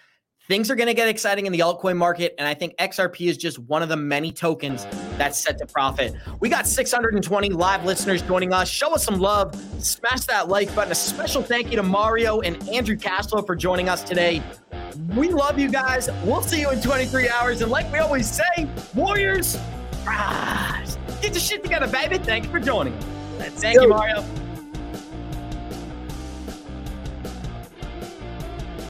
Things 0.47 0.71
are 0.71 0.75
going 0.75 0.89
to 0.89 0.95
get 0.95 1.09
exciting 1.09 1.47
in 1.47 1.53
the 1.53 1.61
altcoin 1.61 1.97
market. 1.97 2.35
And 2.37 2.47
I 2.47 2.53
think 2.53 2.77
XRP 2.77 3.29
is 3.29 3.39
just 3.39 3.59
one 3.61 3.83
of 3.83 3.89
the 3.89 3.97
many 3.97 4.31
tokens 4.31 4.87
that's 5.17 5.41
set 5.41 5.57
to 5.59 5.67
profit. 5.67 6.15
We 6.39 6.51
got 6.51 6.67
620 6.67 7.49
live 7.49 7.87
listeners 7.87 8.21
joining 8.21 8.53
us. 8.53 8.69
Show 8.69 8.93
us 8.93 9.05
some 9.05 9.19
love. 9.19 9.55
Smash 9.83 10.27
that 10.27 10.49
like 10.49 10.75
button. 10.75 10.93
A 10.93 10.95
special 10.95 11.43
thank 11.43 11.71
you 11.71 11.77
to 11.77 11.83
Mario 11.83 12.41
and 12.41 12.57
Andrew 12.69 12.95
Cashflow 12.95 13.47
for 13.47 13.57
joining 13.57 13.89
us 13.89 14.03
today. 14.03 14.43
We 15.17 15.31
love 15.31 15.59
you 15.59 15.71
guys. 15.71 16.11
We'll 16.25 16.43
see 16.43 16.61
you 16.61 16.71
in 16.71 16.83
23 16.83 17.31
hours. 17.31 17.63
And 17.63 17.71
like 17.71 17.91
we 17.91 18.01
always 18.01 18.31
say, 18.31 18.69
Warriors, 18.95 19.59
rise. 20.05 20.99
Get 21.23 21.33
your 21.33 21.41
shit 21.41 21.63
together, 21.63 21.87
baby. 21.87 22.19
Thank 22.19 22.45
you 22.45 22.51
for 22.51 22.61
joining 22.61 22.93
us. 22.93 23.05
Thank 23.55 23.81
you, 23.81 23.89
Mario. 23.89 24.23